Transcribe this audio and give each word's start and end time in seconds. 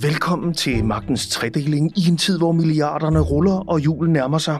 Velkommen 0.00 0.54
til 0.54 0.84
magtens 0.84 1.28
tredeling 1.28 1.98
i 1.98 2.08
en 2.10 2.16
tid, 2.16 2.38
hvor 2.38 2.52
milliarderne 2.52 3.20
ruller 3.20 3.68
og 3.68 3.80
julen 3.84 4.12
nærmer 4.12 4.38
sig. 4.38 4.58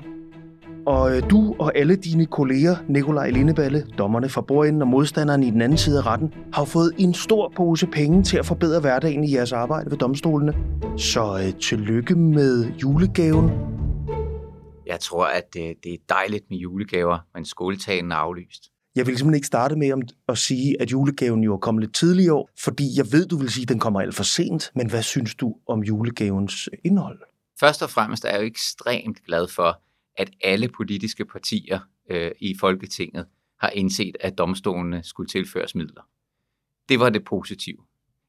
Og 0.87 1.17
øh, 1.17 1.31
du 1.31 1.55
og 1.59 1.79
alle 1.79 1.97
dine 1.97 2.27
kolleger, 2.27 2.77
Nikolaj 2.89 3.31
Lindeballe, 3.31 3.87
dommerne 3.99 4.29
fra 4.29 4.41
bordenden 4.41 4.83
og 4.83 4.89
modstanderen 4.89 5.43
i 5.43 5.51
den 5.51 5.63
anden 5.63 5.79
side 5.79 5.99
af 5.99 6.07
retten, 6.07 6.35
har 6.53 6.65
fået 6.65 6.93
en 6.99 7.15
stor 7.15 7.53
pose 7.57 7.87
penge 7.87 8.23
til 8.23 8.37
at 8.37 8.47
forbedre 8.47 8.81
hverdagen 8.81 9.25
i 9.25 9.35
jeres 9.35 9.53
arbejde 9.53 9.91
ved 9.91 9.99
domstolene. 9.99 10.55
Så 10.97 11.39
øh, 11.47 11.61
tillykke 11.61 12.15
med 12.15 12.67
julegaven. 12.83 13.51
Jeg 14.87 15.01
tror, 15.01 15.25
at 15.25 15.55
det, 15.55 15.75
det 15.85 15.93
er 15.93 15.99
dejligt 16.09 16.45
med 16.51 16.59
julegaver, 16.59 17.19
men 17.35 17.45
skoletalen 17.45 18.13
er 18.13 18.17
aflyst. 18.17 18.74
Jeg 18.97 19.07
vil 19.07 19.19
simpelthen 19.19 19.35
ikke 19.35 19.47
starte 19.47 19.77
med 19.77 20.03
at 20.29 20.39
sige, 20.39 20.81
at 20.81 20.93
julegaven 20.93 21.45
jo 21.45 21.55
er 21.55 21.59
kommet 21.59 21.83
lidt 21.83 21.95
tidligere 21.95 22.35
år, 22.35 22.51
fordi 22.59 22.85
jeg 22.97 23.13
ved, 23.13 23.27
du 23.27 23.37
vil 23.37 23.51
sige, 23.51 23.63
at 23.63 23.69
den 23.69 23.79
kommer 23.79 24.01
alt 24.01 24.15
for 24.15 24.23
sent. 24.23 24.71
Men 24.75 24.91
hvad 24.91 25.03
synes 25.03 25.35
du 25.35 25.57
om 25.67 25.83
julegavens 25.83 26.69
indhold? 26.85 27.21
Først 27.61 27.83
og 27.83 27.91
fremmest 27.91 28.25
er 28.25 28.31
jeg 28.31 28.41
jo 28.41 28.47
ekstremt 28.47 29.25
glad 29.25 29.49
for, 29.49 29.83
at 30.17 30.31
alle 30.45 30.69
politiske 30.69 31.25
partier 31.25 31.79
øh, 32.11 32.31
i 32.41 32.57
Folketinget 32.61 33.27
har 33.61 33.71
indset, 33.71 34.17
at 34.21 34.39
domstolene 34.39 35.03
skulle 35.03 35.29
tilføres 35.29 35.75
midler. 35.75 36.03
Det 36.89 37.01
var 37.01 37.11
det 37.11 37.25
positive. 37.25 37.79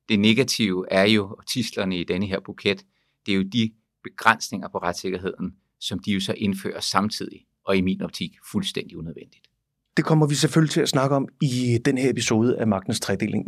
Det 0.09 0.19
negative 0.19 0.85
er 0.91 1.03
jo 1.03 1.37
tislerne 1.47 1.99
i 1.99 2.03
denne 2.03 2.27
her 2.27 2.39
buket. 2.39 2.85
Det 3.25 3.31
er 3.31 3.35
jo 3.35 3.43
de 3.43 3.71
begrænsninger 4.03 4.67
på 4.67 4.77
retssikkerheden, 4.77 5.55
som 5.79 5.99
de 5.99 6.11
jo 6.11 6.19
så 6.19 6.33
indfører 6.37 6.79
samtidig, 6.79 7.45
og 7.63 7.77
i 7.77 7.81
min 7.81 8.01
optik 8.01 8.31
fuldstændig 8.51 8.97
unødvendigt. 8.97 9.49
Det 9.97 10.05
kommer 10.05 10.27
vi 10.27 10.35
selvfølgelig 10.35 10.71
til 10.71 10.81
at 10.81 10.89
snakke 10.89 11.15
om 11.15 11.27
i 11.41 11.79
den 11.85 11.97
her 11.97 12.09
episode 12.09 12.57
af 12.59 12.67
Magtens 12.67 12.99
Tredeling. 12.99 13.45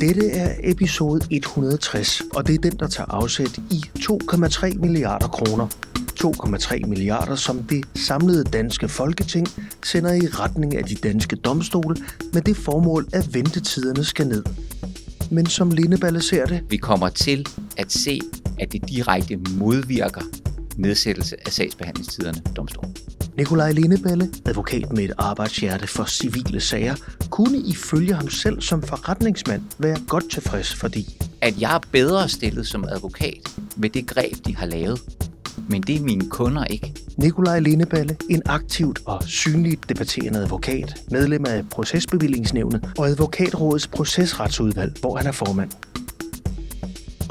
Dette 0.00 0.30
er 0.30 0.54
episode 0.62 1.20
160, 1.30 2.22
og 2.34 2.46
det 2.46 2.54
er 2.54 2.58
den, 2.58 2.78
der 2.78 2.88
tager 2.88 3.10
afsæt 3.10 3.58
i 3.70 3.84
2,3 3.98 4.78
milliarder 4.78 5.28
kroner. 5.28 5.66
2,3 6.24 6.88
milliarder, 6.88 7.34
som 7.34 7.62
det 7.62 7.84
samlede 7.94 8.44
danske 8.44 8.88
folketing 8.88 9.46
sender 9.84 10.12
i 10.12 10.26
retning 10.26 10.76
af 10.76 10.84
de 10.84 10.94
danske 10.94 11.36
domstole 11.36 11.96
med 12.32 12.42
det 12.42 12.56
formål, 12.56 13.06
at 13.12 13.34
ventetiderne 13.34 14.04
skal 14.04 14.26
ned. 14.26 14.44
Men 15.30 15.46
som 15.46 15.70
Lindeballe 15.70 16.22
ser 16.22 16.46
det... 16.46 16.64
Vi 16.68 16.76
kommer 16.76 17.08
til 17.08 17.46
at 17.76 17.92
se, 17.92 18.20
at 18.58 18.72
det 18.72 18.88
direkte 18.88 19.36
modvirker 19.58 20.22
nedsættelse 20.76 21.36
af 21.46 21.52
sagsbehandlingstiderne 21.52 22.42
på 22.44 22.52
domstolen. 22.52 22.96
Nikolaj 23.36 23.72
Lindeballe, 23.72 24.28
advokat 24.46 24.92
med 24.92 25.04
et 25.04 25.12
arbejdshjerte 25.18 25.86
for 25.86 26.04
civile 26.04 26.60
sager, 26.60 26.94
kunne 27.30 27.58
ifølge 27.58 28.14
ham 28.14 28.28
selv 28.28 28.60
som 28.60 28.82
forretningsmand 28.82 29.62
være 29.78 29.96
godt 30.08 30.30
tilfreds, 30.30 30.74
fordi 30.74 31.20
at 31.40 31.60
jeg 31.60 31.74
er 31.74 31.80
bedre 31.92 32.28
stillet 32.28 32.66
som 32.66 32.84
advokat 32.84 33.56
med 33.76 33.90
det 33.90 34.06
greb, 34.06 34.34
de 34.46 34.56
har 34.56 34.66
lavet. 34.66 35.00
Men 35.68 35.82
det 35.82 35.96
er 35.96 36.00
mine 36.00 36.30
kunder 36.30 36.64
ikke. 36.64 36.94
Nikolaj 37.16 37.58
Lindeballe, 37.58 38.16
en 38.30 38.42
aktivt 38.46 39.00
og 39.04 39.22
synligt 39.22 39.88
debatterende 39.88 40.38
advokat, 40.38 41.02
medlem 41.10 41.44
af 41.46 41.68
Procesbevillingsnævnet 41.68 42.92
og 42.98 43.08
Advokatrådets 43.08 43.86
procesretsudvalg, 43.86 44.92
hvor 45.00 45.16
han 45.16 45.26
er 45.26 45.32
formand. 45.32 45.70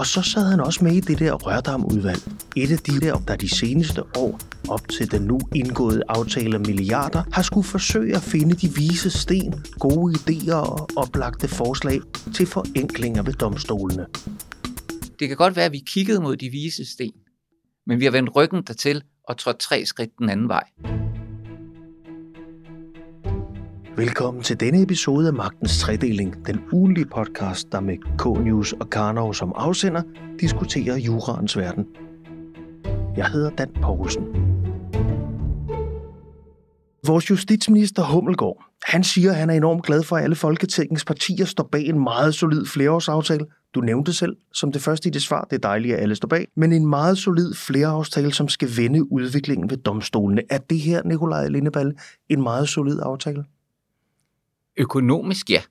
Og 0.01 0.07
så 0.07 0.21
sad 0.21 0.49
han 0.49 0.59
også 0.59 0.83
med 0.83 0.91
i 0.91 0.99
det 0.99 1.19
der 1.19 1.33
rørdamudvalg. 1.33 2.21
Et 2.55 2.71
af 2.71 2.77
de 2.77 2.99
der, 2.99 3.17
der 3.27 3.35
de 3.35 3.49
seneste 3.49 4.03
år, 4.17 4.39
op 4.69 4.87
til 4.89 5.11
den 5.11 5.21
nu 5.21 5.39
indgåede 5.55 6.01
aftale 6.07 6.55
om 6.55 6.61
milliarder, 6.61 7.23
har 7.33 7.41
skulle 7.41 7.67
forsøge 7.67 8.15
at 8.15 8.21
finde 8.21 8.55
de 8.55 8.75
vise 8.75 9.09
sten, 9.09 9.65
gode 9.79 10.13
idéer 10.13 10.53
og 10.53 10.89
oplagte 10.95 11.47
forslag 11.47 11.99
til 12.35 12.45
forenklinger 12.45 13.23
ved 13.23 13.33
domstolene. 13.33 14.05
Det 15.19 15.27
kan 15.27 15.37
godt 15.37 15.55
være, 15.55 15.65
at 15.65 15.71
vi 15.71 15.83
kiggede 15.87 16.21
mod 16.21 16.37
de 16.37 16.49
vise 16.49 16.85
sten, 16.85 17.13
men 17.87 17.99
vi 17.99 18.05
har 18.05 18.11
vendt 18.11 18.35
ryggen 18.35 18.63
dertil 18.67 19.03
og 19.27 19.37
trådt 19.37 19.59
tre 19.59 19.85
skridt 19.85 20.11
den 20.19 20.29
anden 20.29 20.47
vej. 20.47 20.63
Velkommen 23.95 24.43
til 24.43 24.59
denne 24.59 24.81
episode 24.81 25.27
af 25.27 25.33
Magtens 25.33 25.79
Tredeling, 25.79 26.47
den 26.47 26.61
ugenlige 26.71 27.05
podcast, 27.05 27.71
der 27.71 27.79
med 27.79 27.97
K-News 27.97 28.73
og 28.73 28.89
Karnov 28.89 29.33
som 29.33 29.53
afsender 29.55 30.01
diskuterer 30.39 30.97
juraens 30.97 31.57
verden. 31.57 31.85
Jeg 33.17 33.25
hedder 33.25 33.49
Dan 33.49 33.69
Poulsen. 33.81 34.23
Vores 37.07 37.29
justitsminister 37.29 38.03
Hummelgaard, 38.03 38.63
han 38.83 39.03
siger, 39.03 39.31
at 39.31 39.37
han 39.37 39.49
er 39.49 39.53
enormt 39.53 39.83
glad 39.83 40.03
for, 40.03 40.17
at 40.17 40.23
alle 40.23 40.35
Folketingets 40.35 41.05
partier 41.05 41.45
står 41.45 41.69
bag 41.71 41.85
en 41.85 41.99
meget 42.03 42.35
solid 42.35 42.65
flereårsaftale. 42.65 43.45
Du 43.75 43.81
nævnte 43.81 44.13
selv 44.13 44.35
som 44.53 44.71
det 44.71 44.81
første 44.81 45.09
i 45.09 45.11
det 45.11 45.21
svar, 45.21 45.47
det 45.49 45.55
er 45.55 45.67
dejligt, 45.67 45.95
at 45.95 46.01
alle 46.01 46.15
står 46.15 46.27
bag, 46.27 46.47
men 46.55 46.73
en 46.73 46.87
meget 46.87 47.17
solid 47.17 47.53
flereårsaftale, 47.53 48.33
som 48.33 48.47
skal 48.47 48.69
vende 48.77 49.11
udviklingen 49.11 49.69
ved 49.69 49.77
domstolene. 49.77 50.41
Er 50.49 50.57
det 50.57 50.79
her, 50.79 51.03
Nikolaj 51.05 51.47
Lindeballe, 51.47 51.93
en 52.29 52.41
meget 52.41 52.69
solid 52.69 52.99
aftale? 53.03 53.43
Økonomisk, 54.81 55.49
ja. 55.49 55.61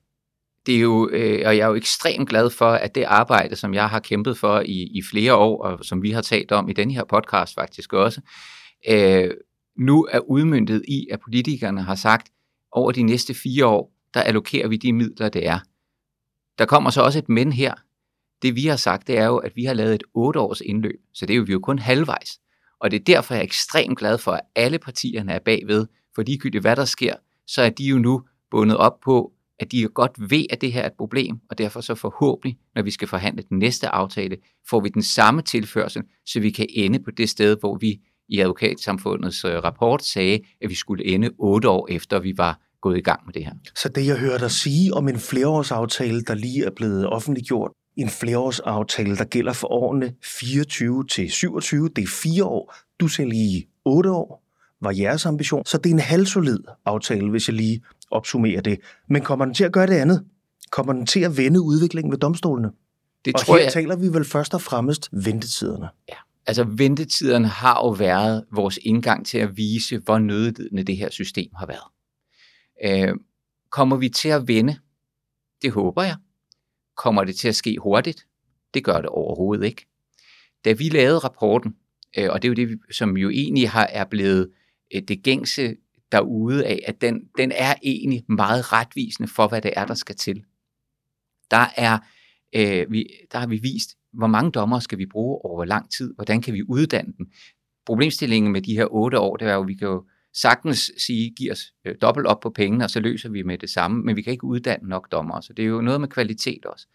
Det 0.66 0.76
er 0.76 0.81
jo, 0.81 1.09
øh, 1.12 1.43
og 1.47 1.56
jeg 1.56 1.65
er 1.65 1.69
jo 1.69 1.75
ekstremt 1.75 2.28
glad 2.28 2.50
for, 2.50 2.71
at 2.71 2.94
det 2.94 3.03
arbejde, 3.03 3.56
som 3.56 3.75
jeg 3.75 3.88
har 3.88 4.00
kæmpet 4.00 4.38
for 4.38 4.60
i, 4.60 4.82
i 4.82 5.03
flere 5.10 5.34
år, 5.34 5.62
og 5.62 5.84
som 5.84 6.03
vi 6.03 6.10
har 6.10 6.22
talt 6.22 6.53
om 6.53 6.69
i 6.69 6.72
den 6.72 6.91
her 6.91 7.04
podcast 7.04 7.54
faktisk 7.54 7.93
også, 7.93 8.20
øh, 8.88 9.31
nu 9.78 10.09
er 10.10 10.19
udmyndtet 10.19 10.82
i, 10.88 11.06
at 11.10 11.20
politikerne 11.20 11.82
har 11.82 11.94
sagt, 11.94 12.28
over 12.72 12.93
de 12.93 13.03
næste 13.03 13.34
fire 13.34 13.66
år, 13.66 13.93
der 14.15 14.20
allokerer 14.20 14.69
vi 14.69 14.76
de 14.76 14.93
midler, 14.93 15.28
det 15.28 15.47
er. 15.47 15.59
Der 16.59 16.65
kommer 16.65 16.91
så 16.91 17.03
også 17.03 17.19
et 17.19 17.28
men 17.28 17.53
her. 17.53 17.75
Det 18.43 18.54
vi 18.54 18.66
har 18.66 18.76
sagt, 18.76 19.06
det 19.06 19.19
er 19.19 19.26
jo, 19.26 19.37
at 19.37 19.53
vi 19.56 19.65
har 19.65 19.75
lavet 19.75 19.94
et 19.94 20.03
otte 20.15 20.41
års 20.41 20.60
indløb, 20.60 21.00
så 21.15 21.26
det 21.26 21.34
er 21.34 21.37
jo 21.37 21.43
vi 21.43 21.53
jo 21.53 21.60
kun 21.60 21.78
halvvejs. 21.78 22.41
Og 22.81 22.91
det 22.91 23.00
er 23.00 23.04
derfor, 23.04 23.34
jeg 23.34 23.41
er 23.41 23.44
ekstremt 23.44 23.99
glad 23.99 24.19
for, 24.19 24.32
at 24.32 24.41
alle 24.56 24.78
partierne 24.78 25.32
er 25.32 25.38
bagved, 25.38 25.87
for 26.15 26.22
ligegyldigt 26.22 26.62
hvad 26.62 26.76
der 26.76 26.84
sker, 26.84 27.15
så 27.47 27.62
er 27.62 27.70
de 27.70 27.84
jo 27.84 27.99
nu 27.99 28.22
bundet 28.50 28.77
op 28.77 29.00
på, 29.00 29.33
at 29.59 29.72
de 29.72 29.88
godt 29.94 30.31
ved, 30.31 30.44
at 30.50 30.61
det 30.61 30.72
her 30.72 30.83
er 30.83 30.87
et 30.87 30.93
problem, 30.99 31.37
og 31.50 31.59
derfor 31.59 31.81
så 31.81 31.94
forhåbentlig, 31.94 32.59
når 32.75 32.83
vi 32.83 32.91
skal 32.91 33.09
forhandle 33.09 33.43
den 33.49 33.59
næste 33.59 33.88
aftale, 33.88 34.37
får 34.71 34.81
vi 34.81 34.88
den 34.88 35.03
samme 35.03 35.43
tilførsel, 35.43 36.03
så 36.27 36.41
vi 36.41 36.50
kan 36.50 36.66
ende 36.71 36.99
på 36.99 37.11
det 37.11 37.28
sted, 37.28 37.56
hvor 37.61 37.77
vi 37.77 38.00
i 38.28 38.41
advokatsamfundets 38.41 39.44
øh, 39.44 39.65
rapport 39.65 40.05
sagde, 40.05 40.41
at 40.62 40.71
vi 40.71 40.75
skulle 40.75 41.05
ende 41.05 41.31
otte 41.38 41.69
år 41.69 41.88
efter, 41.91 42.21
vi 42.21 42.34
var 42.37 42.61
gået 42.81 42.99
i 42.99 43.00
gang 43.00 43.21
med 43.27 43.34
det 43.34 43.44
her. 43.44 43.53
Så 43.77 43.88
det, 43.88 44.06
jeg 44.06 44.19
hører 44.19 44.38
dig 44.38 44.50
sige 44.50 44.94
om 44.94 45.09
en 45.09 45.19
flereårsaftale, 45.19 46.22
der 46.22 46.34
lige 46.34 46.65
er 46.65 46.71
blevet 46.71 47.06
offentliggjort, 47.06 47.71
en 47.97 48.09
flereårsaftale, 48.09 49.17
der 49.17 49.25
gælder 49.25 49.53
for 49.53 49.72
årene 49.72 50.15
24 50.22 51.05
til 51.06 51.31
27, 51.31 51.88
det 51.88 52.03
er 52.03 52.09
fire 52.22 52.44
år, 52.44 52.75
du 53.00 53.09
ser 53.09 53.25
lige 53.25 53.67
otte 53.84 54.11
år, 54.11 54.43
var 54.81 54.91
jeres 54.91 55.27
ambition. 55.27 55.67
Så 55.67 55.78
det 55.78 55.91
er 55.91 55.94
en 55.94 56.00
halvsolid 56.00 56.59
aftale, 56.87 57.31
hvis 57.31 57.49
jeg 57.49 57.56
lige 57.56 57.82
opsummerer 58.10 58.60
det. 58.60 58.81
Men 59.09 59.22
kommer 59.22 59.44
den 59.44 59.54
til 59.54 59.65
at 59.65 59.72
gøre 59.72 59.87
det 59.87 59.94
andet? 59.94 60.25
Kommer 60.71 60.93
den 60.93 61.06
til 61.06 61.21
at 61.21 61.37
vende 61.37 61.60
udviklingen 61.60 62.10
ved 62.12 62.19
domstolene? 62.19 62.71
Det 63.25 63.34
og 63.34 63.41
tror 63.41 63.56
her 63.56 63.62
jeg... 63.62 63.72
taler 63.72 63.97
vi 63.97 64.09
vel 64.09 64.25
først 64.25 64.54
og 64.54 64.62
fremmest 64.62 65.09
ventetiderne. 65.12 65.88
Ja, 66.09 66.15
altså 66.47 66.65
ventetiderne 66.65 67.49
har 67.49 67.75
jo 67.75 67.88
været 67.88 68.44
vores 68.53 68.78
indgang 68.82 69.26
til 69.26 69.38
at 69.38 69.56
vise, 69.56 69.99
hvor 69.99 70.19
nødvendigt 70.19 70.87
det 70.87 70.97
her 70.97 71.10
system 71.10 71.50
har 71.56 71.66
været. 71.66 71.91
Øh, 72.84 73.15
kommer 73.70 73.97
vi 73.97 74.09
til 74.09 74.28
at 74.28 74.49
vende? 74.49 74.76
Det 75.62 75.72
håber 75.72 76.03
jeg. 76.03 76.16
Kommer 76.97 77.25
det 77.25 77.37
til 77.37 77.49
at 77.49 77.54
ske 77.54 77.76
hurtigt? 77.82 78.26
Det 78.75 78.84
gør 78.84 78.97
det 78.97 79.06
overhovedet 79.06 79.65
ikke. 79.65 79.87
Da 80.65 80.72
vi 80.72 80.88
lavede 80.88 81.19
rapporten, 81.19 81.75
øh, 82.19 82.28
og 82.31 82.43
det 82.43 82.49
er 82.49 82.65
jo 82.65 82.69
det, 82.69 82.78
som 82.93 83.16
jo 83.16 83.31
egentlig 83.31 83.70
har, 83.70 83.87
er 83.87 84.04
blevet 84.04 84.50
øh, 84.94 85.03
det 85.09 85.22
gængse 85.22 85.76
derude 86.12 86.66
af, 86.66 86.81
at 86.87 87.00
den, 87.00 87.21
den 87.38 87.53
er 87.54 87.75
egentlig 87.82 88.25
meget 88.28 88.72
retvisende 88.72 89.28
for, 89.28 89.48
hvad 89.48 89.62
det 89.62 89.72
er, 89.76 89.87
der 89.87 89.94
skal 89.94 90.16
til. 90.16 90.44
Der, 91.50 91.66
er, 91.76 91.98
øh, 92.56 92.93
vi, 92.93 93.06
der 93.32 93.38
har 93.38 93.46
vi 93.46 93.58
vist, 93.58 93.90
hvor 94.12 94.26
mange 94.26 94.50
dommer 94.50 94.79
skal 94.79 94.99
vi 94.99 95.06
bruge 95.06 95.44
over 95.44 95.56
hvor 95.56 95.64
lang 95.64 95.90
tid, 95.90 96.14
hvordan 96.14 96.43
kan 96.43 96.55
vi 96.55 96.62
uddanne 96.69 97.12
dem. 97.19 97.26
Problemstillingen 97.87 98.52
med 98.52 98.62
de 98.62 98.75
her 98.75 98.87
otte 98.90 99.19
år, 99.19 99.37
det 99.37 99.49
er 99.49 99.55
jo, 99.55 99.61
at 99.61 99.69
vi 99.69 99.75
kan 99.75 99.88
jo 99.88 100.05
sagtens 100.35 100.93
sige, 100.99 101.31
giv 101.31 101.52
os 101.52 101.73
øh, 101.85 101.94
dobbelt 102.02 102.26
op 102.26 102.40
på 102.40 102.50
pengene, 102.50 102.85
og 102.85 102.90
så 102.90 103.00
løser 103.00 103.29
vi 103.29 103.43
med 103.43 103.58
det 103.58 103.70
samme, 103.70 104.02
men 104.02 104.17
vi 104.17 104.23
kan 104.23 104.32
ikke 104.32 104.44
uddanne 104.44 104.88
nok 104.88 105.12
dommer, 105.12 105.40
så 105.40 105.52
det 105.52 105.62
er 105.62 105.67
jo 105.67 105.81
noget 105.81 106.00
med 106.00 106.08
kvalitet 106.08 106.64
også. 106.64 106.87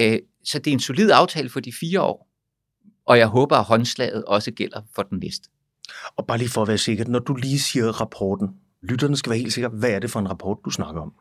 Øh, 0.00 0.18
så 0.44 0.58
det 0.58 0.70
er 0.70 0.72
en 0.72 0.80
solid 0.80 1.10
aftale 1.10 1.48
for 1.48 1.60
de 1.60 1.72
fire 1.72 2.02
år, 2.02 2.28
og 3.06 3.18
jeg 3.18 3.26
håber, 3.26 3.56
at 3.56 3.64
håndslaget 3.64 4.24
også 4.24 4.50
gælder 4.50 4.82
for 4.94 5.02
den 5.02 5.18
næste. 5.18 5.48
Og 6.16 6.26
bare 6.26 6.38
lige 6.38 6.48
for 6.48 6.62
at 6.62 6.68
være 6.68 6.78
sikker, 6.78 7.04
når 7.08 7.18
du 7.18 7.34
lige 7.34 7.58
siger 7.58 8.00
rapporten, 8.00 8.48
lytterne 8.82 9.16
skal 9.16 9.30
være 9.30 9.38
helt 9.38 9.52
sikre, 9.52 9.68
hvad 9.68 9.90
er 9.90 9.98
det 9.98 10.10
for 10.10 10.20
en 10.20 10.30
rapport, 10.30 10.58
du 10.64 10.70
snakker 10.70 11.00
om? 11.00 11.12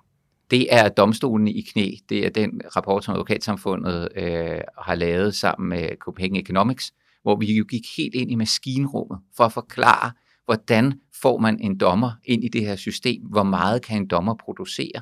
Det 0.51 0.73
er 0.73 0.89
domstolen 0.89 1.47
i 1.47 1.61
knæ. 1.61 1.91
Det 2.09 2.25
er 2.25 2.29
den 2.29 2.61
rapport, 2.75 3.03
som 3.03 3.13
advokatsamfundet 3.13 4.07
øh, 4.15 4.61
har 4.81 4.95
lavet 4.95 5.35
sammen 5.35 5.69
med 5.69 5.89
Copenhagen 5.99 6.35
Economics, 6.35 6.93
hvor 7.21 7.35
vi 7.35 7.53
jo 7.53 7.65
gik 7.69 7.83
helt 7.97 8.15
ind 8.15 8.31
i 8.31 8.35
maskinrummet 8.35 9.19
for 9.37 9.43
at 9.43 9.51
forklare, 9.51 10.11
hvordan 10.45 10.93
får 11.21 11.37
man 11.37 11.59
en 11.59 11.77
dommer 11.77 12.11
ind 12.25 12.43
i 12.43 12.47
det 12.47 12.61
her 12.61 12.75
system, 12.75 13.21
hvor 13.21 13.43
meget 13.43 13.81
kan 13.81 14.01
en 14.01 14.07
dommer 14.07 14.35
producere, 14.35 15.01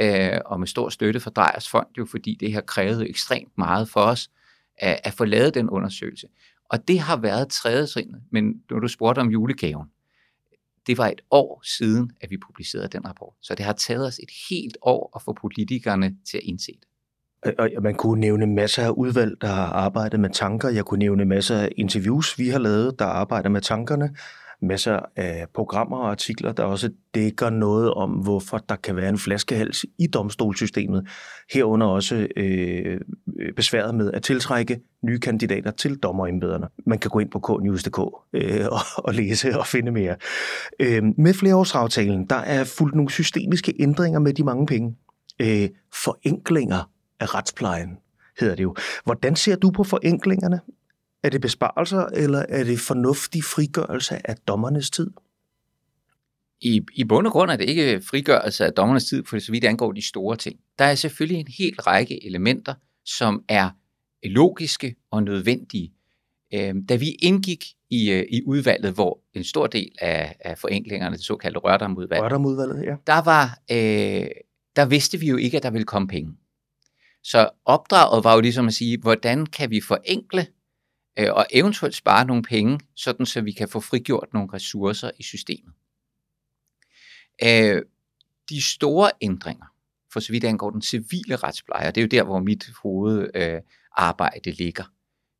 øh, 0.00 0.38
og 0.46 0.58
med 0.60 0.66
stor 0.66 0.88
støtte 0.88 1.20
fra 1.20 1.30
Drejers 1.30 1.68
Fond, 1.68 1.86
jo 1.98 2.04
fordi 2.04 2.36
det 2.40 2.52
har 2.52 2.60
krævet 2.60 3.10
ekstremt 3.10 3.58
meget 3.58 3.88
for 3.88 4.00
os, 4.00 4.30
at, 4.78 5.00
at 5.04 5.12
få 5.12 5.24
lavet 5.24 5.54
den 5.54 5.70
undersøgelse. 5.70 6.26
Og 6.70 6.88
det 6.88 7.00
har 7.00 7.16
været 7.16 7.48
tredje 7.48 7.86
trin, 7.86 8.16
men 8.30 8.62
når 8.70 8.78
du 8.78 8.88
spurgte 8.88 9.20
om 9.20 9.28
julegaven, 9.28 9.86
det 10.86 10.98
var 10.98 11.06
et 11.06 11.20
år 11.30 11.62
siden, 11.64 12.10
at 12.20 12.30
vi 12.30 12.36
publicerede 12.46 12.88
den 12.88 13.06
rapport. 13.08 13.34
Så 13.42 13.54
det 13.54 13.64
har 13.64 13.72
taget 13.72 14.06
os 14.06 14.18
et 14.18 14.30
helt 14.50 14.76
år 14.82 15.12
at 15.16 15.22
få 15.22 15.32
politikerne 15.40 16.16
til 16.30 16.36
at 16.36 16.42
indse 16.44 16.72
det. 16.72 16.88
Og 17.58 17.82
man 17.82 17.94
kunne 17.94 18.20
nævne 18.20 18.46
masser 18.46 18.82
af 18.82 18.90
udvalg, 18.90 19.40
der 19.40 19.46
har 19.46 19.66
arbejdet 19.66 20.20
med 20.20 20.30
tanker. 20.30 20.68
Jeg 20.68 20.84
kunne 20.84 20.98
nævne 20.98 21.24
masser 21.24 21.58
af 21.58 21.68
interviews, 21.76 22.38
vi 22.38 22.48
har 22.48 22.58
lavet, 22.58 22.98
der 22.98 23.04
arbejder 23.04 23.48
med 23.48 23.60
tankerne. 23.60 24.16
Masser 24.66 25.00
af 25.16 25.46
programmer 25.54 25.96
og 25.96 26.10
artikler, 26.10 26.52
der 26.52 26.62
også 26.62 26.90
dækker 27.14 27.50
noget 27.50 27.94
om, 27.94 28.10
hvorfor 28.10 28.58
der 28.58 28.76
kan 28.76 28.96
være 28.96 29.08
en 29.08 29.18
flaskehals 29.18 29.84
i 29.98 30.06
domstolssystemet. 30.06 31.08
Herunder 31.52 31.86
også 31.86 32.26
øh, 32.36 33.00
besværet 33.56 33.94
med 33.94 34.12
at 34.12 34.22
tiltrække 34.22 34.80
nye 35.02 35.18
kandidater 35.18 35.70
til 35.70 35.96
dommerembederne. 35.96 36.66
Man 36.86 36.98
kan 36.98 37.10
gå 37.10 37.18
ind 37.18 37.30
på 37.30 37.38
knews.dk 37.38 37.98
øh, 38.32 38.66
og, 38.70 38.80
og 38.96 39.14
læse 39.14 39.58
og 39.58 39.66
finde 39.66 39.90
mere. 39.90 40.16
Øh, 40.80 41.02
med 41.18 41.34
flereårsaftalen, 41.34 42.26
der 42.26 42.36
er 42.36 42.64
fuldt 42.64 42.94
nogle 42.94 43.10
systemiske 43.10 43.74
ændringer 43.80 44.20
med 44.20 44.34
de 44.34 44.44
mange 44.44 44.66
penge. 44.66 44.96
Øh, 45.40 45.68
forenklinger 46.04 46.90
af 47.20 47.34
retsplejen, 47.34 47.98
hedder 48.40 48.54
det 48.54 48.62
jo. 48.62 48.74
Hvordan 49.04 49.36
ser 49.36 49.56
du 49.56 49.70
på 49.70 49.84
forenklingerne? 49.84 50.60
Er 51.24 51.28
det 51.30 51.40
besparelser, 51.40 52.06
eller 52.06 52.44
er 52.48 52.64
det 52.64 52.80
fornuftig 52.80 53.44
frigørelse 53.44 54.30
af 54.30 54.36
dommernes 54.36 54.90
tid? 54.90 55.10
I, 56.60 56.80
I 56.94 57.04
bund 57.04 57.26
og 57.26 57.32
grund 57.32 57.50
er 57.50 57.56
det 57.56 57.68
ikke 57.68 58.02
frigørelse 58.10 58.66
af 58.66 58.72
dommernes 58.72 59.04
tid, 59.04 59.24
for 59.26 59.38
så 59.38 59.52
vidt 59.52 59.64
angår 59.64 59.92
de 59.92 60.02
store 60.02 60.36
ting. 60.36 60.60
Der 60.78 60.84
er 60.84 60.94
selvfølgelig 60.94 61.40
en 61.40 61.48
hel 61.58 61.80
række 61.80 62.26
elementer, 62.26 62.74
som 63.04 63.44
er 63.48 63.70
logiske 64.24 64.96
og 65.10 65.22
nødvendige. 65.22 65.92
Øhm, 66.54 66.86
da 66.86 66.96
vi 66.96 67.10
indgik 67.10 67.64
i, 67.90 68.10
øh, 68.10 68.26
i 68.30 68.42
udvalget, 68.46 68.92
hvor 68.92 69.20
en 69.34 69.44
stor 69.44 69.66
del 69.66 69.90
af, 70.00 70.36
af 70.40 70.58
forenklingerne, 70.58 71.16
det 71.16 71.24
såkaldte 71.24 71.60
Rørdam-udvalg, 71.60 72.22
Rørdam-udvalget, 72.22 72.84
ja. 72.84 72.96
der, 73.06 73.22
var, 73.22 73.58
øh, 73.70 74.26
der 74.76 74.86
vidste 74.86 75.20
vi 75.20 75.26
jo 75.26 75.36
ikke, 75.36 75.56
at 75.56 75.62
der 75.62 75.70
ville 75.70 75.84
komme 75.84 76.08
penge. 76.08 76.32
Så 77.22 77.50
opdraget 77.64 78.24
var 78.24 78.34
jo 78.34 78.40
ligesom 78.40 78.66
at 78.66 78.74
sige, 78.74 78.98
hvordan 79.00 79.46
kan 79.46 79.70
vi 79.70 79.80
forenkle 79.80 80.46
øh, 81.18 81.32
og 81.32 81.46
eventuelt 81.50 81.94
spare 81.94 82.24
nogle 82.24 82.42
penge, 82.42 82.80
sådan 82.94 83.26
så 83.26 83.40
vi 83.40 83.52
kan 83.52 83.68
få 83.68 83.80
frigjort 83.80 84.28
nogle 84.32 84.48
ressourcer 84.52 85.10
i 85.18 85.22
systemet. 85.22 85.74
Øh, 87.42 87.82
de 88.48 88.62
store 88.62 89.10
ændringer, 89.20 89.66
for 90.12 90.20
så 90.20 90.32
vidt 90.32 90.44
angår 90.44 90.70
den 90.70 90.82
civile 90.82 91.36
retspleje, 91.36 91.86
det 91.86 91.96
er 91.96 92.02
jo 92.02 92.08
der, 92.08 92.22
hvor 92.22 92.38
mit 92.38 92.70
hovedarbejde 92.82 94.50
øh, 94.50 94.56
ligger, 94.58 94.84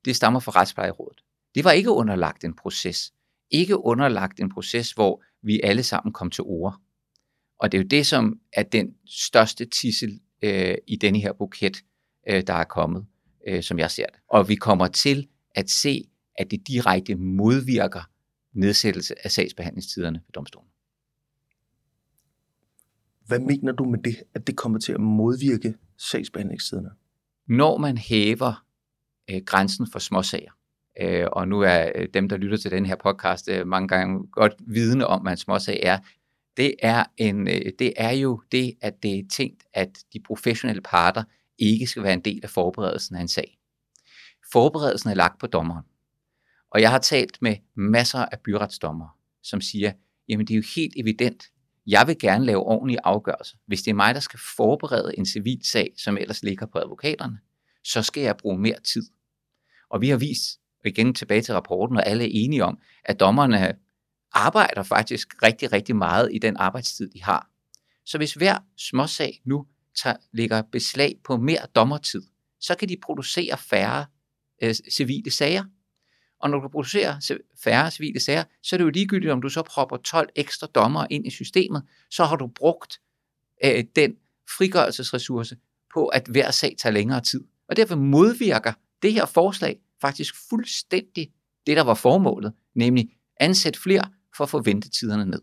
det 0.04 0.16
stammer 0.16 0.40
fra 0.40 0.52
Retsplejerådet. 0.60 1.20
Det 1.54 1.64
var 1.64 1.70
ikke 1.70 1.90
underlagt 1.90 2.44
en 2.44 2.56
proces. 2.56 3.12
Ikke 3.50 3.84
underlagt 3.84 4.40
en 4.40 4.52
proces, 4.54 4.92
hvor 4.92 5.24
vi 5.42 5.60
alle 5.60 5.82
sammen 5.82 6.12
kom 6.12 6.30
til 6.30 6.44
ord. 6.44 6.76
Og 7.58 7.72
det 7.72 7.78
er 7.78 7.82
jo 7.82 7.88
det, 7.88 8.06
som 8.06 8.40
er 8.52 8.62
den 8.62 8.94
største 9.06 9.64
tissel 9.64 10.20
øh, 10.42 10.74
i 10.86 10.96
denne 10.96 11.18
her 11.18 11.32
buket, 11.32 11.76
øh, 12.28 12.42
der 12.46 12.54
er 12.54 12.64
kommet, 12.64 13.06
øh, 13.48 13.62
som 13.62 13.78
jeg 13.78 13.90
ser 13.90 14.06
det. 14.06 14.20
Og 14.28 14.48
vi 14.48 14.54
kommer 14.54 14.86
til 14.86 15.28
at 15.54 15.70
se, 15.70 16.10
at 16.38 16.50
det 16.50 16.68
direkte 16.68 17.14
modvirker 17.14 18.10
nedsættelse 18.52 19.14
af 19.24 19.30
sagsbehandlingstiderne 19.30 20.18
ved 20.18 20.32
domstolen. 20.34 20.68
Hvad 23.26 23.38
mener 23.38 23.72
du 23.72 23.84
med 23.84 23.98
det, 23.98 24.16
at 24.34 24.46
det 24.46 24.56
kommer 24.56 24.78
til 24.78 24.92
at 24.92 25.00
modvirke 25.00 25.74
sagsbehandlingstiderne? 25.98 26.90
Når 27.48 27.78
man 27.78 27.98
hæver 27.98 28.66
øh, 29.30 29.42
grænsen 29.46 29.86
for 29.92 29.98
småsager, 29.98 30.52
øh, 31.00 31.26
og 31.32 31.48
nu 31.48 31.60
er 31.60 31.92
øh, 31.94 32.08
dem, 32.14 32.28
der 32.28 32.36
lytter 32.36 32.56
til 32.56 32.70
den 32.70 32.86
her 32.86 32.96
podcast, 32.96 33.48
øh, 33.48 33.66
mange 33.66 33.88
gange 33.88 34.26
godt 34.26 34.54
vidne 34.66 35.06
om, 35.06 35.22
hvad 35.22 35.32
en 35.32 35.36
småsag 35.36 35.80
er, 35.82 35.98
det 36.56 36.74
er, 36.82 37.04
en, 37.16 37.48
øh, 37.48 37.72
det 37.78 37.92
er 37.96 38.10
jo 38.10 38.42
det, 38.52 38.74
at 38.80 39.02
det 39.02 39.18
er 39.18 39.22
tænkt, 39.30 39.62
at 39.72 39.98
de 40.12 40.20
professionelle 40.20 40.82
parter 40.82 41.24
ikke 41.58 41.86
skal 41.86 42.02
være 42.02 42.12
en 42.12 42.20
del 42.20 42.40
af 42.42 42.50
forberedelsen 42.50 43.16
af 43.16 43.20
en 43.20 43.28
sag. 43.28 43.58
Forberedelsen 44.52 45.10
er 45.10 45.14
lagt 45.14 45.40
på 45.40 45.46
dommeren. 45.46 45.84
Og 46.70 46.80
jeg 46.80 46.90
har 46.90 46.98
talt 46.98 47.42
med 47.42 47.56
masser 47.74 48.18
af 48.18 48.40
byretsdommere, 48.40 49.10
som 49.42 49.60
siger, 49.60 49.92
jamen 50.28 50.46
det 50.46 50.54
er 50.54 50.58
jo 50.58 50.64
helt 50.76 50.92
evident, 50.96 51.44
jeg 51.86 52.06
vil 52.06 52.18
gerne 52.18 52.44
lave 52.44 52.60
ordentlige 52.60 52.98
afgørelser. 53.04 53.56
Hvis 53.66 53.82
det 53.82 53.90
er 53.90 53.94
mig, 53.94 54.14
der 54.14 54.20
skal 54.20 54.40
forberede 54.56 55.18
en 55.18 55.26
civil 55.26 55.60
sag, 55.64 55.94
som 55.96 56.16
ellers 56.16 56.42
ligger 56.42 56.66
på 56.66 56.78
advokaterne, 56.78 57.38
så 57.84 58.02
skal 58.02 58.22
jeg 58.22 58.36
bruge 58.36 58.58
mere 58.58 58.80
tid. 58.80 59.02
Og 59.90 60.00
vi 60.00 60.08
har 60.08 60.16
vist, 60.16 60.60
og 60.80 60.86
igen 60.86 61.14
tilbage 61.14 61.42
til 61.42 61.54
rapporten, 61.54 61.96
og 61.96 62.06
alle 62.06 62.24
er 62.24 62.30
enige 62.32 62.64
om, 62.64 62.78
at 63.04 63.20
dommerne 63.20 63.74
arbejder 64.32 64.82
faktisk 64.82 65.42
rigtig, 65.42 65.72
rigtig 65.72 65.96
meget 65.96 66.28
i 66.32 66.38
den 66.38 66.56
arbejdstid, 66.56 67.10
de 67.10 67.22
har. 67.22 67.50
Så 68.06 68.18
hvis 68.18 68.34
hver 68.34 68.58
småsag 68.76 69.42
nu 69.44 69.66
tager, 70.02 70.16
lægger 70.32 70.62
beslag 70.62 71.20
på 71.24 71.36
mere 71.36 71.66
dommertid, 71.74 72.22
så 72.60 72.74
kan 72.74 72.88
de 72.88 72.96
producere 73.02 73.58
færre 73.58 74.06
øh, 74.64 74.74
civile 74.74 75.30
sager. 75.30 75.64
Og 76.40 76.50
når 76.50 76.58
du 76.58 76.68
producerer 76.68 77.40
færre 77.64 77.90
civile 77.90 78.20
sager, 78.20 78.44
så 78.62 78.76
er 78.76 78.78
det 78.78 78.84
jo 78.84 78.90
ligegyldigt, 78.90 79.32
om 79.32 79.42
du 79.42 79.48
så 79.48 79.62
propper 79.62 79.96
12 79.96 80.28
ekstra 80.36 80.66
dommer 80.66 81.06
ind 81.10 81.26
i 81.26 81.30
systemet, 81.30 81.82
så 82.10 82.24
har 82.24 82.36
du 82.36 82.46
brugt 82.46 83.00
øh, 83.64 83.84
den 83.96 84.14
frigørelsesressource 84.56 85.56
på, 85.94 86.06
at 86.06 86.26
hver 86.30 86.50
sag 86.50 86.74
tager 86.78 86.92
længere 86.92 87.20
tid. 87.20 87.44
Og 87.68 87.76
derfor 87.76 87.96
modvirker 87.96 88.72
det 89.02 89.12
her 89.12 89.26
forslag 89.26 89.78
faktisk 90.00 90.34
fuldstændig 90.48 91.30
det, 91.66 91.76
der 91.76 91.82
var 91.82 91.94
formålet, 91.94 92.52
nemlig 92.74 93.08
ansæt 93.40 93.76
flere 93.76 94.10
for 94.36 94.44
at 94.44 94.50
få 94.50 94.62
ventetiderne 94.62 95.26
ned. 95.26 95.40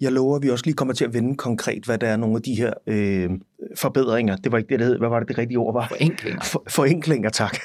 Jeg 0.00 0.12
lover, 0.12 0.36
at 0.36 0.42
vi 0.42 0.50
også 0.50 0.64
lige 0.64 0.74
kommer 0.74 0.94
til 0.94 1.04
at 1.04 1.14
vende 1.14 1.36
konkret, 1.36 1.84
hvad 1.84 1.98
der 1.98 2.08
er 2.08 2.16
nogle 2.16 2.36
af 2.36 2.42
de 2.42 2.54
her 2.54 2.74
øh, 2.86 3.30
forbedringer. 3.76 4.36
Det 4.36 4.52
var 4.52 4.58
ikke 4.58 4.68
det, 4.68 4.80
der 4.80 4.86
hed. 4.86 4.98
Hvad 4.98 5.08
var 5.08 5.18
det, 5.18 5.28
det 5.28 5.38
rigtige 5.38 5.58
ord 5.58 5.74
var? 5.74 5.88
Forenklinger. 5.88 6.40
For, 6.42 6.64
forenklinger, 6.68 7.30
tak. 7.30 7.56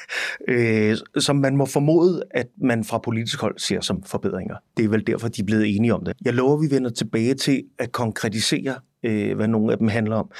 Øh, 0.48 0.96
som 1.18 1.36
man 1.36 1.56
må 1.56 1.66
formode, 1.66 2.22
at 2.30 2.46
man 2.62 2.84
fra 2.84 2.98
politisk 2.98 3.40
hold 3.40 3.58
ser 3.58 3.80
som 3.80 4.02
forbedringer. 4.02 4.56
Det 4.76 4.84
er 4.84 4.88
vel 4.88 5.06
derfor, 5.06 5.28
de 5.28 5.42
er 5.42 5.46
blevet 5.46 5.76
enige 5.76 5.94
om 5.94 6.04
det. 6.04 6.16
Jeg 6.24 6.34
lover, 6.34 6.54
at 6.54 6.70
vi 6.70 6.74
vender 6.74 6.90
tilbage 6.90 7.34
til 7.34 7.62
at 7.78 7.92
konkretisere 7.92 8.74
øh, 9.04 9.36
hvad 9.36 9.48
nogle 9.48 9.72
af 9.72 9.78
dem 9.78 9.88
handler 9.88 10.16
om. 10.16 10.30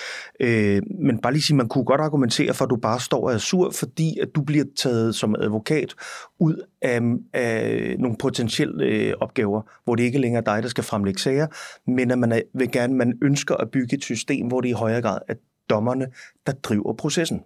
Øh, 0.41 0.83
men 1.01 1.19
bare 1.19 1.33
lige 1.33 1.43
sige, 1.43 1.57
man 1.57 1.69
kunne 1.69 1.85
godt 1.85 2.01
argumentere 2.01 2.55
for, 2.55 2.65
at 2.65 2.71
du 2.71 2.77
bare 2.77 3.01
står 3.01 3.25
og 3.25 3.33
er 3.33 3.39
sur, 3.39 3.71
fordi 3.71 4.19
at 4.19 4.29
du 4.35 4.43
bliver 4.43 4.65
taget 4.79 5.15
som 5.15 5.35
advokat 5.39 5.95
ud 6.41 6.55
af, 6.83 7.01
af 7.33 7.97
nogle 7.99 8.17
potentielle 8.17 8.85
øh, 8.85 9.13
opgaver, 9.21 9.63
hvor 9.85 9.95
det 9.95 10.03
ikke 10.03 10.19
længere 10.19 10.41
er 10.47 10.55
dig, 10.55 10.63
der 10.63 10.69
skal 10.69 10.85
fremlægge 10.85 11.21
sager, 11.21 11.47
men 11.91 12.11
at 12.11 12.19
man 12.19 12.33
er, 12.33 12.41
vil 12.55 12.71
gerne, 12.73 12.95
man 12.95 13.19
ønsker 13.23 13.55
at 13.55 13.71
bygge 13.71 13.97
et 13.97 14.05
system, 14.05 14.47
hvor 14.47 14.61
det 14.61 14.69
i 14.69 14.73
højere 14.73 15.03
grad 15.03 15.19
er 15.29 15.35
dommerne, 15.71 16.07
der 16.47 16.53
driver 16.53 16.93
processen. 16.93 17.45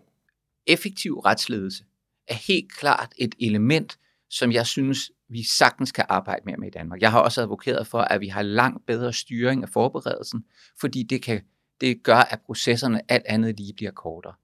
Effektiv 0.67 1.19
retsledelse 1.19 1.85
er 2.29 2.35
helt 2.35 2.73
klart 2.73 3.13
et 3.19 3.35
element, 3.41 3.99
som 4.31 4.53
jeg 4.53 4.67
synes, 4.67 5.11
vi 5.29 5.43
sagtens 5.43 5.93
kan 5.93 6.05
arbejde 6.09 6.43
mere 6.47 6.57
med 6.57 6.69
i 6.69 6.71
Danmark. 6.71 7.01
Jeg 7.01 7.11
har 7.11 7.21
også 7.21 7.43
advokeret 7.43 7.87
for, 7.87 8.01
at 8.01 8.21
vi 8.21 8.29
har 8.29 8.43
langt 8.43 8.87
bedre 8.87 9.13
styring 9.13 9.63
af 9.63 9.69
forberedelsen, 9.69 10.45
fordi 10.81 11.03
det, 11.03 11.23
kan, 11.23 11.41
det 11.81 12.03
gør, 12.03 12.17
at 12.17 12.41
processerne 12.47 13.01
alt 13.09 13.25
andet 13.27 13.57
lige 13.57 13.73
bliver 13.73 13.93
kortere. 13.93 14.35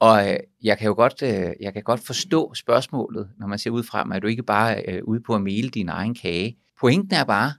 Og 0.00 0.32
øh, 0.32 0.38
jeg 0.62 0.78
kan 0.78 0.86
jo 0.86 0.94
godt, 0.94 1.22
øh, 1.22 1.52
jeg 1.60 1.72
kan 1.72 1.82
godt 1.82 2.00
forstå 2.00 2.54
spørgsmålet, 2.54 3.30
når 3.38 3.46
man 3.46 3.58
ser 3.58 3.70
ud 3.70 3.82
fra, 3.82 4.08
at 4.14 4.22
du 4.22 4.26
ikke 4.26 4.42
bare 4.42 4.86
er 4.86 4.96
øh, 4.96 5.04
ude 5.04 5.20
på 5.20 5.34
at 5.34 5.42
male 5.42 5.68
din 5.68 5.88
egen 5.88 6.14
kage. 6.14 6.58
Pointen 6.80 7.16
er 7.16 7.24
bare, 7.24 7.52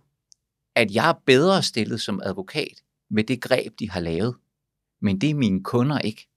at 0.75 0.91
jeg 0.91 1.09
er 1.09 1.13
bedre 1.25 1.63
stillet 1.63 2.01
som 2.01 2.21
advokat 2.23 2.83
med 3.09 3.23
det 3.23 3.41
greb, 3.41 3.79
de 3.79 3.89
har 3.91 3.99
lavet. 3.99 4.35
Men 4.99 5.21
det 5.21 5.29
er 5.29 5.35
mine 5.35 5.63
kunder 5.63 5.99
ikke. 5.99 6.27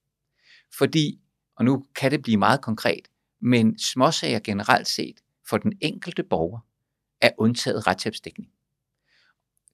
Fordi, 0.77 1.19
og 1.55 1.65
nu 1.65 1.85
kan 1.95 2.11
det 2.11 2.21
blive 2.21 2.37
meget 2.37 2.61
konkret, 2.61 3.07
men 3.41 3.79
småsager 3.79 4.39
generelt 4.39 4.87
set 4.87 5.19
for 5.49 5.57
den 5.57 5.73
enkelte 5.81 6.23
borger 6.23 6.59
er 7.21 7.29
undtaget 7.37 7.87
retshjælpsdækning. 7.87 8.51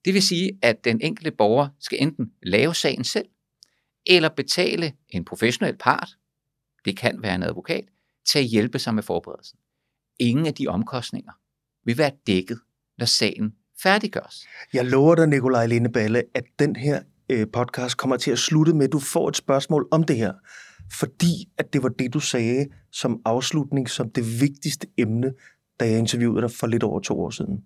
Det 0.05 0.13
vil 0.13 0.22
sige, 0.22 0.60
at 0.62 0.84
den 0.84 1.01
enkelte 1.01 1.31
borger 1.31 1.69
skal 1.79 2.01
enten 2.01 2.34
lave 2.43 2.75
sagen 2.75 3.03
selv, 3.03 3.29
eller 4.05 4.29
betale 4.29 4.93
en 5.10 5.25
professionel 5.25 5.77
part, 5.77 6.17
det 6.86 6.98
kan 6.98 7.22
være 7.22 7.36
en 7.36 7.43
advokat, 7.43 7.84
til 8.25 8.39
at 8.39 8.46
hjælpe 8.46 8.79
sig 8.79 8.96
med 8.96 9.03
forberedelsen. 9.03 9.60
Ingen 10.19 10.46
af 10.46 10.53
de 10.53 10.67
omkostninger 10.67 11.31
vil 11.84 11.98
være 11.98 12.12
dækket, 12.27 12.60
når 12.98 13.05
sagen 13.05 13.55
færdiggøres. 13.84 14.48
Jeg 14.74 14.86
lover 14.86 15.15
dig, 15.15 15.27
Nikolaj 15.27 15.65
Lindeballe, 15.65 16.24
at 16.34 16.43
den 16.60 16.75
her 16.75 17.03
øh, 17.29 17.48
podcast 17.53 17.98
kommer 17.98 18.17
til 18.17 18.31
at 18.31 18.39
slutte 18.39 18.74
med, 18.74 18.86
at 18.86 18.91
du 18.91 19.00
får 19.00 19.29
et 19.29 19.38
spørgsmål 19.38 19.88
om 19.91 20.03
det 20.03 20.17
her. 20.17 20.33
Fordi 21.00 21.50
at 21.57 21.74
det 21.74 21.83
var 21.83 21.89
det, 21.89 22.13
du 22.13 22.19
sagde 22.19 22.67
som 22.91 23.21
afslutning, 23.25 23.89
som 23.89 24.09
det 24.09 24.41
vigtigste 24.41 24.88
emne 24.98 25.31
da 25.79 25.89
jeg 25.89 26.00
interviewede 26.00 26.41
dig 26.41 26.51
for 26.51 26.67
lidt 26.67 26.83
over 26.83 27.00
to 27.00 27.21
år 27.21 27.29
siden. 27.29 27.59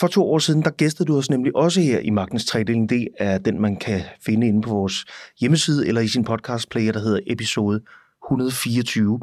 For 0.00 0.06
to 0.06 0.32
år 0.32 0.38
siden, 0.38 0.62
der 0.62 0.70
gæstede 0.70 1.06
du 1.06 1.18
os 1.18 1.30
nemlig 1.30 1.56
også 1.56 1.80
her 1.80 1.98
i 1.98 2.10
Magtens 2.10 2.46
Tredeling. 2.46 2.90
Det 2.90 3.08
er 3.18 3.38
den, 3.38 3.60
man 3.60 3.76
kan 3.76 4.00
finde 4.24 4.46
inde 4.46 4.62
på 4.62 4.70
vores 4.70 5.04
hjemmeside 5.40 5.88
eller 5.88 6.00
i 6.00 6.08
sin 6.08 6.24
podcastplayer, 6.24 6.92
der 6.92 7.00
hedder 7.00 7.20
episode 7.26 7.80
124. 8.26 9.20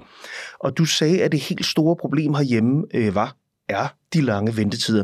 Og 0.59 0.77
du 0.77 0.85
sagde, 0.85 1.23
at 1.23 1.31
det 1.31 1.39
helt 1.39 1.65
store 1.65 1.95
problem 1.95 2.33
herhjemme 2.33 2.83
øh, 2.93 3.15
var, 3.15 3.35
er 3.69 3.87
de 4.13 4.21
lange 4.21 4.57
ventetider. 4.57 5.03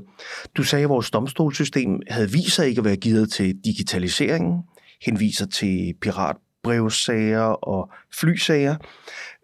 Du 0.57 0.63
sagde, 0.63 0.83
at 0.83 0.89
vores 0.89 1.11
domstolssystem 1.11 1.99
havde 2.09 2.31
vist 2.31 2.55
sig 2.55 2.67
ikke 2.67 2.79
at 2.79 2.85
være 2.85 2.95
givet 2.95 3.31
til 3.31 3.55
digitaliseringen, 3.65 4.61
henviser 5.05 5.45
til 5.45 5.93
piratbrevsager 6.01 7.41
og 7.41 7.91
flysager. 8.19 8.75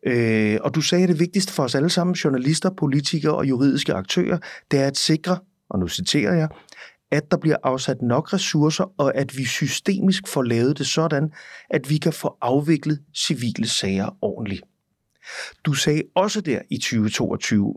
Øh, 0.05 0.57
og 0.63 0.75
du 0.75 0.81
sagde, 0.81 1.03
at 1.03 1.09
det 1.09 1.19
vigtigste 1.19 1.53
for 1.53 1.63
os 1.63 1.75
alle 1.75 1.89
sammen, 1.89 2.13
journalister, 2.13 2.69
politikere 2.77 3.35
og 3.35 3.49
juridiske 3.49 3.93
aktører, 3.93 4.37
det 4.71 4.79
er 4.79 4.87
at 4.87 4.97
sikre, 4.97 5.37
og 5.69 5.79
nu 5.79 5.87
citerer 5.87 6.33
jeg, 6.33 6.47
at 7.11 7.31
der 7.31 7.37
bliver 7.37 7.57
afsat 7.63 8.01
nok 8.01 8.33
ressourcer, 8.33 8.93
og 8.97 9.15
at 9.15 9.37
vi 9.37 9.45
systemisk 9.45 10.27
får 10.27 10.41
lavet 10.43 10.77
det 10.77 10.87
sådan, 10.87 11.31
at 11.69 11.89
vi 11.89 11.97
kan 11.97 12.13
få 12.13 12.37
afviklet 12.41 12.99
civile 13.15 13.67
sager 13.67 14.17
ordentligt. 14.21 14.63
Du 15.65 15.73
sagde 15.73 16.01
også 16.15 16.41
der 16.41 16.59
i 16.69 16.77
2022, 16.77 17.75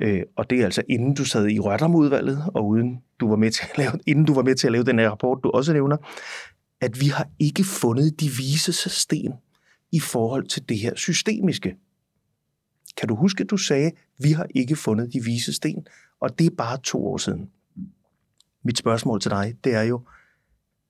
øh, 0.00 0.22
og 0.36 0.50
det 0.50 0.60
er 0.60 0.64
altså 0.64 0.82
inden 0.88 1.14
du 1.14 1.24
sad 1.24 1.48
i 1.48 1.58
Rørdam-udvalget, 1.58 2.44
og 2.54 2.68
uden 2.68 3.02
du 3.20 3.28
var 3.28 3.36
med 3.36 3.50
til 3.50 3.64
at 3.70 3.78
lave, 3.78 3.92
inden 4.06 4.24
du 4.24 4.34
var 4.34 4.42
med 4.42 4.54
til 4.54 4.66
at 4.66 4.72
lave 4.72 4.84
den 4.84 4.98
her 4.98 5.10
rapport, 5.10 5.40
du 5.44 5.50
også 5.50 5.72
nævner, 5.72 5.96
at 6.80 7.00
vi 7.00 7.06
har 7.06 7.28
ikke 7.38 7.64
fundet 7.64 8.20
de 8.20 8.28
vise 8.28 8.72
sten 8.72 9.32
i 9.92 10.00
forhold 10.00 10.46
til 10.46 10.68
det 10.68 10.78
her 10.78 10.94
systemiske. 10.94 11.76
Kan 12.96 13.08
du 13.08 13.14
huske, 13.14 13.42
at 13.44 13.50
du 13.50 13.56
sagde, 13.56 13.86
at 13.86 13.94
vi 14.18 14.32
har 14.32 14.46
ikke 14.54 14.76
fundet 14.76 15.12
de 15.12 15.24
vise 15.24 15.52
sten, 15.52 15.86
og 16.20 16.38
det 16.38 16.46
er 16.46 16.56
bare 16.56 16.78
to 16.84 17.06
år 17.06 17.16
siden. 17.16 17.50
Mit 18.64 18.78
spørgsmål 18.78 19.20
til 19.20 19.30
dig, 19.30 19.54
det 19.64 19.74
er 19.74 19.82
jo, 19.82 20.02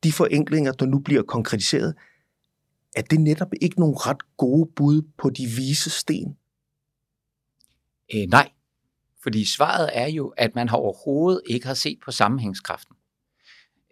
de 0.04 0.12
forenklinger, 0.12 0.72
der 0.72 0.86
nu 0.86 0.98
bliver 0.98 1.22
konkretiseret, 1.22 1.94
er 2.96 3.02
det 3.02 3.20
netop 3.20 3.48
ikke 3.60 3.80
nogen 3.80 3.94
ret 3.96 4.36
gode 4.36 4.70
bud 4.76 5.02
på 5.18 5.30
de 5.30 5.46
vise 5.46 5.90
sten? 5.90 6.36
Øh, 8.14 8.26
nej, 8.28 8.50
fordi 9.22 9.44
svaret 9.44 9.90
er 9.92 10.08
jo, 10.08 10.28
at 10.36 10.54
man 10.54 10.68
har 10.68 10.76
overhovedet 10.76 11.40
ikke 11.46 11.66
har 11.66 11.74
set 11.74 11.98
på 12.04 12.10
sammenhængskraften. 12.10 12.96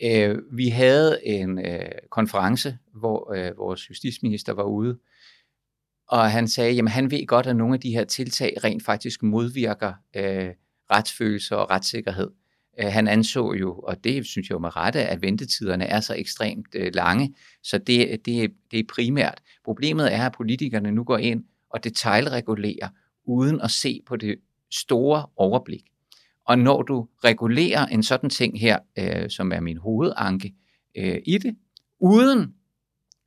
Øh, 0.04 0.38
vi 0.52 0.68
havde 0.68 1.26
en 1.26 1.58
øh, 1.58 1.90
konference, 2.10 2.78
hvor 2.94 3.32
øh, 3.32 3.58
vores 3.58 3.90
justitsminister 3.90 4.52
var 4.52 4.62
ude, 4.62 4.98
og 6.08 6.30
han 6.30 6.48
sagde, 6.48 6.78
at 6.78 6.90
han 6.90 7.10
ved 7.10 7.26
godt, 7.26 7.46
at 7.46 7.56
nogle 7.56 7.74
af 7.74 7.80
de 7.80 7.90
her 7.90 8.04
tiltag 8.04 8.56
rent 8.64 8.84
faktisk 8.84 9.22
modvirker 9.22 9.92
øh, 10.16 10.50
retsfølelse 10.90 11.56
og 11.56 11.70
retssikkerhed. 11.70 12.30
Øh, 12.80 12.92
han 12.92 13.08
anså 13.08 13.52
jo, 13.52 13.74
og 13.78 14.04
det 14.04 14.26
synes 14.26 14.48
jeg 14.48 14.54
jo 14.54 14.58
med 14.58 14.76
rette, 14.76 15.00
at 15.00 15.22
ventetiderne 15.22 15.84
er 15.84 16.00
så 16.00 16.14
ekstremt 16.14 16.66
øh, 16.74 16.90
lange, 16.94 17.34
så 17.62 17.78
det, 17.78 18.26
det, 18.26 18.52
det 18.70 18.78
er 18.78 18.84
primært. 18.94 19.42
Problemet 19.64 20.14
er, 20.14 20.26
at 20.26 20.32
politikerne 20.32 20.92
nu 20.92 21.04
går 21.04 21.18
ind 21.18 21.44
og 21.70 21.84
detaljregulerer, 21.84 22.88
uden 23.24 23.60
at 23.60 23.70
se 23.70 24.00
på 24.06 24.16
det 24.16 24.36
store 24.70 25.26
overblik. 25.36 25.82
Og 26.46 26.58
når 26.58 26.82
du 26.82 27.08
regulerer 27.24 27.86
en 27.86 28.02
sådan 28.02 28.30
ting 28.30 28.60
her, 28.60 28.78
øh, 28.98 29.30
som 29.30 29.52
er 29.52 29.60
min 29.60 29.76
hovedanke 29.76 30.54
øh, 30.96 31.18
i 31.26 31.38
det, 31.38 31.56
uden 32.00 32.54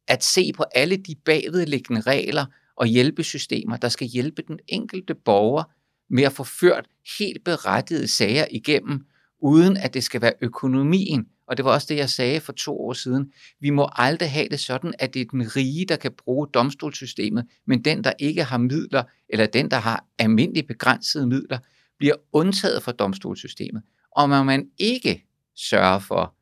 at 0.08 0.24
se 0.24 0.52
på 0.54 0.64
alle 0.76 0.98
de 0.98 1.16
bagvedliggende 1.26 2.02
regler 2.02 2.46
og 2.76 2.88
hjælpesystemer, 2.88 3.78
der 3.78 3.90
skal 3.90 4.08
hjælpe 4.08 4.42
den 4.48 4.60
enkelte 4.68 5.16
borger 5.16 5.64
med 6.10 6.24
at 6.24 6.34
få 6.34 6.44
ført 6.44 6.86
helt 7.20 7.44
berettigede 7.44 8.08
sager 8.08 8.46
igennem, 8.52 9.06
uden 9.40 9.78
at 9.78 9.94
det 9.94 10.04
skal 10.04 10.22
være 10.22 10.34
økonomien. 10.42 11.28
Og 11.54 11.58
det 11.58 11.66
var 11.66 11.72
også 11.72 11.88
det, 11.90 11.98
jeg 11.98 12.10
sagde 12.10 12.40
for 12.40 12.54
to 12.54 12.80
år 12.80 12.94
siden. 12.94 13.34
Vi 13.60 13.70
må 13.70 13.90
aldrig 13.96 14.32
have 14.32 14.50
det 14.50 14.60
sådan, 14.60 14.94
at 15.00 15.14
det 15.14 15.22
er 15.22 15.26
den 15.26 15.56
rige, 15.56 15.86
der 15.86 15.96
kan 15.96 16.12
bruge 16.12 16.48
domstolssystemet, 16.48 17.46
men 17.66 17.86
den, 17.86 18.04
der 18.04 18.14
ikke 18.20 18.44
har 18.44 18.58
midler, 18.58 19.04
eller 19.30 19.46
den, 19.46 19.72
der 19.72 19.78
har 19.78 20.06
almindeligt 20.20 20.68
begrænsede 20.68 21.28
midler, 21.28 21.60
bliver 21.98 22.16
undtaget 22.32 22.84
fra 22.84 22.92
domstolssystemet. 22.92 23.84
Og 24.12 24.30
når 24.30 24.44
man 24.44 24.70
ikke 24.78 25.26
sørger 25.56 26.00
for 26.00 26.36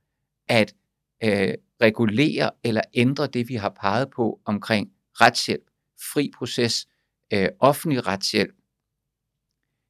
at 0.48 0.74
øh, 1.24 1.54
regulere 1.82 2.52
eller 2.64 2.82
ændre 2.94 3.28
det, 3.28 3.50
vi 3.50 3.56
har 3.56 3.70
peget 3.82 4.10
på 4.16 4.40
omkring 4.46 4.90
retshjælp, 5.22 5.66
fri 6.14 6.32
proces, 6.38 6.88
øh, 7.34 7.50
offentlig 7.60 8.08
retshjælp, 8.08 8.56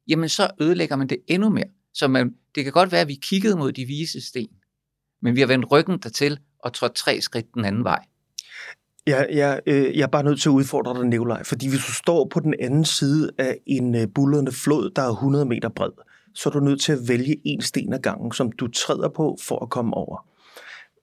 jamen 0.08 0.30
så 0.30 0.50
ødelægger 0.62 0.96
man 0.96 1.08
det 1.08 1.18
endnu 1.28 1.50
mere. 1.50 1.70
Så 1.94 2.08
man, 2.08 2.36
det 2.56 2.64
kan 2.64 2.74
godt 2.74 2.92
være, 2.92 3.02
at 3.02 3.08
vi 3.08 3.20
kiggede 3.22 3.58
mod 3.58 3.72
de 3.72 3.86
vise 3.86 4.22
sten, 4.22 4.50
men 5.22 5.36
vi 5.36 5.40
har 5.40 5.48
vendt 5.48 5.72
ryggen 5.72 5.98
dertil 5.98 6.40
og 6.60 6.74
trådt 6.74 6.96
tre 6.96 7.22
skridt 7.22 7.54
den 7.54 7.66
anden 7.66 7.84
vej. 7.84 8.00
Ja, 9.08 9.24
ja, 9.34 9.60
øh, 9.66 9.98
jeg 9.98 10.04
er 10.04 10.08
bare 10.08 10.24
nødt 10.24 10.42
til 10.42 10.50
at 10.50 10.54
udfordre 10.54 10.94
dig, 10.94 11.08
Nikolaj, 11.08 11.44
fordi 11.44 11.70
hvis 11.70 11.86
du 11.86 11.92
står 11.92 12.28
på 12.32 12.40
den 12.40 12.54
anden 12.60 12.86
side 12.86 13.32
af 13.38 13.58
en 13.66 13.96
øh, 13.96 14.08
bullerende 14.16 14.52
flod, 14.52 14.92
der 14.96 15.02
er 15.02 15.10
100 15.10 15.46
meter 15.46 15.70
bred, 15.70 15.92
så 16.36 16.50
er 16.50 16.54
du 16.54 16.60
nødt 16.60 16.82
til 16.82 16.92
at 16.92 17.00
vælge 17.08 17.38
en 17.46 17.62
sten 17.62 17.94
ad 17.94 18.00
gangen, 18.00 18.32
som 18.32 18.52
du 18.52 18.68
træder 18.68 19.10
på 19.10 19.38
for 19.48 19.64
at 19.64 19.70
komme 19.70 19.94
over. 19.94 20.28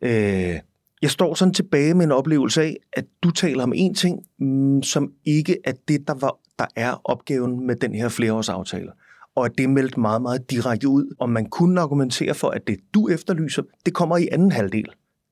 Øh, 0.02 0.58
jeg 1.02 1.10
står 1.10 1.34
sådan 1.34 1.54
tilbage 1.54 1.94
med 1.94 2.04
en 2.04 2.12
oplevelse 2.12 2.62
af, 2.62 2.76
at 2.92 3.04
du 3.22 3.30
taler 3.30 3.62
om 3.62 3.72
en 3.76 3.94
ting, 3.94 4.26
mm, 4.38 4.82
som 4.82 5.12
ikke 5.24 5.58
er 5.64 5.72
det, 5.88 6.08
der, 6.08 6.14
var, 6.14 6.38
der 6.58 6.66
er 6.76 7.00
opgaven 7.04 7.66
med 7.66 7.76
den 7.76 7.94
her 7.94 8.08
flereårsaftale 8.08 8.90
og 9.38 9.44
at 9.44 9.52
det 9.58 9.64
er 9.64 9.68
meldt 9.68 9.96
meget, 9.96 10.22
meget 10.22 10.50
direkte 10.50 10.88
ud. 10.88 11.14
Og 11.18 11.30
man 11.30 11.46
kunne 11.46 11.80
argumentere 11.80 12.34
for, 12.34 12.48
at 12.48 12.66
det 12.66 12.76
du 12.94 13.08
efterlyser, 13.08 13.62
det 13.86 13.94
kommer 13.94 14.16
i 14.16 14.28
anden 14.32 14.52
halvdel, 14.52 14.86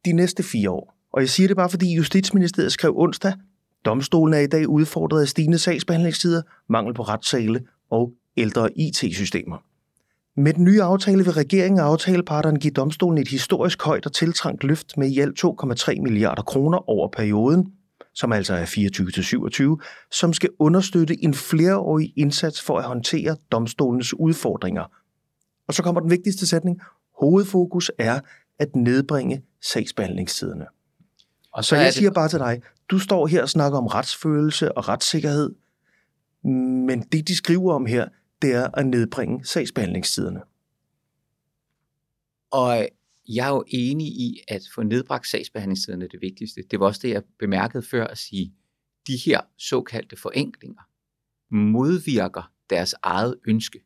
de 0.04 0.12
næste 0.12 0.42
fire 0.42 0.70
år. 0.70 0.96
Og 1.12 1.20
jeg 1.20 1.28
siger 1.28 1.46
det 1.46 1.56
bare, 1.56 1.70
fordi 1.70 1.94
Justitsministeriet 1.94 2.72
skrev 2.72 2.92
onsdag, 2.96 3.32
domstolen 3.84 4.34
er 4.34 4.38
i 4.38 4.46
dag 4.46 4.68
udfordret 4.68 5.20
af 5.20 5.28
stigende 5.28 5.58
sagsbehandlingstider, 5.58 6.42
mangel 6.68 6.94
på 6.94 7.02
retssale 7.02 7.60
og 7.90 8.12
ældre 8.36 8.78
IT-systemer. 8.78 9.56
Med 10.40 10.54
den 10.54 10.64
nye 10.64 10.82
aftale 10.82 11.24
vil 11.24 11.32
regeringen 11.32 11.80
og 11.80 11.86
aftaleparterne 11.86 12.58
give 12.58 12.70
domstolen 12.70 13.18
et 13.18 13.28
historisk 13.28 13.82
højt 13.82 14.06
og 14.06 14.12
tiltrængt 14.12 14.64
løft 14.64 14.98
med 14.98 15.08
i 15.08 15.20
alt 15.20 15.44
2,3 15.44 16.02
milliarder 16.02 16.42
kroner 16.42 16.90
over 16.90 17.08
perioden, 17.08 17.72
som 18.16 18.32
altså 18.32 18.54
er 18.54 18.64
24-27, 19.80 20.08
som 20.10 20.32
skal 20.32 20.50
understøtte 20.58 21.24
en 21.24 21.34
flereårig 21.34 22.12
indsats 22.16 22.62
for 22.62 22.78
at 22.78 22.84
håndtere 22.84 23.36
domstolens 23.52 24.14
udfordringer. 24.14 24.84
Og 25.68 25.74
så 25.74 25.82
kommer 25.82 26.00
den 26.00 26.10
vigtigste 26.10 26.46
sætning. 26.46 26.80
Hovedfokus 27.20 27.90
er 27.98 28.20
at 28.58 28.76
nedbringe 28.76 29.42
sagsbehandlingstiderne. 29.62 30.66
Og 31.52 31.64
så, 31.64 31.68
så 31.68 31.76
jeg 31.76 31.86
det... 31.86 31.94
siger 31.94 32.10
bare 32.10 32.28
til 32.28 32.38
dig, 32.38 32.62
du 32.90 32.98
står 32.98 33.26
her 33.26 33.42
og 33.42 33.48
snakker 33.48 33.78
om 33.78 33.86
retsfølelse 33.86 34.72
og 34.72 34.88
retssikkerhed, 34.88 35.54
men 36.86 37.02
det, 37.02 37.28
de 37.28 37.36
skriver 37.36 37.74
om 37.74 37.86
her, 37.86 38.08
det 38.42 38.54
er 38.54 38.68
at 38.74 38.86
nedbringe 38.86 39.44
sagsbehandlingstiderne. 39.44 40.40
Og 42.50 42.88
jeg 43.28 43.46
er 43.46 43.50
jo 43.50 43.64
enig 43.68 44.06
i, 44.06 44.40
at 44.48 44.62
få 44.74 44.82
nedbragt 44.82 45.28
sagsbehandlingstiden 45.28 46.02
er 46.02 46.08
det 46.08 46.20
vigtigste. 46.20 46.62
Det 46.70 46.80
var 46.80 46.86
også 46.86 47.00
det, 47.02 47.10
jeg 47.10 47.22
bemærkede 47.38 47.82
før 47.82 48.06
at 48.06 48.18
sige, 48.18 48.54
de 49.06 49.16
her 49.24 49.40
såkaldte 49.58 50.16
forenklinger 50.16 50.82
modvirker 51.50 52.52
deres 52.70 52.94
eget 53.02 53.36
ønske. 53.48 53.80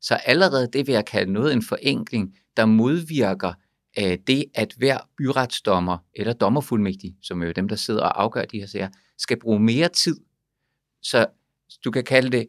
Så 0.00 0.14
allerede 0.14 0.68
det 0.72 0.86
vil 0.86 0.92
jeg 0.92 1.04
kalde 1.04 1.32
noget 1.32 1.52
en 1.52 1.62
forenkling, 1.62 2.36
der 2.56 2.66
modvirker 2.66 3.52
uh, 4.00 4.14
det, 4.26 4.44
at 4.54 4.74
hver 4.76 4.98
byretsdommer 5.18 5.98
eller 6.14 6.32
dommerfuldmægtig, 6.32 7.16
som 7.22 7.42
er 7.42 7.46
jo 7.46 7.52
dem, 7.52 7.68
der 7.68 7.76
sidder 7.76 8.02
og 8.02 8.22
afgør 8.22 8.44
de 8.44 8.58
her 8.58 8.66
sager, 8.66 8.88
skal 9.18 9.40
bruge 9.40 9.60
mere 9.60 9.88
tid. 9.88 10.16
Så 11.02 11.26
du 11.84 11.90
kan 11.90 12.04
kalde 12.04 12.30
det 12.30 12.46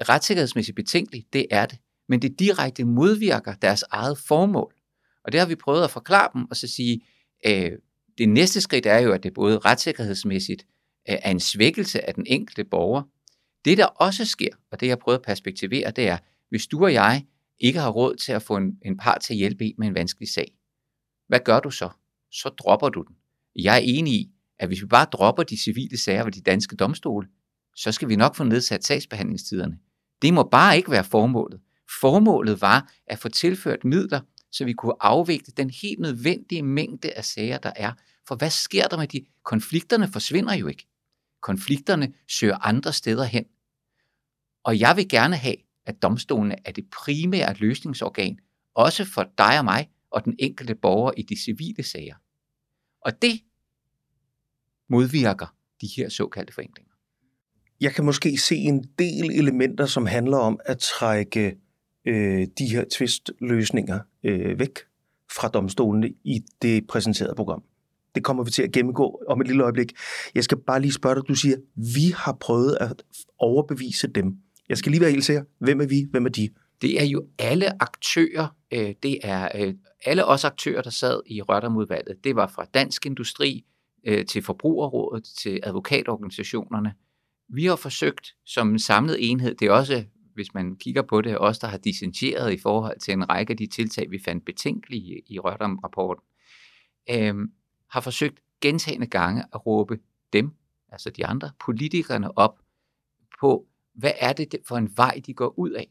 retssikkerhedsmæssigt 0.00 0.76
betænkeligt, 0.76 1.32
det 1.32 1.46
er 1.50 1.66
det. 1.66 1.78
Men 2.08 2.22
det 2.22 2.38
direkte 2.38 2.84
modvirker 2.84 3.54
deres 3.54 3.84
eget 3.90 4.18
formål. 4.18 4.75
Og 5.26 5.32
det 5.32 5.40
har 5.40 5.46
vi 5.46 5.54
prøvet 5.54 5.84
at 5.84 5.90
forklare 5.90 6.28
dem, 6.34 6.44
og 6.50 6.56
så 6.56 6.66
sige, 6.66 7.00
øh, 7.46 7.72
det 8.18 8.28
næste 8.28 8.60
skridt 8.60 8.86
er 8.86 8.98
jo, 8.98 9.12
at 9.12 9.22
det 9.22 9.34
både 9.34 9.58
retssikkerhedsmæssigt 9.58 10.66
øh, 11.08 11.16
er 11.22 11.30
en 11.30 11.40
svækkelse 11.40 12.08
af 12.08 12.14
den 12.14 12.26
enkelte 12.26 12.64
borger. 12.64 13.02
Det, 13.64 13.78
der 13.78 13.86
også 13.86 14.24
sker, 14.24 14.48
og 14.70 14.80
det 14.80 14.86
jeg 14.86 14.92
har 14.92 14.96
prøvet 14.96 15.18
at 15.18 15.24
perspektivere, 15.24 15.90
det 15.90 16.08
er, 16.08 16.18
hvis 16.48 16.66
du 16.66 16.84
og 16.84 16.92
jeg 16.92 17.24
ikke 17.60 17.78
har 17.78 17.90
råd 17.90 18.16
til 18.16 18.32
at 18.32 18.42
få 18.42 18.56
en, 18.56 18.78
en 18.84 18.96
part 18.96 19.20
til 19.20 19.32
at 19.32 19.36
hjælpe 19.36 19.64
en 19.64 19.74
med 19.78 19.88
en 19.88 19.94
vanskelig 19.94 20.28
sag, 20.28 20.52
hvad 21.28 21.40
gør 21.44 21.60
du 21.60 21.70
så? 21.70 21.90
Så 22.32 22.48
dropper 22.48 22.88
du 22.88 23.02
den. 23.02 23.16
Jeg 23.56 23.74
er 23.74 23.80
enig 23.84 24.12
i, 24.12 24.30
at 24.58 24.68
hvis 24.68 24.82
vi 24.82 24.86
bare 24.86 25.06
dropper 25.12 25.42
de 25.42 25.62
civile 25.62 25.98
sager 25.98 26.24
ved 26.24 26.32
de 26.32 26.40
danske 26.40 26.76
domstole, 26.76 27.28
så 27.76 27.92
skal 27.92 28.08
vi 28.08 28.16
nok 28.16 28.34
få 28.34 28.44
nedsat 28.44 28.84
sagsbehandlingstiderne. 28.84 29.78
Det 30.22 30.34
må 30.34 30.42
bare 30.42 30.76
ikke 30.76 30.90
være 30.90 31.04
formålet. 31.04 31.60
Formålet 32.00 32.60
var 32.60 32.92
at 33.06 33.18
få 33.18 33.28
tilført 33.28 33.84
midler 33.84 34.20
så 34.56 34.64
vi 34.64 34.72
kunne 34.72 34.94
afvikle 35.00 35.52
den 35.56 35.70
helt 35.70 36.00
nødvendige 36.00 36.62
mængde 36.62 37.12
af 37.12 37.24
sager, 37.24 37.58
der 37.58 37.72
er. 37.76 37.92
For 38.28 38.34
hvad 38.34 38.50
sker 38.50 38.86
der 38.86 38.96
med 38.96 39.08
de? 39.08 39.26
Konflikterne 39.42 40.08
forsvinder 40.08 40.54
jo 40.54 40.66
ikke. 40.66 40.86
Konflikterne 41.40 42.12
søger 42.28 42.66
andre 42.66 42.92
steder 42.92 43.24
hen. 43.24 43.44
Og 44.64 44.80
jeg 44.80 44.96
vil 44.96 45.08
gerne 45.08 45.36
have, 45.36 45.56
at 45.86 46.02
domstolene 46.02 46.56
er 46.64 46.72
det 46.72 46.84
primære 46.90 47.54
løsningsorgan, 47.54 48.38
også 48.74 49.04
for 49.04 49.26
dig 49.38 49.58
og 49.58 49.64
mig 49.64 49.90
og 50.10 50.24
den 50.24 50.36
enkelte 50.38 50.74
borger 50.74 51.12
i 51.16 51.22
de 51.22 51.42
civile 51.42 51.82
sager. 51.82 52.14
Og 53.00 53.22
det 53.22 53.40
modvirker 54.88 55.54
de 55.80 55.86
her 55.96 56.08
såkaldte 56.08 56.52
forenklinger. 56.52 56.92
Jeg 57.80 57.94
kan 57.94 58.04
måske 58.04 58.38
se 58.38 58.56
en 58.56 58.84
del 58.98 59.30
elementer, 59.30 59.86
som 59.86 60.06
handler 60.06 60.36
om 60.36 60.60
at 60.64 60.78
trække 60.78 61.56
øh, 62.06 62.46
de 62.58 62.66
her 62.66 62.84
tvistløsninger 62.92 64.00
øh, 64.24 64.58
væk 64.58 64.78
fra 65.32 65.48
domstolene 65.48 66.12
i 66.24 66.40
det 66.62 66.86
præsenterede 66.86 67.34
program. 67.34 67.62
Det 68.14 68.24
kommer 68.24 68.44
vi 68.44 68.50
til 68.50 68.62
at 68.62 68.72
gennemgå 68.72 69.22
om 69.28 69.40
et 69.40 69.46
lille 69.46 69.62
øjeblik. 69.62 69.92
Jeg 70.34 70.44
skal 70.44 70.58
bare 70.58 70.80
lige 70.80 70.92
spørge 70.92 71.14
dig, 71.16 71.28
du 71.28 71.34
siger, 71.34 71.56
vi 71.74 72.14
har 72.16 72.32
prøvet 72.40 72.76
at 72.80 73.02
overbevise 73.38 74.08
dem. 74.08 74.36
Jeg 74.68 74.78
skal 74.78 74.90
lige 74.90 75.00
være 75.00 75.10
helt 75.10 75.24
sikker. 75.24 75.42
Hvem 75.58 75.80
er 75.80 75.86
vi? 75.86 76.06
Hvem 76.10 76.26
er 76.26 76.30
de? 76.30 76.48
Det 76.82 77.00
er 77.00 77.04
jo 77.04 77.26
alle 77.38 77.82
aktører. 77.82 78.56
Øh, 78.72 78.94
det 79.02 79.18
er 79.22 79.48
øh, 79.54 79.74
alle 80.04 80.24
os 80.24 80.44
aktører, 80.44 80.82
der 80.82 80.90
sad 80.90 81.20
i 81.26 81.42
Rørdamudvalget. 81.42 82.24
Det 82.24 82.36
var 82.36 82.46
fra 82.46 82.66
Dansk 82.74 83.06
Industri 83.06 83.64
øh, 84.06 84.26
til 84.26 84.42
Forbrugerrådet 84.42 85.24
til 85.38 85.60
advokatorganisationerne. 85.62 86.94
Vi 87.48 87.64
har 87.64 87.76
forsøgt 87.76 88.34
som 88.46 88.70
en 88.70 88.78
samlet 88.78 89.30
enhed, 89.30 89.54
det 89.54 89.68
er 89.68 89.72
også, 89.72 90.04
hvis 90.36 90.54
man 90.54 90.76
kigger 90.76 91.02
på 91.02 91.20
det, 91.20 91.38
os, 91.38 91.58
der 91.58 91.66
har 91.66 91.78
dissenteret 91.78 92.52
i 92.52 92.58
forhold 92.58 93.00
til 93.00 93.12
en 93.12 93.30
række 93.30 93.50
af 93.50 93.56
de 93.56 93.66
tiltag, 93.66 94.10
vi 94.10 94.18
fandt 94.24 94.44
betænkelige 94.44 95.22
i 95.26 95.38
Rørdam-rapporten, 95.38 96.24
øh, 97.10 97.34
har 97.88 98.00
forsøgt 98.00 98.40
gentagende 98.60 99.06
gange 99.06 99.44
at 99.54 99.66
råbe 99.66 99.98
dem, 100.32 100.50
altså 100.88 101.10
de 101.10 101.26
andre 101.26 101.50
politikerne 101.64 102.38
op 102.38 102.58
på, 103.40 103.66
hvad 103.94 104.12
er 104.18 104.32
det 104.32 104.54
for 104.68 104.76
en 104.76 104.96
vej, 104.96 105.20
de 105.26 105.34
går 105.34 105.58
ud 105.58 105.70
af. 105.70 105.90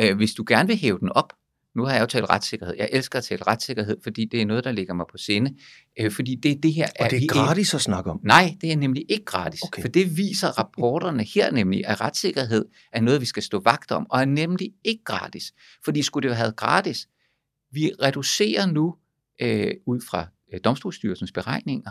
Øh, 0.00 0.16
hvis 0.16 0.34
du 0.34 0.44
gerne 0.48 0.66
vil 0.66 0.76
hæve 0.76 0.98
den 0.98 1.08
op, 1.08 1.32
nu 1.76 1.84
har 1.84 1.92
jeg 1.92 2.00
jo 2.00 2.06
talt 2.06 2.30
retssikkerhed. 2.30 2.74
Jeg 2.78 2.88
elsker 2.92 3.18
at 3.18 3.24
tale 3.24 3.42
retssikkerhed, 3.46 3.96
fordi 4.02 4.24
det 4.24 4.42
er 4.42 4.46
noget, 4.46 4.64
der 4.64 4.72
ligger 4.72 4.94
mig 4.94 5.06
på 5.10 5.18
sinde. 5.18 5.56
Øh, 6.00 6.10
fordi 6.10 6.34
det, 6.34 6.62
det 6.62 6.72
her 6.72 6.86
er... 6.96 7.04
Og 7.04 7.10
det 7.10 7.22
er 7.22 7.26
gratis 7.28 7.74
at 7.74 7.80
snakke 7.80 8.10
om? 8.10 8.20
Nej, 8.22 8.56
det 8.60 8.72
er 8.72 8.76
nemlig 8.76 9.04
ikke 9.08 9.24
gratis. 9.24 9.62
Okay. 9.62 9.82
For 9.82 9.88
det 9.88 10.16
viser 10.16 10.58
rapporterne 10.58 11.24
her 11.24 11.52
nemlig, 11.52 11.86
at 11.86 12.00
retssikkerhed 12.00 12.64
er 12.92 13.00
noget, 13.00 13.20
vi 13.20 13.26
skal 13.26 13.42
stå 13.42 13.60
vagt 13.64 13.92
om, 13.92 14.06
og 14.10 14.20
er 14.20 14.24
nemlig 14.24 14.72
ikke 14.84 15.04
gratis. 15.04 15.52
Fordi 15.84 16.02
skulle 16.02 16.28
det 16.28 16.36
have 16.36 16.44
været 16.44 16.56
gratis, 16.56 17.08
vi 17.70 17.92
reducerer 18.02 18.66
nu 18.66 18.96
øh, 19.40 19.74
ud 19.86 20.00
fra 20.10 20.26
øh, 20.52 20.60
Domstolsstyrelsens 20.64 21.32
beregninger, 21.32 21.90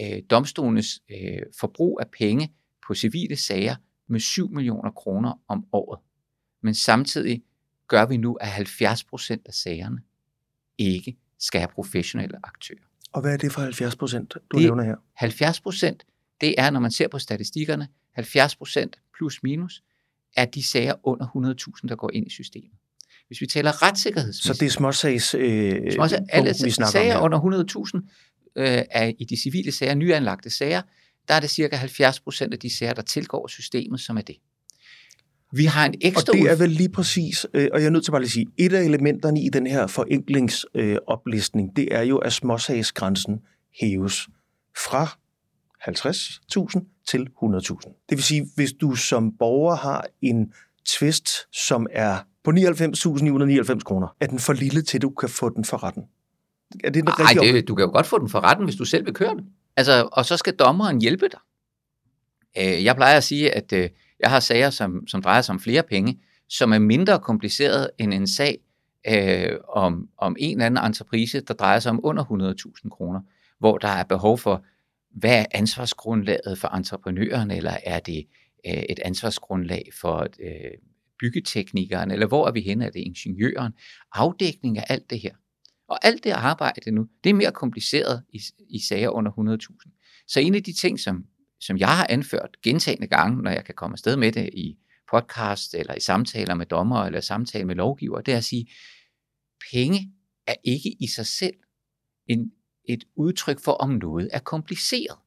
øh, 0.00 0.22
domstolenes 0.30 1.00
øh, 1.10 1.42
forbrug 1.60 1.98
af 2.00 2.06
penge 2.18 2.52
på 2.86 2.94
civile 2.94 3.36
sager 3.36 3.76
med 4.08 4.20
7 4.20 4.50
millioner 4.50 4.90
kroner 4.90 5.40
om 5.48 5.64
året. 5.72 6.00
Men 6.62 6.74
samtidig 6.74 7.42
gør 7.88 8.06
vi 8.06 8.16
nu, 8.16 8.34
at 8.34 8.48
70 8.48 9.04
procent 9.04 9.42
af 9.46 9.54
sagerne 9.54 10.00
ikke 10.78 11.16
skal 11.38 11.60
have 11.60 11.68
professionelle 11.74 12.36
aktører. 12.44 12.78
Og 13.12 13.20
hvad 13.20 13.32
er 13.32 13.36
det 13.36 13.52
for 13.52 13.60
70 13.60 13.96
procent, 13.96 14.34
du 14.34 14.58
det, 14.58 14.64
nævner 14.64 14.84
her? 14.84 14.96
70 15.14 15.60
procent, 15.60 16.04
det 16.40 16.54
er, 16.58 16.70
når 16.70 16.80
man 16.80 16.90
ser 16.90 17.08
på 17.08 17.18
statistikkerne, 17.18 17.88
70 18.12 18.56
procent 18.56 19.00
plus 19.16 19.42
minus, 19.42 19.82
er 20.36 20.44
de 20.44 20.66
sager 20.66 20.94
under 21.02 21.54
100.000, 21.80 21.88
der 21.88 21.96
går 21.96 22.10
ind 22.12 22.26
i 22.26 22.30
systemet. 22.30 22.70
Hvis 23.26 23.40
vi 23.40 23.46
taler 23.46 23.82
retssikkerhedsmæssigt... 23.82 24.56
Så 24.56 24.60
det 24.60 24.66
er 24.66 24.70
småsags, 24.70 25.34
øh, 25.34 25.92
småsags 25.92 26.22
alle 26.28 26.54
vi 26.64 26.70
snakker 26.70 26.90
sager 26.90 27.16
om 27.16 27.24
under 27.24 27.64
100.000 27.94 28.00
øh, 28.56 28.82
er 28.90 29.12
i 29.18 29.24
de 29.24 29.36
civile 29.42 29.72
sager, 29.72 29.94
nyanlagte 29.94 30.50
sager, 30.50 30.82
der 31.28 31.34
er 31.34 31.40
det 31.40 31.50
cirka 31.50 31.76
70 31.76 32.20
procent 32.20 32.52
af 32.52 32.58
de 32.58 32.76
sager, 32.76 32.92
der 32.92 33.02
tilgår 33.02 33.46
systemet, 33.46 34.00
som 34.00 34.16
er 34.16 34.20
det. 34.20 34.36
Vi 35.56 35.64
har 35.64 35.86
en 35.86 35.94
ekstra... 36.00 36.32
Og 36.32 36.38
det 36.38 36.50
er 36.50 36.56
vel 36.56 36.70
lige 36.70 36.88
præcis, 36.88 37.46
øh, 37.54 37.68
og 37.72 37.80
jeg 37.80 37.86
er 37.86 37.90
nødt 37.90 38.04
til 38.04 38.10
bare 38.10 38.22
at 38.22 38.30
sige, 38.30 38.46
et 38.56 38.72
af 38.72 38.82
elementerne 38.82 39.40
i 39.40 39.48
den 39.48 39.66
her 39.66 39.86
forenklingsoplistning, 39.86 41.68
øh, 41.68 41.76
det 41.76 41.94
er 41.94 42.02
jo, 42.02 42.18
at 42.18 42.32
småsagsgrænsen 42.32 43.40
hæves 43.80 44.28
fra 44.84 45.18
50.000 45.88 47.04
til 47.08 47.28
100.000. 47.42 48.06
Det 48.08 48.16
vil 48.16 48.22
sige, 48.22 48.46
hvis 48.54 48.72
du 48.72 48.94
som 48.94 49.32
borger 49.38 49.76
har 49.76 50.06
en 50.22 50.52
tvist, 50.86 51.30
som 51.52 51.86
er 51.92 52.18
på 52.44 52.50
99.999 52.50 53.80
kroner, 53.80 54.16
er 54.20 54.26
den 54.26 54.38
for 54.38 54.52
lille 54.52 54.82
til, 54.82 54.98
at 54.98 55.02
du 55.02 55.10
kan 55.10 55.28
få 55.28 55.48
den 55.48 55.64
for 55.64 55.84
retten. 55.84 56.02
Er 56.84 56.90
det 56.90 57.08
Ej, 57.08 57.34
det, 57.40 57.68
du 57.68 57.74
kan 57.74 57.84
jo 57.84 57.90
godt 57.90 58.06
få 58.06 58.18
den 58.18 58.28
for 58.28 58.40
retten, 58.40 58.64
hvis 58.64 58.76
du 58.76 58.84
selv 58.84 59.06
vil 59.06 59.14
køre 59.14 59.34
den. 59.34 59.46
Altså, 59.76 60.08
og 60.12 60.24
så 60.24 60.36
skal 60.36 60.56
dommeren 60.56 61.00
hjælpe 61.00 61.28
dig. 61.28 61.40
Øh, 62.58 62.84
jeg 62.84 62.96
plejer 62.96 63.16
at 63.16 63.24
sige, 63.24 63.54
at 63.54 63.72
jeg 64.20 64.30
har 64.30 64.40
sager, 64.40 64.70
som, 64.70 65.06
som 65.06 65.22
drejer 65.22 65.42
sig 65.42 65.52
om 65.52 65.60
flere 65.60 65.82
penge, 65.82 66.20
som 66.48 66.72
er 66.72 66.78
mindre 66.78 67.18
kompliceret 67.18 67.90
end 67.98 68.14
en 68.14 68.26
sag 68.26 68.58
øh, 69.08 69.58
om, 69.68 70.08
om 70.18 70.36
en 70.38 70.56
eller 70.56 70.66
anden 70.66 70.84
entreprise, 70.84 71.40
der 71.40 71.54
drejer 71.54 71.78
sig 71.78 71.90
om 71.90 72.00
under 72.02 72.54
100.000 72.84 72.88
kroner, 72.88 73.20
hvor 73.58 73.78
der 73.78 73.88
er 73.88 74.04
behov 74.04 74.38
for, 74.38 74.64
hvad 75.14 75.40
er 75.40 75.46
ansvarsgrundlaget 75.50 76.58
for 76.58 76.68
entreprenøren, 76.68 77.50
eller 77.50 77.76
er 77.84 78.00
det 78.00 78.26
øh, 78.66 78.72
et 78.72 79.00
ansvarsgrundlag 79.04 79.88
for 80.00 80.20
øh, 80.20 80.70
byggeteknikeren, 81.20 82.10
eller 82.10 82.26
hvor 82.26 82.46
er 82.46 82.52
vi 82.52 82.60
henne? 82.60 82.86
Er 82.86 82.90
det 82.90 83.00
ingeniøren? 83.00 83.72
Afdækning 84.12 84.78
af 84.78 84.84
alt 84.88 85.10
det 85.10 85.20
her. 85.20 85.34
Og 85.88 85.98
alt 86.06 86.24
det 86.24 86.30
arbejde 86.30 86.90
nu, 86.90 87.08
det 87.24 87.30
er 87.30 87.34
mere 87.34 87.52
kompliceret 87.52 88.22
i, 88.32 88.40
i 88.68 88.78
sager 88.78 89.08
under 89.08 89.58
100.000. 89.82 90.24
Så 90.28 90.40
en 90.40 90.54
af 90.54 90.62
de 90.62 90.72
ting, 90.72 91.00
som 91.00 91.24
som 91.66 91.78
jeg 91.78 91.96
har 91.96 92.06
anført 92.10 92.56
gentagende 92.62 93.06
gange, 93.06 93.42
når 93.42 93.50
jeg 93.50 93.64
kan 93.64 93.74
komme 93.74 93.94
afsted 93.94 94.16
med 94.16 94.32
det 94.32 94.50
i 94.52 94.76
podcast 95.10 95.74
eller 95.74 95.94
i 95.94 96.00
samtaler 96.00 96.54
med 96.54 96.66
dommer 96.66 97.04
eller 97.04 97.20
samtaler 97.20 97.66
med 97.66 97.74
lovgiver, 97.74 98.20
det 98.20 98.34
er 98.34 98.38
at 98.38 98.44
sige, 98.44 98.70
penge 99.72 100.12
er 100.46 100.54
ikke 100.64 100.96
i 101.00 101.06
sig 101.06 101.26
selv 101.26 101.54
en, 102.26 102.52
et 102.88 103.04
udtryk 103.16 103.60
for, 103.60 103.72
om 103.72 103.90
noget 103.90 104.28
er 104.32 104.38
kompliceret. 104.38 105.18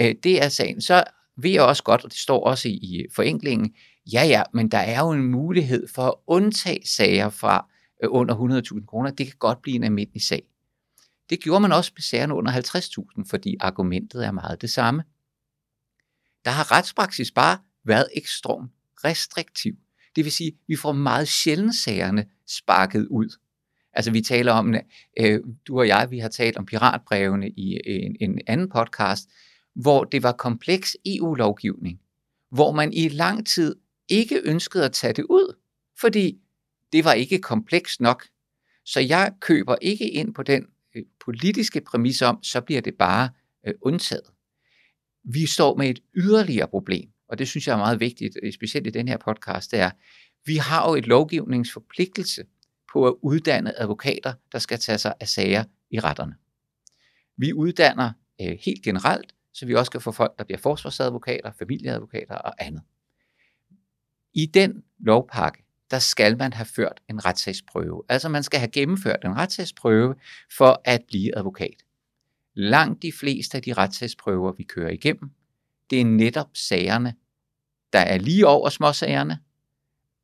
Øh, 0.00 0.14
det 0.22 0.42
er 0.42 0.48
sagen. 0.48 0.80
Så 0.80 1.04
ved 1.36 1.50
jeg 1.50 1.62
også 1.62 1.82
godt, 1.82 2.04
og 2.04 2.10
det 2.10 2.18
står 2.18 2.44
også 2.44 2.68
i 2.68 3.06
forenklingen, 3.14 3.74
ja 4.12 4.24
ja, 4.24 4.42
men 4.54 4.68
der 4.68 4.78
er 4.78 5.00
jo 5.00 5.10
en 5.10 5.24
mulighed 5.24 5.88
for 5.88 6.02
at 6.02 6.14
undtage 6.26 6.86
sager 6.86 7.28
fra 7.28 7.66
øh, 8.04 8.08
under 8.12 8.62
100.000 8.80 8.86
kroner. 8.86 9.10
Det 9.10 9.26
kan 9.26 9.36
godt 9.38 9.62
blive 9.62 9.76
en 9.76 9.84
almindelig 9.84 10.22
sag. 10.22 10.42
Det 11.30 11.40
gjorde 11.40 11.60
man 11.60 11.72
også 11.72 11.92
med 11.94 12.02
sagerne 12.02 12.34
under 12.34 12.52
50.000, 12.52 13.30
fordi 13.30 13.56
argumentet 13.60 14.26
er 14.26 14.30
meget 14.30 14.62
det 14.62 14.70
samme 14.70 15.02
der 16.44 16.50
har 16.50 16.72
retspraksis 16.72 17.30
bare 17.30 17.58
været 17.84 18.08
ekstremt 18.16 18.70
restriktiv. 19.04 19.74
Det 20.16 20.24
vil 20.24 20.32
sige, 20.32 20.48
at 20.48 20.54
vi 20.68 20.76
får 20.76 20.92
meget 20.92 21.28
sjældent 21.28 21.74
sagerne 21.74 22.26
sparket 22.46 23.06
ud. 23.06 23.36
Altså 23.92 24.10
vi 24.10 24.20
taler 24.20 24.52
om, 24.52 24.74
øh, 25.20 25.40
du 25.66 25.78
og 25.78 25.88
jeg, 25.88 26.10
vi 26.10 26.18
har 26.18 26.28
talt 26.28 26.56
om 26.56 26.66
piratbrevene 26.66 27.50
i 27.50 27.80
en, 27.84 28.16
en 28.20 28.38
anden 28.46 28.68
podcast, 28.68 29.30
hvor 29.74 30.04
det 30.04 30.22
var 30.22 30.32
kompleks 30.32 30.96
EU-lovgivning, 31.06 32.00
hvor 32.50 32.72
man 32.72 32.92
i 32.92 33.08
lang 33.08 33.46
tid 33.46 33.76
ikke 34.08 34.40
ønskede 34.44 34.84
at 34.84 34.92
tage 34.92 35.12
det 35.12 35.24
ud, 35.24 35.56
fordi 36.00 36.38
det 36.92 37.04
var 37.04 37.12
ikke 37.12 37.38
komplekst 37.38 38.00
nok. 38.00 38.26
Så 38.84 39.00
jeg 39.00 39.32
køber 39.40 39.76
ikke 39.82 40.10
ind 40.10 40.34
på 40.34 40.42
den 40.42 40.66
øh, 40.96 41.02
politiske 41.24 41.80
præmis 41.80 42.22
om, 42.22 42.42
så 42.42 42.60
bliver 42.60 42.80
det 42.80 42.94
bare 42.94 43.28
øh, 43.66 43.74
undtaget 43.82 44.30
vi 45.24 45.46
står 45.46 45.76
med 45.76 45.90
et 45.90 46.00
yderligere 46.14 46.68
problem, 46.68 47.10
og 47.28 47.38
det 47.38 47.48
synes 47.48 47.66
jeg 47.66 47.72
er 47.72 47.78
meget 47.78 48.00
vigtigt, 48.00 48.36
øh, 48.42 48.52
specielt 48.52 48.86
i 48.86 48.90
den 48.90 49.08
her 49.08 49.16
podcast, 49.16 49.70
det 49.70 49.78
er, 49.78 49.90
vi 50.44 50.56
har 50.56 50.88
jo 50.90 50.94
et 50.94 51.06
lovgivningsforpligtelse 51.06 52.44
på 52.92 53.06
at 53.06 53.14
uddanne 53.22 53.80
advokater, 53.80 54.32
der 54.52 54.58
skal 54.58 54.78
tage 54.78 54.98
sig 54.98 55.14
af 55.20 55.28
sager 55.28 55.64
i 55.90 56.00
retterne. 56.00 56.34
Vi 57.36 57.52
uddanner 57.52 58.12
øh, 58.40 58.58
helt 58.60 58.82
generelt, 58.82 59.34
så 59.52 59.66
vi 59.66 59.74
også 59.74 59.90
kan 59.90 60.00
få 60.00 60.12
folk, 60.12 60.38
der 60.38 60.44
bliver 60.44 60.58
forsvarsadvokater, 60.58 61.52
familieadvokater 61.58 62.34
og 62.34 62.54
andet. 62.58 62.82
I 64.34 64.46
den 64.46 64.82
lovpakke, 64.98 65.64
der 65.90 65.98
skal 65.98 66.38
man 66.38 66.52
have 66.52 66.66
ført 66.66 67.00
en 67.08 67.24
retssagsprøve. 67.24 68.02
Altså 68.08 68.28
man 68.28 68.42
skal 68.42 68.60
have 68.60 68.70
gennemført 68.70 69.24
en 69.24 69.36
retssagsprøve 69.36 70.14
for 70.56 70.82
at 70.84 71.04
blive 71.08 71.38
advokat 71.38 71.84
langt 72.54 73.02
de 73.02 73.12
fleste 73.12 73.56
af 73.56 73.62
de 73.62 73.72
retssagsprøver, 73.72 74.52
vi 74.52 74.62
kører 74.62 74.90
igennem, 74.90 75.30
det 75.90 76.00
er 76.00 76.04
netop 76.04 76.50
sagerne, 76.54 77.14
der 77.92 77.98
er 77.98 78.18
lige 78.18 78.46
over 78.46 78.68
småsagerne, 78.68 79.38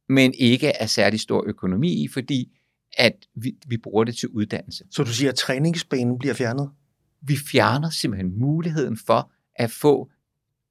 men 0.09 0.35
ikke 0.35 0.69
er 0.69 0.87
særlig 0.87 1.21
stor 1.21 1.45
økonomi 1.47 2.05
i, 2.05 2.09
fordi 2.09 2.53
at 2.99 3.27
vi, 3.35 3.57
vi 3.67 3.77
bruger 3.77 4.05
det 4.05 4.17
til 4.17 4.29
uddannelse. 4.29 4.85
Så 4.91 5.03
du 5.03 5.13
siger, 5.13 5.31
at 5.31 5.37
træningsbanen 5.37 6.19
bliver 6.19 6.35
fjernet? 6.35 6.71
Vi 7.21 7.37
fjerner 7.37 7.91
simpelthen 7.91 8.39
muligheden 8.39 8.97
for 9.07 9.33
at 9.55 9.71
få 9.71 10.11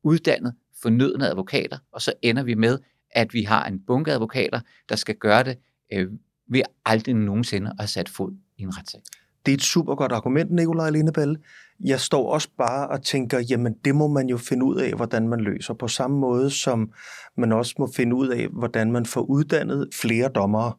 uddannet 0.03 0.53
fornødne 0.81 1.27
advokater, 1.27 1.77
og 1.91 2.01
så 2.01 2.13
ender 2.21 2.43
vi 2.43 2.53
med, 2.53 2.79
at 3.11 3.33
vi 3.33 3.43
har 3.43 3.65
en 3.65 3.79
bunke 3.79 4.11
advokater, 4.11 4.59
der 4.89 4.95
skal 4.95 5.15
gøre 5.15 5.43
det 5.43 5.57
øh, 5.93 6.11
ved 6.47 6.61
aldrig 6.85 7.15
nogensinde 7.15 7.69
at 7.69 7.75
have 7.79 7.87
sat 7.87 8.09
fod 8.09 8.37
i 8.57 8.61
en 8.61 8.77
retssag. 8.77 9.01
Det 9.45 9.51
er 9.51 9.55
et 9.55 9.63
super 9.63 9.95
godt 9.95 10.11
argument, 10.11 10.51
Nikolaj 10.51 10.89
Lindeballe. 10.89 11.37
Jeg 11.83 11.99
står 11.99 12.33
også 12.33 12.49
bare 12.57 12.87
og 12.87 13.01
tænker, 13.03 13.39
jamen 13.39 13.73
det 13.85 13.95
må 13.95 14.07
man 14.07 14.27
jo 14.27 14.37
finde 14.37 14.65
ud 14.65 14.75
af, 14.75 14.93
hvordan 14.93 15.27
man 15.27 15.39
løser. 15.39 15.73
På 15.73 15.87
samme 15.87 16.17
måde 16.17 16.49
som 16.49 16.91
man 17.37 17.51
også 17.51 17.75
må 17.79 17.89
finde 17.95 18.15
ud 18.15 18.27
af, 18.27 18.47
hvordan 18.47 18.91
man 18.91 19.05
får 19.05 19.21
uddannet 19.21 19.89
flere 20.01 20.29
dommere. 20.29 20.73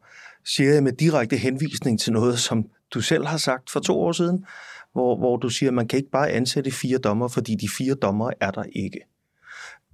Siger 0.45 0.73
jeg 0.73 0.83
med 0.83 0.91
direkte 0.91 1.37
henvisning 1.37 1.99
til 1.99 2.13
noget, 2.13 2.39
som 2.39 2.65
du 2.93 3.01
selv 3.01 3.25
har 3.25 3.37
sagt 3.37 3.69
for 3.69 3.79
to 3.79 3.99
år 3.99 4.11
siden, 4.11 4.45
hvor, 4.93 5.17
hvor 5.17 5.37
du 5.37 5.49
siger, 5.49 5.69
at 5.69 5.73
man 5.73 5.87
kan 5.87 5.97
ikke 5.97 6.11
bare 6.11 6.29
ansætte 6.29 6.71
fire 6.71 6.97
dommer, 6.97 7.27
fordi 7.27 7.55
de 7.55 7.69
fire 7.77 7.93
dommer 7.93 8.31
er 8.41 8.51
der 8.51 8.63
ikke. 8.75 8.99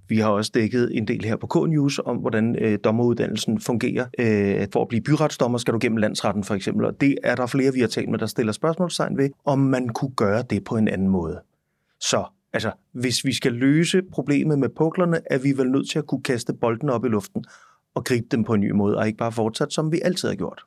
Vi 0.08 0.18
har 0.18 0.28
også 0.28 0.50
dækket 0.54 0.96
en 0.96 1.08
del 1.08 1.24
her 1.24 1.36
på 1.36 1.46
K-News 1.46 1.98
om, 1.98 2.16
hvordan 2.16 2.56
øh, 2.60 2.78
dommeruddannelsen 2.84 3.60
fungerer. 3.60 4.06
Øh, 4.18 4.66
for 4.72 4.82
at 4.82 4.88
blive 4.88 5.02
byretsdommer 5.02 5.58
skal 5.58 5.74
du 5.74 5.78
gennem 5.82 5.96
landsretten 5.96 6.44
for 6.44 6.54
eksempel, 6.54 6.84
og 6.86 7.00
det 7.00 7.18
er 7.22 7.34
der 7.34 7.46
flere, 7.46 7.72
vi 7.72 7.80
har 7.80 7.86
talt 7.86 8.08
med, 8.08 8.18
der 8.18 8.26
stiller 8.26 8.52
spørgsmålstegn 8.52 9.18
ved, 9.18 9.30
om 9.44 9.58
man 9.58 9.88
kunne 9.88 10.14
gøre 10.16 10.42
det 10.50 10.64
på 10.64 10.76
en 10.76 10.88
anden 10.88 11.08
måde. 11.08 11.40
Så 12.00 12.24
altså, 12.52 12.72
hvis 12.92 13.24
vi 13.24 13.32
skal 13.32 13.52
løse 13.52 14.02
problemet 14.12 14.58
med 14.58 14.68
puklerne, 14.68 15.20
er 15.30 15.38
vi 15.38 15.58
vel 15.58 15.70
nødt 15.70 15.90
til 15.90 15.98
at 15.98 16.06
kunne 16.06 16.22
kaste 16.22 16.54
bolden 16.54 16.90
op 16.90 17.04
i 17.04 17.08
luften 17.08 17.44
og 17.94 18.04
gribe 18.04 18.26
dem 18.30 18.44
på 18.44 18.54
en 18.54 18.60
ny 18.60 18.70
måde, 18.70 18.98
og 18.98 19.06
ikke 19.06 19.18
bare 19.18 19.32
fortsætte, 19.32 19.74
som 19.74 19.92
vi 19.92 20.00
altid 20.04 20.28
har 20.28 20.34
gjort. 20.34 20.62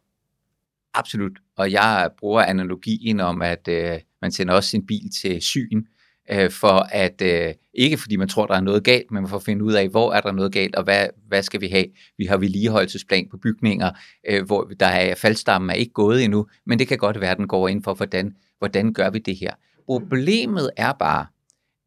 Absolut. 0.94 1.40
Og 1.58 1.72
jeg 1.72 2.10
bruger 2.20 2.42
analogien 2.42 3.20
om, 3.20 3.42
at 3.42 3.68
øh, 3.68 4.00
man 4.22 4.32
sender 4.32 4.54
også 4.54 4.70
sin 4.70 4.86
bil 4.86 5.12
til 5.22 5.42
syn, 5.42 5.84
øh, 6.32 6.52
for 6.52 6.88
at, 6.92 7.22
øh, 7.22 7.54
ikke 7.74 7.98
fordi 7.98 8.16
man 8.16 8.30
tror, 8.30 8.46
der 8.46 8.56
er 8.56 8.62
noget 8.62 8.84
galt, 8.84 9.12
men 9.12 9.28
for 9.28 9.36
at 9.36 9.44
finde 9.44 9.64
ud 9.64 9.74
af, 9.74 9.90
hvor 9.90 10.14
er 10.14 10.22
der 10.22 10.32
noget 10.32 10.52
galt, 10.52 10.76
og 10.76 10.84
hvad, 10.84 11.08
hvad 11.28 11.44
skal 11.44 11.62
vi 11.62 11.68
have? 11.68 11.86
Vi 12.18 12.26
har 12.26 12.38
vedligeholdelsesplan 12.38 13.28
på 13.32 13.38
bygninger, 13.38 13.92
øh, 14.30 14.46
hvor 14.46 14.72
der 14.80 14.88
er 14.88 15.16
faldstammen 15.16 15.70
er 15.70 15.74
ikke 15.74 15.94
gået 15.94 16.24
endnu, 16.24 16.48
men 16.66 16.80
det 16.80 16.88
kan 16.88 16.98
godt 16.98 17.22
være, 17.22 17.32
at 17.32 17.38
den 17.38 17.48
går 17.48 17.68
ind 17.68 17.84
for, 17.84 17.94
hvordan, 17.94 18.36
hvordan 18.60 18.94
gør 18.94 19.10
vi 19.10 19.20
det 19.20 19.36
her? 19.36 19.52
Problemet 19.86 20.72
er 20.78 20.94
bare, 20.94 21.26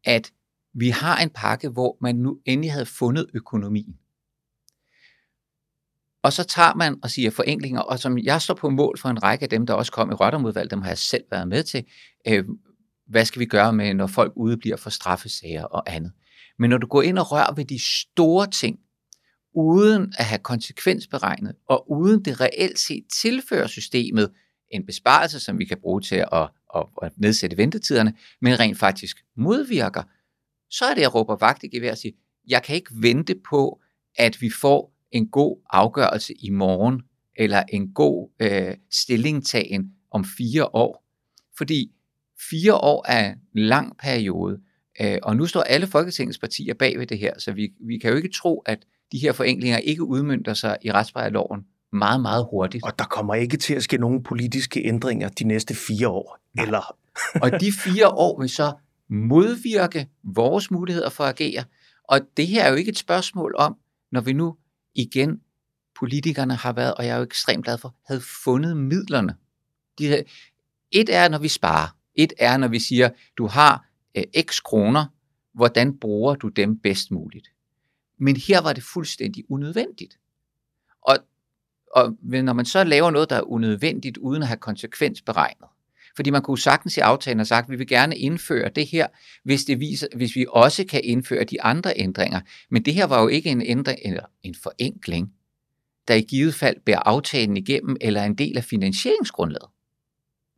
at 0.05 0.31
vi 0.73 0.89
har 0.89 1.17
en 1.17 1.29
pakke, 1.29 1.69
hvor 1.69 1.97
man 2.01 2.15
nu 2.15 2.39
endelig 2.45 2.71
havde 2.71 2.85
fundet 2.85 3.25
økonomien. 3.33 3.95
Og 6.23 6.33
så 6.33 6.43
tager 6.43 6.75
man 6.75 6.99
og 7.03 7.09
siger 7.09 7.31
forenklinger, 7.31 7.81
og 7.81 7.99
som 7.99 8.17
jeg 8.17 8.41
står 8.41 8.53
på 8.53 8.69
mål 8.69 8.97
for 8.97 9.09
en 9.09 9.23
række 9.23 9.43
af 9.43 9.49
dem, 9.49 9.65
der 9.65 9.73
også 9.73 9.91
kom 9.91 10.11
i 10.11 10.13
Rottermudvalg, 10.13 10.71
dem 10.71 10.81
har 10.81 10.89
jeg 10.89 10.97
selv 10.97 11.23
været 11.31 11.47
med 11.47 11.63
til. 11.63 11.85
Øh, 12.27 12.45
hvad 13.11 13.25
skal 13.25 13.39
vi 13.39 13.45
gøre 13.45 13.73
med, 13.73 13.93
når 13.93 14.07
folk 14.07 14.33
ude 14.35 14.57
bliver 14.57 14.77
for 14.77 14.89
straffesager 14.89 15.63
og 15.63 15.93
andet? 15.93 16.11
Men 16.59 16.69
når 16.69 16.77
du 16.77 16.87
går 16.87 17.01
ind 17.01 17.19
og 17.19 17.31
rører 17.31 17.53
ved 17.53 17.65
de 17.65 17.79
store 17.79 18.47
ting, 18.47 18.79
uden 19.55 20.13
at 20.17 20.25
have 20.25 20.39
konsekvensberegnet, 20.39 21.55
og 21.69 21.91
uden 21.91 22.25
det 22.25 22.41
reelt 22.41 22.79
set 22.79 23.03
tilfører 23.21 23.67
systemet 23.67 24.31
en 24.69 24.85
besparelse, 24.85 25.39
som 25.39 25.59
vi 25.59 25.65
kan 25.65 25.77
bruge 25.81 26.01
til 26.01 26.15
at, 26.15 26.49
at, 26.75 26.83
at 27.01 27.11
nedsætte 27.17 27.57
ventetiderne, 27.57 28.13
men 28.41 28.59
rent 28.59 28.79
faktisk 28.79 29.17
modvirker, 29.37 30.03
så 30.69 30.85
er 30.85 30.93
det, 30.93 31.01
at 31.01 31.15
råbe 31.15 31.41
vagt 31.41 31.63
i 31.63 31.67
gevær 31.67 31.91
og 31.91 31.97
siger, 31.97 32.13
jeg 32.47 32.63
kan 32.63 32.75
ikke 32.75 32.91
vente 32.93 33.35
på, 33.49 33.81
at 34.15 34.41
vi 34.41 34.49
får 34.61 34.93
en 35.11 35.27
god 35.27 35.57
afgørelse 35.69 36.33
i 36.33 36.49
morgen, 36.49 37.01
eller 37.37 37.63
en 37.69 37.93
god 37.93 38.29
øh, 38.41 38.75
stillingtagen 38.91 39.91
om 40.11 40.25
fire 40.37 40.75
år. 40.75 41.05
Fordi 41.57 41.91
fire 42.49 42.75
år 42.75 43.05
er 43.07 43.29
en 43.29 43.39
lang 43.53 43.97
periode, 43.97 44.59
øh, 45.01 45.17
og 45.23 45.35
nu 45.35 45.45
står 45.45 45.61
alle 45.61 45.87
Folketingets 45.87 46.37
partier 46.37 46.73
bag 46.73 46.99
ved 46.99 47.07
det 47.07 47.19
her, 47.19 47.33
så 47.39 47.51
vi, 47.51 47.69
vi 47.87 47.97
kan 47.97 48.09
jo 48.09 48.15
ikke 48.15 48.31
tro, 48.31 48.59
at 48.59 48.79
de 49.11 49.17
her 49.17 49.31
forenklinger 49.31 49.77
ikke 49.77 50.03
udmyndter 50.03 50.53
sig 50.53 50.77
i 50.81 50.91
retsplejeloven 50.91 51.61
meget, 51.93 52.21
meget 52.21 52.47
hurtigt. 52.51 52.83
Og 52.83 52.99
der 52.99 53.05
kommer 53.05 53.35
ikke 53.35 53.57
til 53.57 53.73
at 53.73 53.83
ske 53.83 53.97
nogen 53.97 54.23
politiske 54.23 54.83
ændringer 54.85 55.29
de 55.29 55.43
næste 55.43 55.75
fire 55.75 56.07
år. 56.07 56.37
Nej. 56.53 56.65
Eller? 56.65 56.95
og 57.41 57.61
de 57.61 57.71
fire 57.71 58.09
år 58.09 58.39
vil 58.39 58.49
så 58.49 58.73
modvirke 59.09 60.07
vores 60.23 60.71
muligheder 60.71 61.09
for 61.09 61.23
at 61.23 61.41
agere. 61.41 61.63
Og 62.03 62.19
det 62.37 62.47
her 62.47 62.63
er 62.63 62.69
jo 62.69 62.75
ikke 62.75 62.89
et 62.89 62.97
spørgsmål 62.97 63.55
om, 63.57 63.77
når 64.11 64.21
vi 64.21 64.33
nu 64.33 64.55
igen, 64.95 65.39
politikerne 65.99 66.55
har 66.55 66.73
været, 66.73 66.93
og 66.93 67.05
jeg 67.05 67.13
er 67.13 67.17
jo 67.17 67.23
ekstremt 67.23 67.65
glad 67.65 67.77
for, 67.77 67.95
havde 68.07 68.21
fundet 68.43 68.77
midlerne. 68.77 69.35
De 69.99 70.23
et 70.91 71.15
er, 71.15 71.29
når 71.29 71.37
vi 71.37 71.47
sparer. 71.47 71.97
Et 72.15 72.33
er, 72.39 72.57
når 72.57 72.67
vi 72.67 72.79
siger, 72.79 73.09
du 73.37 73.47
har 73.47 73.85
øh, 74.17 74.23
x 74.41 74.61
kroner, 74.63 75.05
hvordan 75.53 75.97
bruger 75.97 76.35
du 76.35 76.47
dem 76.47 76.79
bedst 76.79 77.11
muligt? 77.11 77.47
Men 78.17 78.35
her 78.35 78.61
var 78.61 78.73
det 78.73 78.83
fuldstændig 78.83 79.43
unødvendigt. 79.49 80.19
Og, 81.01 81.17
og 81.95 82.17
når 82.21 82.53
man 82.53 82.65
så 82.65 82.83
laver 82.83 83.11
noget, 83.11 83.29
der 83.29 83.35
er 83.35 83.51
unødvendigt, 83.51 84.17
uden 84.17 84.41
at 84.41 84.47
have 84.47 84.57
konsekvensberegnet, 84.57 85.69
fordi 86.15 86.29
man 86.29 86.41
kunne 86.41 86.57
sagtens 86.59 86.97
i 86.97 86.99
aftalen 86.99 87.39
have 87.39 87.45
sagt, 87.45 87.65
at 87.65 87.71
vi 87.71 87.75
vil 87.75 87.87
gerne 87.87 88.17
indføre 88.17 88.69
det 88.69 88.87
her, 88.87 89.07
hvis, 89.43 89.65
det 89.65 89.79
viser, 89.79 90.07
hvis 90.15 90.35
vi 90.35 90.45
også 90.49 90.85
kan 90.85 91.01
indføre 91.03 91.43
de 91.43 91.61
andre 91.61 91.93
ændringer. 91.95 92.41
Men 92.69 92.85
det 92.85 92.93
her 92.93 93.05
var 93.05 93.21
jo 93.21 93.27
ikke 93.27 93.49
en 93.49 93.61
ændring, 93.61 93.99
eller 94.05 94.23
en 94.43 94.55
forenkling, 94.63 95.33
der 96.07 96.13
i 96.13 96.21
givet 96.21 96.53
fald 96.53 96.77
bærer 96.85 96.99
aftalen 96.99 97.57
igennem, 97.57 97.97
eller 98.01 98.23
en 98.23 98.35
del 98.35 98.57
af 98.57 98.63
finansieringsgrundlaget. 98.63 99.69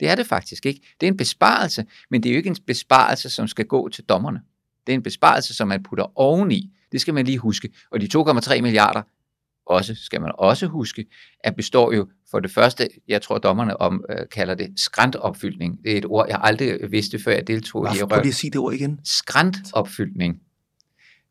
Det 0.03 0.11
er 0.11 0.15
det 0.15 0.27
faktisk 0.27 0.65
ikke. 0.65 0.81
Det 1.01 1.07
er 1.07 1.11
en 1.11 1.17
besparelse, 1.17 1.85
men 2.09 2.23
det 2.23 2.29
er 2.29 2.33
jo 2.33 2.37
ikke 2.37 2.49
en 2.49 2.57
besparelse, 2.67 3.29
som 3.29 3.47
skal 3.47 3.65
gå 3.65 3.89
til 3.89 4.03
dommerne. 4.03 4.41
Det 4.87 4.93
er 4.93 4.95
en 4.95 5.03
besparelse, 5.03 5.53
som 5.53 5.67
man 5.67 5.83
putter 5.83 6.19
oveni. 6.19 6.69
Det 6.91 7.01
skal 7.01 7.13
man 7.13 7.25
lige 7.25 7.37
huske. 7.37 7.69
Og 7.91 8.01
de 8.01 8.07
2,3 8.17 8.61
milliarder, 8.61 9.01
også 9.65 9.95
skal 9.95 10.21
man 10.21 10.31
også 10.37 10.67
huske, 10.67 11.05
at 11.39 11.55
består 11.55 11.93
jo 11.93 12.07
for 12.31 12.39
det 12.39 12.51
første, 12.51 12.89
jeg 13.07 13.21
tror 13.21 13.37
dommerne 13.37 13.81
om, 13.81 14.05
øh, 14.09 14.17
kalder 14.31 14.55
det 14.55 14.73
skrantopfyldning. 14.75 15.83
Det 15.83 15.93
er 15.93 15.97
et 15.97 16.05
ord, 16.05 16.25
jeg 16.29 16.39
aldrig 16.43 16.91
vidste, 16.91 17.19
før 17.19 17.31
jeg 17.31 17.47
deltog 17.47 17.81
Hvorfor, 17.81 17.95
i. 17.95 17.99
Hvorfor 17.99 18.23
lige 18.23 18.33
sige 18.33 18.51
det 18.51 18.59
ord 18.59 18.73
igen? 18.73 18.99
Skrantopfyldning. 19.03 20.41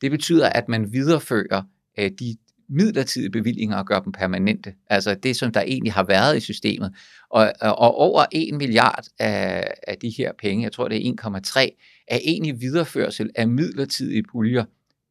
Det 0.00 0.10
betyder, 0.10 0.48
at 0.48 0.68
man 0.68 0.92
viderefører 0.92 1.62
øh, 1.98 2.10
de 2.18 2.36
midlertidige 2.72 3.30
bevillinger 3.30 3.76
og 3.76 3.86
gøre 3.86 4.02
dem 4.04 4.12
permanente. 4.12 4.74
Altså 4.90 5.14
det, 5.14 5.36
som 5.36 5.52
der 5.52 5.60
egentlig 5.60 5.92
har 5.92 6.04
været 6.04 6.36
i 6.36 6.40
systemet. 6.40 6.94
Og, 7.30 7.52
og 7.60 7.94
over 7.94 8.24
1 8.32 8.54
milliard 8.54 9.04
af, 9.18 9.74
af 9.86 9.98
de 9.98 10.14
her 10.18 10.32
penge, 10.38 10.64
jeg 10.64 10.72
tror 10.72 10.88
det 10.88 11.08
er 11.08 11.12
1,3, 11.22 12.04
er 12.08 12.18
egentlig 12.24 12.60
videreførsel 12.60 13.30
af 13.34 13.48
midlertidige 13.48 14.22
puljer, 14.32 14.64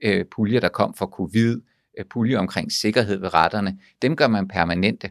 øh, 0.04 0.26
puljer 0.36 0.60
der 0.60 0.70
kom 0.70 0.94
fra 0.94 1.06
covid, 1.06 1.62
øh, 2.00 2.06
puljer 2.06 2.40
omkring 2.40 2.72
sikkerhed 2.72 3.18
ved 3.18 3.34
retterne. 3.34 3.78
Dem 4.02 4.16
gør 4.16 4.28
man 4.28 4.48
permanente. 4.48 5.10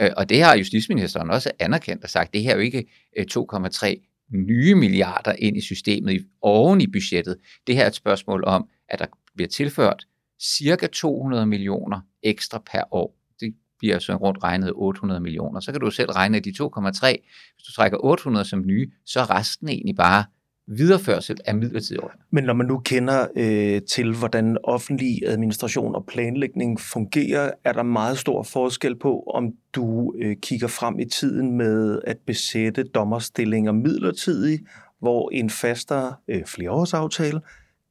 Øh, 0.00 0.10
og 0.16 0.28
det 0.28 0.42
har 0.42 0.56
justitsministeren 0.56 1.30
også 1.30 1.50
anerkendt 1.58 2.04
og 2.04 2.10
sagt, 2.10 2.34
det 2.34 2.42
her 2.42 2.50
er 2.50 2.54
jo 2.54 2.60
ikke 2.60 2.84
øh, 3.18 3.26
2,3 3.32 4.08
nye 4.32 4.74
milliarder 4.74 5.32
ind 5.38 5.56
i 5.56 5.60
systemet 5.60 6.26
oven 6.42 6.80
i 6.80 6.86
budgettet. 6.86 7.36
Det 7.66 7.74
her 7.74 7.82
er 7.82 7.86
et 7.86 7.94
spørgsmål 7.94 8.44
om, 8.44 8.68
at 8.88 8.98
der 8.98 9.06
bliver 9.34 9.48
tilført 9.48 10.06
cirka 10.42 10.86
200 10.86 11.46
millioner 11.46 12.00
ekstra 12.22 12.62
per 12.72 12.82
år. 12.90 13.16
Det 13.40 13.54
bliver 13.78 13.98
så 13.98 14.16
rundt 14.16 14.42
regnet 14.42 14.72
800 14.74 15.20
millioner. 15.20 15.60
Så 15.60 15.72
kan 15.72 15.80
du 15.80 15.90
selv 15.90 16.10
regne 16.10 16.40
de 16.40 16.50
2,3. 16.50 17.06
Hvis 17.54 17.64
du 17.66 17.72
trækker 17.72 17.98
800 18.04 18.44
som 18.44 18.66
nye, 18.66 18.90
så 19.06 19.20
er 19.20 19.30
resten 19.30 19.68
egentlig 19.68 19.96
bare 19.96 20.24
videreførsel 20.66 21.38
af 21.44 21.54
midlertidig. 21.54 22.02
Men 22.30 22.44
når 22.44 22.54
man 22.54 22.66
nu 22.66 22.78
kender 22.78 23.26
øh, 23.36 23.82
til, 23.82 24.14
hvordan 24.14 24.58
offentlig 24.64 25.20
administration 25.26 25.94
og 25.94 26.06
planlægning 26.06 26.80
fungerer, 26.80 27.50
er 27.64 27.72
der 27.72 27.82
meget 27.82 28.18
stor 28.18 28.42
forskel 28.42 28.98
på, 28.98 29.22
om 29.34 29.52
du 29.74 30.14
øh, 30.22 30.36
kigger 30.42 30.68
frem 30.68 30.98
i 30.98 31.04
tiden 31.04 31.56
med 31.56 32.00
at 32.06 32.16
besætte 32.26 32.82
dommerstillinger 32.82 33.72
midlertidigt, 33.72 34.62
hvor 35.00 35.30
en 35.30 35.50
faster 35.50 36.12
øh, 36.28 36.44
flereårsaftale 36.46 37.40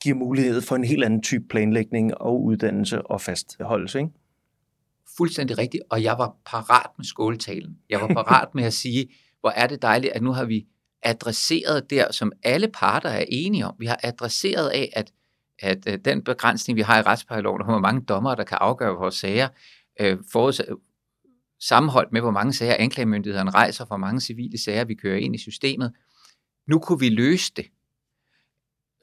giver 0.03 0.15
mulighed 0.15 0.61
for 0.61 0.75
en 0.75 0.83
helt 0.83 1.03
anden 1.03 1.21
type 1.21 1.47
planlægning 1.49 2.17
og 2.17 2.43
uddannelse 2.43 3.01
og 3.01 3.21
fastholdelse, 3.21 3.99
ikke? 3.99 4.11
Fuldstændig 5.17 5.57
rigtigt, 5.57 5.83
og 5.89 6.03
jeg 6.03 6.17
var 6.17 6.35
parat 6.45 6.89
med 6.97 7.05
skåletalen. 7.05 7.77
Jeg 7.89 8.01
var 8.01 8.07
parat 8.07 8.55
med 8.55 8.63
at 8.63 8.73
sige, 8.73 9.07
hvor 9.39 9.49
er 9.49 9.67
det 9.67 9.81
dejligt, 9.81 10.13
at 10.13 10.21
nu 10.21 10.31
har 10.31 10.45
vi 10.45 10.67
adresseret 11.03 11.89
der, 11.89 12.11
som 12.11 12.31
alle 12.43 12.67
parter 12.67 13.09
er 13.09 13.25
enige 13.27 13.65
om. 13.65 13.75
Vi 13.79 13.85
har 13.85 13.99
adresseret 14.03 14.69
af, 14.69 14.89
at, 14.93 15.11
at, 15.59 15.87
øh, 15.87 15.99
den 16.05 16.23
begrænsning, 16.23 16.77
vi 16.77 16.81
har 16.81 16.99
i 16.99 17.01
retsplejeloven, 17.01 17.65
hvor 17.65 17.79
mange 17.79 18.01
dommer, 18.01 18.35
der 18.35 18.43
kan 18.43 18.57
afgøre 18.61 18.95
vores 18.95 19.15
sager, 19.15 19.47
øh, 19.99 20.17
forudsat, 20.31 20.65
øh, 20.69 20.75
sammenholdt 21.59 22.11
med, 22.11 22.21
hvor 22.21 22.31
mange 22.31 22.53
sager 22.53 22.75
anklagemyndigheden 22.79 23.53
rejser, 23.53 23.85
hvor 23.85 23.97
mange 23.97 24.21
civile 24.21 24.57
sager 24.57 24.85
vi 24.85 24.95
kører 24.95 25.17
ind 25.17 25.35
i 25.35 25.37
systemet. 25.37 25.93
Nu 26.67 26.79
kunne 26.79 26.99
vi 26.99 27.09
løse 27.09 27.53
det. 27.55 27.65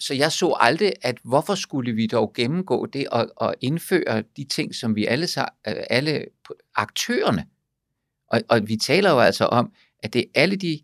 Så 0.01 0.15
jeg 0.15 0.33
så 0.33 0.57
aldrig, 0.61 0.93
at 1.03 1.19
hvorfor 1.25 1.55
skulle 1.55 1.93
vi 1.93 2.07
dog 2.07 2.33
gennemgå 2.35 2.87
det 2.87 3.09
og, 3.09 3.29
og 3.37 3.55
indføre 3.61 4.23
de 4.37 4.45
ting, 4.45 4.75
som 4.75 4.97
vi 4.97 5.07
alle, 5.07 5.27
øh, 5.69 5.75
alle 5.91 6.25
aktørerne, 6.75 7.47
og, 8.29 8.41
og 8.49 8.69
vi 8.69 8.77
taler 8.77 9.11
jo 9.11 9.19
altså 9.19 9.45
om, 9.45 9.73
at 10.03 10.13
det 10.13 10.21
er 10.21 10.41
alle 10.41 10.57
de 10.57 10.81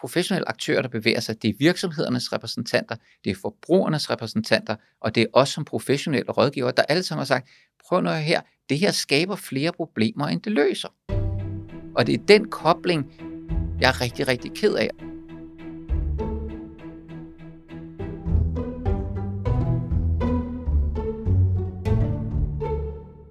professionelle 0.00 0.48
aktører, 0.48 0.82
der 0.82 0.88
bevæger 0.88 1.20
sig. 1.20 1.42
Det 1.42 1.50
er 1.50 1.54
virksomhedernes 1.58 2.32
repræsentanter, 2.32 2.96
det 3.24 3.30
er 3.30 3.34
forbrugernes 3.42 4.10
repræsentanter, 4.10 4.76
og 5.00 5.14
det 5.14 5.22
er 5.22 5.26
os 5.32 5.48
som 5.48 5.64
professionelle 5.64 6.32
rådgivere, 6.32 6.72
der 6.76 6.82
alle 6.82 7.02
sammen 7.02 7.20
har 7.20 7.26
sagt, 7.26 7.48
prøv 7.88 8.00
nu 8.00 8.10
her, 8.10 8.40
det 8.68 8.78
her 8.78 8.90
skaber 8.90 9.36
flere 9.36 9.72
problemer, 9.72 10.26
end 10.26 10.42
det 10.42 10.52
løser. 10.52 10.88
Og 11.96 12.06
det 12.06 12.14
er 12.14 12.26
den 12.28 12.50
kobling, 12.50 13.12
jeg 13.80 13.88
er 13.88 14.00
rigtig, 14.00 14.28
rigtig 14.28 14.52
ked 14.52 14.74
af. 14.74 14.90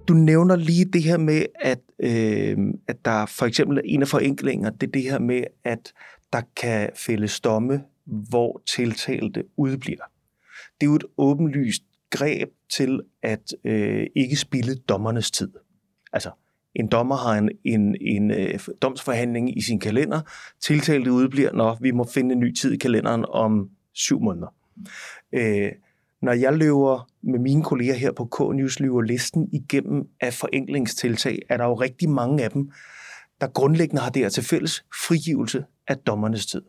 Du 0.08 0.14
nævner 0.14 0.56
lige 0.56 0.84
det 0.84 1.02
her 1.02 1.16
med, 1.16 1.46
at, 1.54 1.80
øh, 1.98 2.58
at 2.88 3.04
der 3.04 3.26
for 3.26 3.46
eksempel 3.46 3.80
en 3.84 4.02
af 4.02 4.08
forenklinger, 4.08 4.70
det 4.70 4.86
er 4.86 4.90
det 4.90 5.02
her 5.02 5.18
med, 5.18 5.44
at 5.64 5.92
der 6.32 6.42
kan 6.56 6.90
fælles 6.94 7.40
domme, 7.40 7.82
hvor 8.04 8.62
tiltalte 8.74 9.44
udbliver. 9.56 10.04
Det 10.80 10.86
er 10.86 10.90
jo 10.90 10.96
et 10.96 11.04
åbenlyst 11.18 11.82
greb 12.10 12.48
til 12.70 13.00
at 13.22 13.54
øh, 13.64 14.06
ikke 14.16 14.36
spille 14.36 14.74
dommernes 14.74 15.30
tid. 15.30 15.50
Altså, 16.12 16.30
en 16.74 16.88
dommer 16.88 17.16
har 17.16 17.38
en, 17.38 17.50
en, 17.64 17.96
en 18.00 18.30
øh, 18.30 18.58
domsforhandling 18.82 19.58
i 19.58 19.60
sin 19.60 19.80
kalender. 19.80 20.20
Tiltalte 20.60 21.12
udbliver, 21.12 21.52
når 21.52 21.78
vi 21.80 21.90
må 21.90 22.04
finde 22.04 22.32
en 22.32 22.40
ny 22.40 22.54
tid 22.54 22.72
i 22.72 22.76
kalenderen 22.76 23.24
om 23.28 23.70
syv 23.92 24.20
måneder. 24.20 24.54
Øh, 25.32 25.72
når 26.22 26.32
jeg 26.32 26.52
løber 26.52 27.08
med 27.22 27.38
mine 27.38 27.62
kolleger 27.62 27.94
her 27.94 28.12
på 28.12 28.24
K-News, 28.24 28.80
løber 28.80 29.00
listen 29.00 29.48
igennem 29.52 30.08
af 30.20 30.34
forenklingstiltag, 30.34 31.38
er 31.48 31.56
der 31.56 31.64
jo 31.64 31.74
rigtig 31.74 32.10
mange 32.10 32.44
af 32.44 32.50
dem, 32.50 32.70
der 33.40 33.46
grundlæggende 33.46 34.02
har 34.02 34.10
der 34.10 34.28
til 34.28 34.44
fælles 34.44 34.84
frigivelse 35.06 35.64
af 35.88 35.98
dommernes 35.98 36.46
tid. 36.46 36.62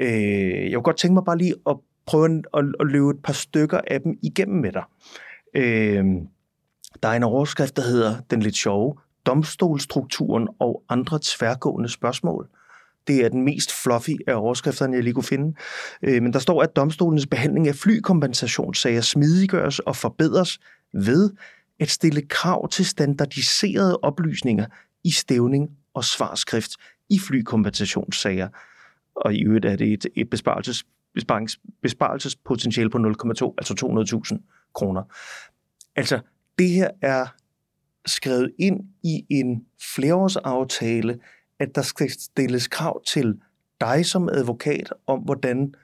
Øh, 0.00 0.70
jeg 0.70 0.74
kunne 0.74 0.82
godt 0.82 0.96
tænke 0.96 1.14
mig 1.14 1.24
bare 1.24 1.38
lige 1.38 1.54
at 1.66 1.76
prøve 2.06 2.42
at, 2.54 2.64
at 2.80 2.86
løbe 2.86 3.10
et 3.10 3.22
par 3.22 3.32
stykker 3.32 3.80
af 3.90 4.00
dem 4.00 4.18
igennem 4.22 4.60
med 4.60 4.72
dig. 4.72 4.84
Øh, 5.54 6.04
der 7.02 7.08
er 7.08 7.12
en 7.16 7.22
overskrift, 7.22 7.76
der 7.76 7.82
hedder 7.82 8.20
den 8.30 8.42
lidt 8.42 8.56
sjove, 8.56 8.96
domstolstrukturen 9.26 10.48
og 10.58 10.82
andre 10.88 11.18
tværgående 11.22 11.88
spørgsmål. 11.88 12.48
Det 13.06 13.24
er 13.24 13.28
den 13.28 13.42
mest 13.42 13.82
fluffy 13.82 14.16
af 14.26 14.34
overskrifterne, 14.34 14.96
jeg 14.96 15.02
lige 15.04 15.14
kunne 15.14 15.24
finde. 15.24 15.54
Øh, 16.02 16.22
men 16.22 16.32
der 16.32 16.38
står, 16.38 16.62
at 16.62 16.76
domstolens 16.76 17.26
behandling 17.26 17.68
af 17.68 17.74
flykompensationssager 17.74 19.00
smidiggøres 19.00 19.78
og 19.78 19.96
forbedres 19.96 20.58
ved 20.92 21.30
at 21.80 21.90
stille 21.90 22.22
krav 22.22 22.68
til 22.68 22.86
standardiserede 22.86 23.98
oplysninger 24.02 24.66
i 25.04 25.10
stævning 25.10 25.70
og 25.94 26.04
svarskrift 26.04 26.70
i 27.10 27.18
flykompensationssager. 27.18 28.48
Og 29.16 29.34
i 29.34 29.44
øvrigt 29.44 29.64
er 29.64 29.76
det 29.76 29.92
et, 29.92 30.06
et 30.16 30.30
besparelses, 30.30 30.84
besparings, 31.14 31.60
besparelsespotentiale 31.82 32.90
på 32.90 32.98
0,2, 32.98 33.54
altså 33.58 33.74
200.000 34.32 34.70
kroner. 34.74 35.02
Altså, 35.96 36.20
det 36.58 36.68
her 36.68 36.90
er 37.02 37.26
skrevet 38.06 38.52
ind 38.58 38.80
i 39.02 39.24
en 39.30 39.66
flereårsaftale, 39.94 41.18
at 41.62 41.74
der 41.74 41.82
skal 41.82 42.10
stilles 42.10 42.68
krav 42.68 43.04
til 43.04 43.40
dig 43.80 44.06
som 44.06 44.28
advokat 44.28 44.92
om, 45.06 45.20
hvordan 45.20 45.74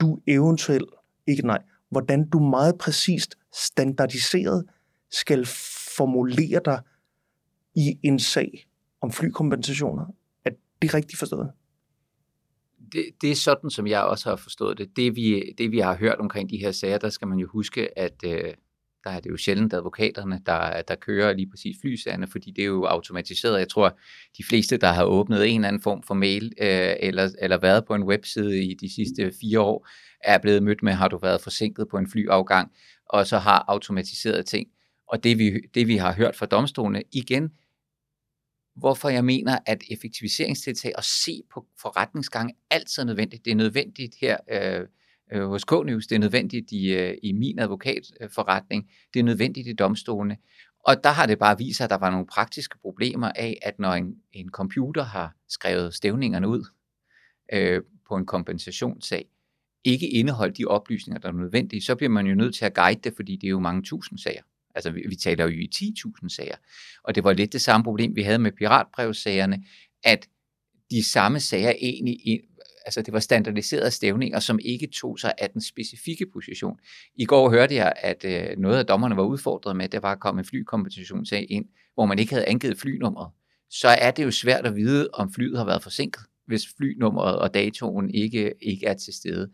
du 0.00 0.20
eventuelt, 0.26 0.90
ikke 1.26 1.46
nej, 1.46 1.62
hvordan 1.90 2.28
du 2.28 2.38
meget 2.38 2.78
præcist 2.78 3.38
standardiseret 3.54 4.64
skal 5.10 5.46
formulere 5.96 6.60
dig 6.64 6.80
i 7.74 7.98
en 8.02 8.18
sag 8.18 8.66
om 9.00 9.12
flykompensationer. 9.12 10.06
Er 10.44 10.50
det 10.82 10.94
rigtigt 10.94 11.18
forstået? 11.18 11.50
Det, 12.92 13.04
det 13.20 13.30
er 13.30 13.34
sådan, 13.34 13.70
som 13.70 13.86
jeg 13.86 14.02
også 14.02 14.28
har 14.28 14.36
forstået 14.36 14.78
det. 14.78 14.96
Det 14.96 15.16
vi, 15.16 15.54
det, 15.58 15.70
vi 15.70 15.78
har 15.78 15.96
hørt 15.96 16.18
omkring 16.18 16.50
de 16.50 16.58
her 16.58 16.72
sager, 16.72 16.98
der 16.98 17.08
skal 17.08 17.28
man 17.28 17.38
jo 17.38 17.48
huske, 17.48 17.98
at 17.98 18.24
øh, 18.24 18.54
der 19.06 19.12
er 19.12 19.20
det 19.20 19.30
jo 19.30 19.36
sjældent 19.36 19.74
advokaterne, 19.74 20.40
der, 20.46 20.82
der 20.82 20.94
kører 20.94 21.32
lige 21.32 21.50
præcis 21.50 21.76
flysagerne, 21.80 22.26
fordi 22.26 22.50
det 22.50 22.62
er 22.62 22.66
jo 22.66 22.84
automatiseret. 22.84 23.58
Jeg 23.58 23.68
tror, 23.68 23.98
de 24.38 24.44
fleste, 24.44 24.76
der 24.76 24.92
har 24.92 25.04
åbnet 25.04 25.48
en 25.48 25.54
eller 25.54 25.68
anden 25.68 25.82
form 25.82 26.02
for 26.02 26.14
mail, 26.14 26.52
øh, 26.60 26.94
eller, 27.00 27.30
eller 27.42 27.58
været 27.58 27.84
på 27.86 27.94
en 27.94 28.02
webside 28.02 28.64
i 28.64 28.74
de 28.74 28.94
sidste 28.94 29.32
fire 29.40 29.60
år, 29.60 29.88
er 30.24 30.38
blevet 30.38 30.62
mødt 30.62 30.82
med, 30.82 30.92
har 30.92 31.08
du 31.08 31.18
været 31.18 31.40
forsinket 31.40 31.88
på 31.90 31.98
en 31.98 32.10
flyafgang, 32.10 32.72
og 33.08 33.26
så 33.26 33.38
har 33.38 33.64
automatiseret 33.68 34.46
ting. 34.46 34.68
Og 35.08 35.24
det 35.24 35.38
vi, 35.38 35.60
det 35.74 35.88
vi 35.88 35.96
har 35.96 36.12
hørt 36.12 36.36
fra 36.36 36.46
domstolene, 36.46 37.02
igen, 37.12 37.50
hvorfor 38.76 39.08
jeg 39.08 39.24
mener, 39.24 39.58
at 39.66 39.82
effektiviseringstiltag 39.90 40.92
og 40.96 41.04
se 41.04 41.42
på 41.52 41.66
forretningsgange 41.80 42.54
altid 42.70 43.02
er 43.02 43.06
nødvendigt. 43.06 43.44
Det 43.44 43.50
er 43.50 43.54
nødvendigt 43.54 44.14
her 44.20 44.36
øh, 44.50 44.86
øh, 45.32 45.48
hos 45.48 45.64
K-News, 45.64 46.06
det 46.06 46.12
er 46.14 46.18
nødvendigt 46.18 46.72
i, 46.72 46.94
øh, 46.94 47.14
i 47.22 47.32
min 47.32 47.58
advokatforretning, 47.58 48.90
det 49.14 49.20
er 49.20 49.24
nødvendigt 49.24 49.68
i 49.68 49.72
domstolene. 49.72 50.36
Og 50.86 51.04
der 51.04 51.10
har 51.10 51.26
det 51.26 51.38
bare 51.38 51.58
vist 51.58 51.76
sig, 51.76 51.84
at 51.84 51.90
der 51.90 51.96
var 51.96 52.10
nogle 52.10 52.26
praktiske 52.26 52.78
problemer 52.78 53.32
af, 53.34 53.58
at 53.62 53.78
når 53.78 53.92
en, 53.92 54.14
en 54.32 54.48
computer 54.50 55.02
har 55.04 55.34
skrevet 55.48 55.94
stævningerne 55.94 56.48
ud 56.48 56.64
øh, 57.52 57.82
på 58.08 58.16
en 58.16 58.26
kompensationssag, 58.26 59.24
ikke 59.84 60.08
indeholdt 60.08 60.58
de 60.58 60.64
oplysninger, 60.64 61.20
der 61.20 61.28
er 61.28 61.32
nødvendige, 61.32 61.82
så 61.82 61.94
bliver 61.94 62.10
man 62.10 62.26
jo 62.26 62.34
nødt 62.34 62.54
til 62.54 62.64
at 62.64 62.74
guide 62.74 63.00
det, 63.04 63.12
fordi 63.16 63.36
det 63.36 63.46
er 63.46 63.50
jo 63.50 63.60
mange 63.60 63.82
tusind 63.82 64.18
sager. 64.18 64.42
Altså 64.74 64.90
vi, 64.90 65.04
vi 65.08 65.16
taler 65.16 65.44
jo 65.44 65.50
i 65.50 65.68
10.000 65.74 66.28
sager. 66.28 66.56
Og 67.04 67.14
det 67.14 67.24
var 67.24 67.32
lidt 67.32 67.52
det 67.52 67.60
samme 67.60 67.84
problem, 67.84 68.16
vi 68.16 68.22
havde 68.22 68.38
med 68.38 68.52
piratbrevssagerne, 68.52 69.64
at 70.04 70.28
de 70.90 71.04
samme 71.04 71.40
sager 71.40 71.72
egentlig 71.80 72.16
altså 72.86 73.02
det 73.02 73.12
var 73.12 73.20
standardiserede 73.20 73.90
stævninger, 73.90 74.40
som 74.40 74.58
ikke 74.64 74.86
tog 74.86 75.18
sig 75.18 75.32
af 75.38 75.50
den 75.50 75.60
specifikke 75.60 76.26
position. 76.32 76.78
I 77.16 77.24
går 77.24 77.50
hørte 77.50 77.74
jeg, 77.74 77.92
at 77.96 78.24
øh, 78.24 78.58
noget 78.58 78.78
af 78.78 78.86
dommerne 78.86 79.16
var 79.16 79.22
udfordret 79.22 79.76
med, 79.76 79.84
at 79.84 79.92
det 79.92 80.02
var 80.02 80.12
at 80.12 80.20
komme 80.20 80.38
en 80.38 80.44
flykompensationssag 80.44 81.46
ind, 81.50 81.64
hvor 81.94 82.06
man 82.06 82.18
ikke 82.18 82.32
havde 82.32 82.48
angivet 82.48 82.78
flynummeret. 82.78 83.30
Så 83.70 83.88
er 83.88 84.10
det 84.10 84.24
jo 84.24 84.30
svært 84.30 84.66
at 84.66 84.76
vide, 84.76 85.08
om 85.12 85.32
flyet 85.32 85.58
har 85.58 85.64
været 85.64 85.82
forsinket, 85.82 86.22
hvis 86.46 86.62
flynummeret 86.76 87.38
og 87.38 87.54
datoen 87.54 88.10
ikke, 88.10 88.52
ikke 88.62 88.86
er 88.86 88.94
til 88.94 89.14
stede. 89.14 89.50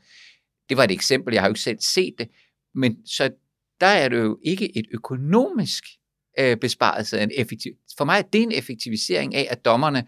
Det 0.68 0.76
var 0.76 0.84
et 0.84 0.90
eksempel, 0.90 1.32
jeg 1.32 1.42
har 1.42 1.48
jo 1.48 1.50
ikke 1.50 1.60
selv 1.60 1.78
set 1.80 2.14
det, 2.18 2.28
men 2.74 3.06
så 3.06 3.30
der 3.80 3.86
er 3.86 4.08
det 4.08 4.18
jo 4.18 4.38
ikke 4.42 4.78
et 4.78 4.86
økonomisk 4.92 5.84
øh, 6.38 6.56
besparelse. 6.56 7.20
En 7.20 7.30
effektiv, 7.36 7.72
for 7.96 8.04
mig 8.04 8.18
er 8.18 8.22
det 8.22 8.42
en 8.42 8.52
effektivisering 8.52 9.34
af, 9.34 9.46
at 9.50 9.64
dommerne 9.64 10.06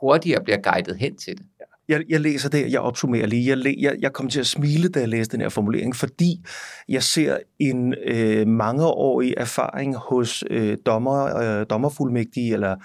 hurtigere 0.00 0.44
bliver 0.44 0.58
guidet 0.62 0.96
hen 0.96 1.16
til 1.16 1.38
det. 1.38 1.46
Jeg, 1.88 2.02
jeg 2.08 2.20
læser 2.20 2.48
det, 2.48 2.72
jeg 2.72 2.80
opsummerer 2.80 3.26
lige. 3.26 3.56
Jeg, 3.56 3.74
jeg, 3.80 3.96
jeg 4.00 4.12
kom 4.12 4.28
til 4.28 4.40
at 4.40 4.46
smile, 4.46 4.88
da 4.88 5.00
jeg 5.00 5.08
læste 5.08 5.32
den 5.32 5.40
her 5.40 5.48
formulering, 5.48 5.96
fordi 5.96 6.44
jeg 6.88 7.02
ser 7.02 7.38
en 7.58 7.94
øh, 8.06 8.46
mangeårig 8.46 9.34
erfaring 9.36 9.96
hos 9.96 10.44
øh, 10.50 10.76
dommer, 10.86 11.36
øh, 11.36 11.66
dommerfuldmægtige 11.70 12.52
eller 12.52 12.76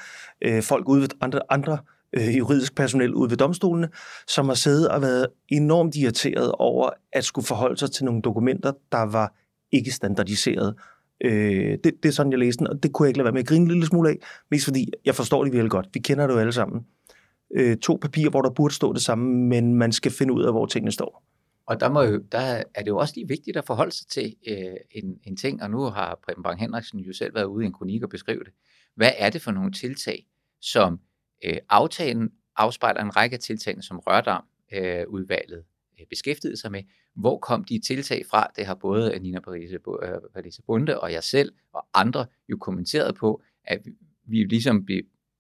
øh, 0.42 0.64
folk 0.64 0.90
ude 0.90 1.02
ved 1.02 1.10
andre, 1.22 1.40
andre 1.50 1.78
øh, 2.14 2.38
juridisk 2.38 2.76
personel 2.76 3.14
ude 3.14 3.30
ved 3.30 3.38
domstolene, 3.38 3.90
som 4.28 4.48
har 4.48 4.56
siddet 4.56 4.90
og 4.90 5.02
været 5.02 5.28
enormt 5.50 5.96
irriteret 5.96 6.52
over 6.52 6.90
at 7.14 7.24
skulle 7.24 7.48
forholde 7.48 7.78
sig 7.78 7.92
til 7.92 8.06
nogle 8.06 8.22
dokumenter, 8.22 8.72
der 8.92 9.04
var 9.04 9.34
ikke 9.72 9.92
standardiseret. 9.92 10.76
Øh, 11.24 11.78
det, 11.84 11.92
det 12.04 12.10
er 12.10 12.14
sådan, 12.14 12.32
jeg 12.32 12.40
læste 12.40 12.60
den, 12.60 12.68
og 12.68 12.84
det 12.84 12.94
kunne 12.94 13.06
jeg 13.06 13.10
ikke 13.10 13.18
lade 13.18 13.26
være 13.26 13.34
med 13.34 13.42
at 13.42 13.48
grine 13.48 13.64
en 13.64 13.72
lille 13.72 13.86
smule 13.86 14.10
af, 14.10 14.18
mest 14.52 14.66
fordi 14.66 14.88
jeg 15.06 15.16
forstår 15.16 15.44
det 15.44 15.54
virkelig 15.54 15.72
godt. 15.72 15.88
Vi 15.94 16.00
kender 16.00 16.28
det 16.28 16.34
jo 16.34 16.40
alle 16.40 16.54
sammen 16.54 16.82
øh, 17.54 17.78
to 17.78 18.00
papirer, 18.02 18.30
hvor 18.30 18.42
der 18.42 18.50
burde 18.50 18.74
stå 18.74 18.94
det 18.94 19.02
samme, 19.02 19.48
men 19.48 19.76
man 19.76 19.92
skal 19.92 20.12
finde 20.12 20.34
ud 20.34 20.44
af, 20.44 20.54
hvor 20.54 20.66
tingene 20.66 20.92
står. 20.92 21.24
Og 21.66 21.80
der, 21.80 21.90
må 21.90 22.02
jo, 22.02 22.24
der 22.32 22.64
er 22.76 22.82
det 22.84 22.88
jo 22.88 22.98
også 22.98 23.14
lige 23.18 23.28
vigtigt 23.28 23.58
at 23.58 23.66
forholde 23.66 23.92
sig 23.92 24.08
til 24.08 24.36
øh, 24.48 24.76
en, 24.92 25.20
en 25.24 25.38
ting, 25.38 25.64
og 25.64 25.70
nu 25.70 25.80
har 25.80 26.20
Preben 26.26 26.44
Bang 26.44 26.60
Henriksen 26.60 27.00
jo 27.00 27.14
selv 27.14 27.36
været 27.36 27.46
ude 27.46 27.64
i 27.64 27.68
en 27.68 27.74
kronik 27.74 28.04
og 28.04 28.10
beskrive 28.10 28.44
det. 28.44 28.54
Hvad 28.96 29.12
er 29.18 29.30
det 29.30 29.42
for 29.42 29.52
nogle 29.52 29.72
tiltag, 29.72 30.26
som 30.62 31.00
øh, 31.46 31.58
aftalen 31.70 32.30
afspejler 32.56 33.02
en 33.02 33.16
række 33.16 33.34
af 33.34 33.40
tiltagene, 33.40 33.84
som 33.84 34.00
Rørdam 34.00 34.44
øh, 34.74 35.08
udvalget 35.08 35.64
øh, 36.00 36.06
beskæftigede 36.10 36.58
sig 36.58 36.72
med. 36.72 36.84
Hvor 37.16 37.38
kom 37.38 37.64
de 37.64 37.80
tiltag 37.80 38.26
fra? 38.30 38.48
Det 38.56 38.66
har 38.66 38.76
både 38.76 39.20
Nina 39.20 39.40
Parise, 39.40 39.76
øh, 39.76 39.80
Parise 40.34 40.62
Bunde 40.62 41.00
og 41.00 41.12
jeg 41.12 41.24
selv 41.24 41.54
og 41.74 41.88
andre 41.94 42.26
jo 42.50 42.58
kommenteret 42.58 43.16
på, 43.16 43.42
at 43.64 43.82
vi, 44.24 44.44
ligesom 44.44 44.86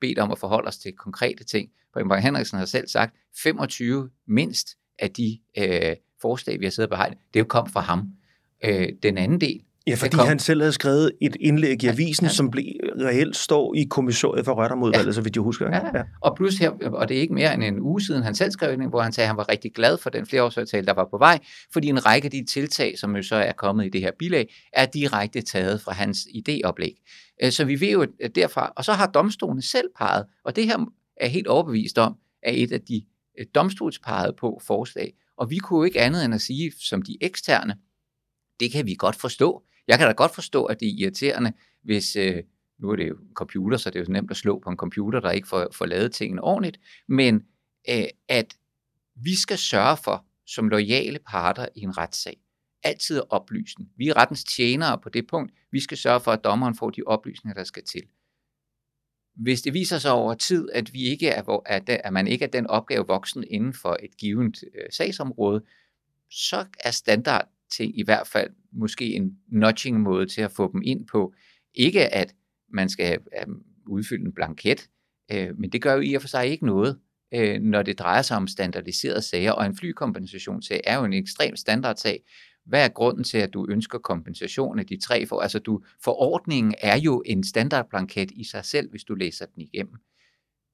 bedt 0.01 0.19
om 0.19 0.31
at 0.31 0.37
forholde 0.37 0.67
os 0.67 0.77
til 0.77 0.93
konkrete 0.93 1.43
ting. 1.43 1.69
Preben 1.93 2.09
Bang 2.09 2.23
Henriksen 2.23 2.57
har 2.57 2.65
selv 2.65 2.87
sagt, 2.87 3.15
25 3.43 4.09
mindst 4.27 4.67
af 4.99 5.11
de 5.11 5.39
øh, 5.57 5.95
forslag, 6.21 6.59
vi 6.59 6.65
har 6.65 6.71
siddet 6.71 6.91
og 6.91 6.97
behandlet, 6.97 7.19
det 7.33 7.39
er 7.39 7.43
jo 7.43 7.47
kom 7.47 7.69
fra 7.69 7.81
ham. 7.81 8.07
Øh, 8.63 8.89
den 9.03 9.17
anden 9.17 9.41
del, 9.41 9.63
Ja, 9.87 9.95
fordi 9.95 10.15
kom... 10.15 10.27
han 10.27 10.39
selv 10.39 10.61
havde 10.61 10.73
skrevet 10.73 11.11
et 11.21 11.37
indlæg 11.39 11.83
i 11.83 11.87
avisen, 11.87 12.23
ja, 12.23 12.29
ja. 12.29 12.33
som 12.33 12.51
blev 12.51 12.65
reelt 12.99 13.35
står 13.35 13.75
i 13.75 13.83
kommissoriet 13.83 14.45
for 14.45 14.53
Røttermodvalget, 14.53 15.07
ja. 15.07 15.11
så 15.11 15.21
vidt 15.21 15.35
jeg 15.35 15.41
husker. 15.41 15.69
Ja. 15.69 15.97
ja. 15.97 16.03
Og 16.21 16.35
plus 16.35 16.57
her, 16.57 16.69
og 16.69 17.09
det 17.09 17.17
er 17.17 17.21
ikke 17.21 17.33
mere 17.33 17.53
end 17.53 17.63
en 17.63 17.79
uge 17.79 18.01
siden, 18.01 18.23
han 18.23 18.35
selv 18.35 18.51
skrev 18.51 18.89
hvor 18.89 19.01
han 19.01 19.13
sagde, 19.13 19.25
at 19.25 19.27
han 19.27 19.37
var 19.37 19.49
rigtig 19.49 19.73
glad 19.73 19.97
for 19.97 20.09
den 20.09 20.25
flereårsaftale, 20.25 20.85
der 20.85 20.93
var 20.93 21.07
på 21.11 21.17
vej, 21.17 21.39
fordi 21.73 21.87
en 21.87 22.05
række 22.05 22.25
af 22.25 22.31
de 22.31 22.45
tiltag, 22.45 22.99
som 22.99 23.15
jo 23.15 23.23
så 23.23 23.35
er 23.35 23.51
kommet 23.51 23.85
i 23.85 23.89
det 23.89 24.01
her 24.01 24.11
bilag, 24.19 24.53
er 24.73 24.85
direkte 24.85 25.41
taget 25.41 25.81
fra 25.81 25.91
hans 25.91 26.19
idéoplæg. 26.19 27.03
Øh, 27.43 27.51
så 27.51 27.65
vi 27.65 27.81
ved 27.81 27.91
jo 27.91 28.05
derfra, 28.35 28.73
og 28.75 28.85
så 28.85 28.93
har 28.93 29.07
domstolen 29.07 29.61
selv 29.61 29.87
peget, 29.97 30.25
og 30.45 30.55
det 30.55 30.65
her 30.65 30.77
er 31.17 31.27
helt 31.27 31.47
overbevist 31.47 31.97
om, 31.97 32.15
er 32.43 32.51
et 32.55 32.71
af 32.71 32.81
de 32.81 33.01
øh, 33.39 33.45
domstolspegede 33.55 34.33
på 34.39 34.61
forslag. 34.63 35.13
Og 35.37 35.49
vi 35.49 35.57
kunne 35.57 35.77
jo 35.77 35.83
ikke 35.83 36.01
andet 36.01 36.25
end 36.25 36.33
at 36.33 36.41
sige, 36.41 36.71
som 36.79 37.01
de 37.01 37.17
eksterne, 37.21 37.75
det 38.59 38.71
kan 38.71 38.85
vi 38.85 38.95
godt 38.95 39.15
forstå. 39.15 39.63
Jeg 39.87 39.97
kan 39.97 40.07
da 40.07 40.13
godt 40.13 40.35
forstå, 40.35 40.65
at 40.65 40.79
det 40.79 40.87
er 40.87 40.93
irriterende, 40.97 41.53
hvis, 41.83 42.15
øh, 42.15 42.43
nu 42.79 42.89
er 42.89 42.95
det 42.95 43.09
jo 43.09 43.17
computer, 43.33 43.77
så 43.77 43.89
det 43.89 43.99
er 43.99 44.03
jo 44.07 44.11
nemt 44.11 44.31
at 44.31 44.37
slå 44.37 44.59
på 44.59 44.69
en 44.69 44.77
computer, 44.77 45.19
der 45.19 45.31
ikke 45.31 45.47
får, 45.47 45.67
får 45.73 45.85
lavet 45.85 46.11
tingene 46.13 46.43
ordentligt, 46.43 46.79
men 47.07 47.35
øh, 47.89 48.05
at 48.27 48.57
vi 49.15 49.35
skal 49.35 49.57
sørge 49.57 49.97
for, 49.97 50.25
som 50.47 50.69
lojale 50.69 51.19
parter 51.27 51.65
i 51.75 51.81
en 51.81 51.97
retssag, 51.97 52.37
altid 52.83 53.21
oplysning. 53.29 53.89
Vi 53.97 54.07
er 54.07 54.17
rettens 54.17 54.43
tjenere 54.43 54.99
på 54.99 55.09
det 55.09 55.27
punkt. 55.27 55.53
Vi 55.71 55.79
skal 55.79 55.97
sørge 55.97 56.19
for, 56.19 56.31
at 56.31 56.43
dommeren 56.43 56.75
får 56.75 56.89
de 56.89 57.01
oplysninger, 57.05 57.53
der 57.53 57.63
skal 57.63 57.83
til. 57.83 58.03
Hvis 59.35 59.61
det 59.61 59.73
viser 59.73 59.97
sig 59.97 60.11
over 60.11 60.33
tid, 60.33 60.69
at, 60.73 60.93
vi 60.93 61.03
ikke 61.03 61.29
er, 61.29 61.59
at 62.03 62.13
man 62.13 62.27
ikke 62.27 62.45
er 62.45 62.49
den 62.49 62.67
opgave 62.67 63.07
voksen 63.07 63.43
inden 63.47 63.73
for 63.73 63.97
et 64.03 64.17
givet 64.17 64.63
øh, 64.63 64.91
sagsområde, 64.91 65.61
så 66.29 66.65
er 66.79 66.91
standard 66.91 67.47
ting, 67.71 67.99
i 67.99 68.03
hvert 68.03 68.27
fald 68.27 68.49
måske 68.71 69.05
en 69.05 69.37
nudging 69.47 69.99
måde 69.99 70.25
til 70.25 70.41
at 70.41 70.51
få 70.51 70.71
dem 70.71 70.81
ind 70.85 71.07
på. 71.07 71.33
Ikke 71.73 72.13
at 72.15 72.35
man 72.73 72.89
skal 72.89 73.19
udfylde 73.87 74.25
en 74.25 74.33
blanket, 74.33 74.89
øh, 75.31 75.59
men 75.59 75.69
det 75.69 75.81
gør 75.81 75.93
jo 75.93 76.01
i 76.01 76.13
og 76.13 76.21
for 76.21 76.27
sig 76.27 76.47
ikke 76.47 76.65
noget, 76.65 76.99
øh, 77.33 77.61
når 77.61 77.81
det 77.81 77.99
drejer 77.99 78.21
sig 78.21 78.37
om 78.37 78.47
standardiserede 78.47 79.21
sager, 79.21 79.51
og 79.51 79.65
en 79.65 79.75
flykompensationssag 79.75 80.81
er 80.83 80.97
jo 80.97 81.05
en 81.05 81.13
ekstrem 81.13 81.55
standardsag. 81.55 82.23
Hvad 82.65 82.85
er 82.85 82.89
grunden 82.89 83.23
til, 83.23 83.37
at 83.37 83.53
du 83.53 83.67
ønsker 83.69 83.99
kompensation 83.99 84.79
af 84.79 84.85
de 84.85 84.97
tre 84.97 85.25
for? 85.25 85.39
Altså, 85.39 85.59
du, 85.59 85.81
forordningen 86.03 86.75
er 86.81 86.97
jo 86.97 87.23
en 87.25 87.43
standardblanket 87.43 88.31
i 88.31 88.43
sig 88.43 88.65
selv, 88.65 88.89
hvis 88.89 89.03
du 89.03 89.15
læser 89.15 89.45
den 89.45 89.61
igennem. 89.61 89.95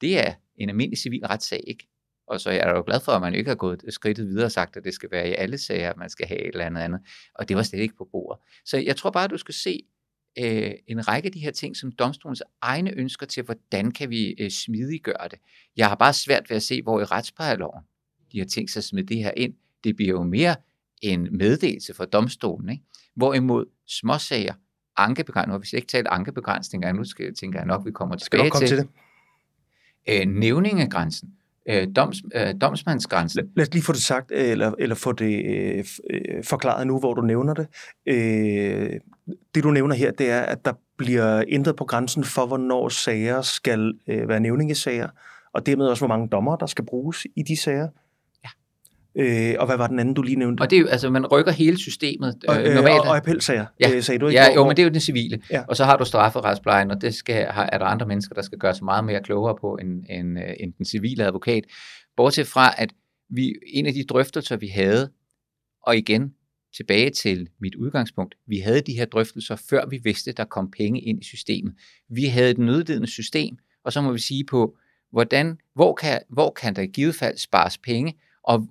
Det 0.01 0.19
er 0.19 0.33
en 0.55 0.69
almindelig 0.69 0.97
civil 0.97 1.25
retssag, 1.25 1.63
ikke? 1.67 1.87
Og 2.27 2.41
så 2.41 2.49
er 2.49 2.53
jeg 2.53 2.73
jo 2.75 2.83
glad 2.85 2.99
for, 2.99 3.11
at 3.11 3.21
man 3.21 3.35
ikke 3.35 3.49
har 3.49 3.55
gået 3.55 3.83
skridtet 3.89 4.27
videre 4.27 4.45
og 4.45 4.51
sagt, 4.51 4.77
at 4.77 4.83
det 4.83 4.93
skal 4.93 5.11
være 5.11 5.29
i 5.29 5.33
alle 5.33 5.57
sager, 5.57 5.93
man 5.97 6.09
skal 6.09 6.27
have 6.27 6.39
et 6.41 6.47
eller 6.47 6.65
andet 6.65 6.81
andet. 6.81 6.99
Og 7.35 7.49
det 7.49 7.57
var 7.57 7.63
slet 7.63 7.79
ikke 7.79 7.95
på 7.95 8.07
bordet. 8.11 8.41
Så 8.65 8.77
jeg 8.77 8.95
tror 8.95 9.09
bare, 9.09 9.23
at 9.23 9.29
du 9.29 9.37
skal 9.37 9.53
se 9.53 9.83
øh, 10.39 10.71
en 10.87 11.07
række 11.07 11.25
af 11.25 11.31
de 11.31 11.39
her 11.39 11.51
ting 11.51 11.77
som 11.77 11.91
domstolens 11.91 12.43
egne 12.61 12.91
ønsker 12.91 13.25
til, 13.25 13.43
hvordan 13.43 13.91
kan 13.91 14.09
vi 14.09 14.35
øh, 14.39 14.49
smidiggøre 14.49 15.27
det. 15.31 15.39
Jeg 15.77 15.87
har 15.87 15.95
bare 15.95 16.13
svært 16.13 16.49
ved 16.49 16.57
at 16.57 16.63
se, 16.63 16.81
hvor 16.81 17.01
i 17.01 17.03
retsplejeloven 17.03 17.83
de 18.31 18.39
har 18.39 18.45
tænkt 18.45 18.71
sig 18.71 18.79
at 18.79 18.83
smide 18.83 19.07
det 19.07 19.17
her 19.17 19.31
ind. 19.37 19.53
Det 19.83 19.95
bliver 19.95 20.11
jo 20.11 20.23
mere 20.23 20.55
en 21.01 21.37
meddelelse 21.37 21.93
for 21.93 22.05
domstolen. 22.05 22.69
Ikke? 22.69 22.83
Hvorimod 23.15 23.65
småsager, 23.87 24.53
ankebegrænsninger, 24.97 25.47
nu 25.47 25.59
har 25.59 25.59
vi 25.71 25.77
ikke 25.77 25.87
talt 25.87 26.07
ankebegrænsninger, 26.07 26.91
nu 26.91 27.03
skal, 27.03 27.35
tænker 27.35 27.59
jeg 27.59 27.67
nok, 27.67 27.85
vi 27.85 27.91
kommer 27.91 28.15
tilbage 28.15 28.51
til. 28.59 28.67
til 28.67 28.77
det. 28.77 28.87
Øh, 30.09 30.25
nævningegrænsen, 30.27 31.33
øh, 31.69 31.87
doms, 31.95 32.21
øh, 32.35 32.53
domsmandsgrænsen. 32.61 33.49
Lad 33.55 33.67
os 33.67 33.73
lige 33.73 33.83
få 33.83 33.91
det 33.93 34.01
sagt, 34.01 34.31
øh, 34.31 34.51
eller, 34.51 34.71
eller 34.79 34.95
få 34.95 35.11
det 35.11 35.45
øh, 35.45 35.85
øh, 36.09 36.43
forklaret 36.43 36.87
nu, 36.87 36.99
hvor 36.99 37.13
du 37.13 37.21
nævner 37.21 37.53
det. 37.53 37.67
Øh, 38.05 38.99
det 39.55 39.63
du 39.63 39.71
nævner 39.71 39.95
her, 39.95 40.11
det 40.11 40.29
er, 40.29 40.41
at 40.41 40.65
der 40.65 40.73
bliver 40.97 41.43
ændret 41.47 41.75
på 41.75 41.85
grænsen 41.85 42.23
for, 42.23 42.45
hvornår 42.45 42.89
sager 42.89 43.41
skal 43.41 43.93
øh, 44.07 44.29
være 44.29 44.39
nævningesager, 44.39 45.09
og 45.53 45.65
dermed 45.65 45.87
også, 45.87 46.01
hvor 46.01 46.15
mange 46.15 46.27
dommer, 46.27 46.55
der 46.55 46.65
skal 46.65 46.85
bruges 46.85 47.27
i 47.35 47.43
de 47.43 47.57
sager. 47.57 47.87
Øh, 49.19 49.55
og 49.59 49.65
hvad 49.65 49.77
var 49.77 49.87
den 49.87 49.99
anden, 49.99 50.15
du 50.15 50.21
lige 50.21 50.35
nævnte? 50.35 50.61
Og 50.61 50.69
det 50.69 50.75
er 50.75 50.81
jo, 50.81 50.87
altså, 50.87 51.09
man 51.09 51.25
rykker 51.25 51.51
hele 51.51 51.77
systemet. 51.77 52.35
Øh, 52.49 52.55
og, 52.55 52.65
øh, 52.65 52.75
normalt. 52.75 52.99
Og, 52.99 53.07
og 53.07 53.17
appelsager, 53.17 53.65
ja. 53.79 53.95
øh, 53.95 54.03
sagde 54.03 54.19
du 54.19 54.27
ikke? 54.27 54.39
Ja, 54.39 54.53
jo, 54.53 54.63
men 54.63 54.77
det 54.77 54.79
er 54.79 54.83
jo 54.83 54.89
den 54.89 54.99
civile. 54.99 55.41
Ja. 55.51 55.63
Og 55.67 55.75
så 55.75 55.85
har 55.85 55.97
du 55.97 56.05
strafferetsplejen, 56.05 56.91
og 56.91 57.01
det 57.01 57.15
skal, 57.15 57.45
er 57.71 57.77
der 57.77 57.85
andre 57.85 58.05
mennesker, 58.05 58.35
der 58.35 58.41
skal 58.41 58.57
gøre 58.57 58.75
sig 58.75 58.85
meget 58.85 59.05
mere 59.05 59.23
klogere 59.23 59.55
på 59.61 59.77
end, 59.81 60.03
end, 60.09 60.39
øh, 60.39 60.53
end 60.59 60.73
den 60.77 60.85
civile 60.85 61.25
advokat. 61.25 61.63
Bortset 62.17 62.47
fra, 62.47 62.73
at 62.77 62.93
vi, 63.29 63.53
en 63.73 63.85
af 63.85 63.93
de 63.93 64.03
drøftelser, 64.03 64.57
vi 64.57 64.67
havde, 64.67 65.09
og 65.83 65.97
igen 65.97 66.33
tilbage 66.77 67.09
til 67.09 67.47
mit 67.61 67.75
udgangspunkt, 67.75 68.35
vi 68.47 68.59
havde 68.59 68.81
de 68.81 68.93
her 68.93 69.05
drøftelser, 69.05 69.55
før 69.69 69.85
vi 69.89 69.99
vidste, 70.03 70.31
der 70.31 70.45
kom 70.45 70.71
penge 70.71 71.01
ind 71.01 71.21
i 71.21 71.23
systemet. 71.23 71.73
Vi 72.09 72.25
havde 72.25 72.51
et 72.51 72.57
nødledende 72.57 73.07
system, 73.07 73.57
og 73.85 73.93
så 73.93 74.01
må 74.01 74.11
vi 74.11 74.19
sige 74.19 74.43
på, 74.45 74.77
hvordan, 75.11 75.57
hvor, 75.75 75.93
kan, 75.93 76.19
hvor 76.29 76.51
kan 76.51 76.75
der 76.75 76.81
i 76.81 76.87
givet 76.87 77.15
fald 77.15 77.37
spares 77.37 77.77
penge, 77.77 78.13
og 78.43 78.67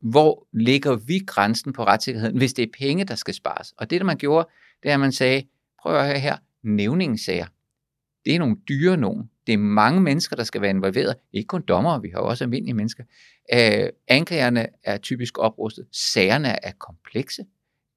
hvor 0.00 0.46
ligger 0.52 0.96
vi 0.96 1.18
grænsen 1.26 1.72
på 1.72 1.84
retssikkerheden, 1.84 2.36
hvis 2.36 2.52
det 2.52 2.62
er 2.62 2.72
penge, 2.78 3.04
der 3.04 3.14
skal 3.14 3.34
spares. 3.34 3.74
Og 3.76 3.90
det, 3.90 4.00
der 4.00 4.06
man 4.06 4.16
gjorde, 4.16 4.48
det 4.82 4.88
er, 4.88 4.94
at 4.94 5.00
man 5.00 5.12
sagde, 5.12 5.42
prøv 5.82 5.96
at 5.96 6.06
høre 6.06 6.18
her, 6.18 6.36
nævningssager. 6.62 7.46
Det 8.24 8.34
er 8.34 8.38
nogle 8.38 8.56
dyre 8.68 8.96
nogen. 8.96 9.30
Det 9.46 9.52
er 9.52 9.58
mange 9.58 10.00
mennesker, 10.00 10.36
der 10.36 10.44
skal 10.44 10.60
være 10.60 10.70
involveret. 10.70 11.16
Ikke 11.32 11.46
kun 11.46 11.62
dommer, 11.62 11.98
vi 11.98 12.08
har 12.08 12.18
også 12.18 12.44
almindelige 12.44 12.74
mennesker. 12.74 13.04
Øh, 13.54 13.88
anklagerne 14.08 14.66
er 14.84 14.98
typisk 14.98 15.38
oprustet. 15.38 15.86
Sagerne 15.92 16.64
er 16.64 16.72
komplekse. 16.78 17.44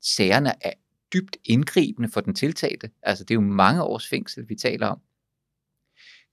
Sagerne 0.02 0.52
er 0.62 0.74
dybt 1.13 1.38
indgribende 1.46 2.10
for 2.10 2.22
den 2.22 2.36
tiltalte. 2.36 2.89
Altså, 3.04 3.24
det 3.24 3.32
er 3.32 3.36
jo 3.36 3.42
mange 3.42 3.84
års 3.84 4.08
fængsel, 4.08 4.50
vi 4.50 4.56
taler 4.56 4.88
om. 4.88 5.00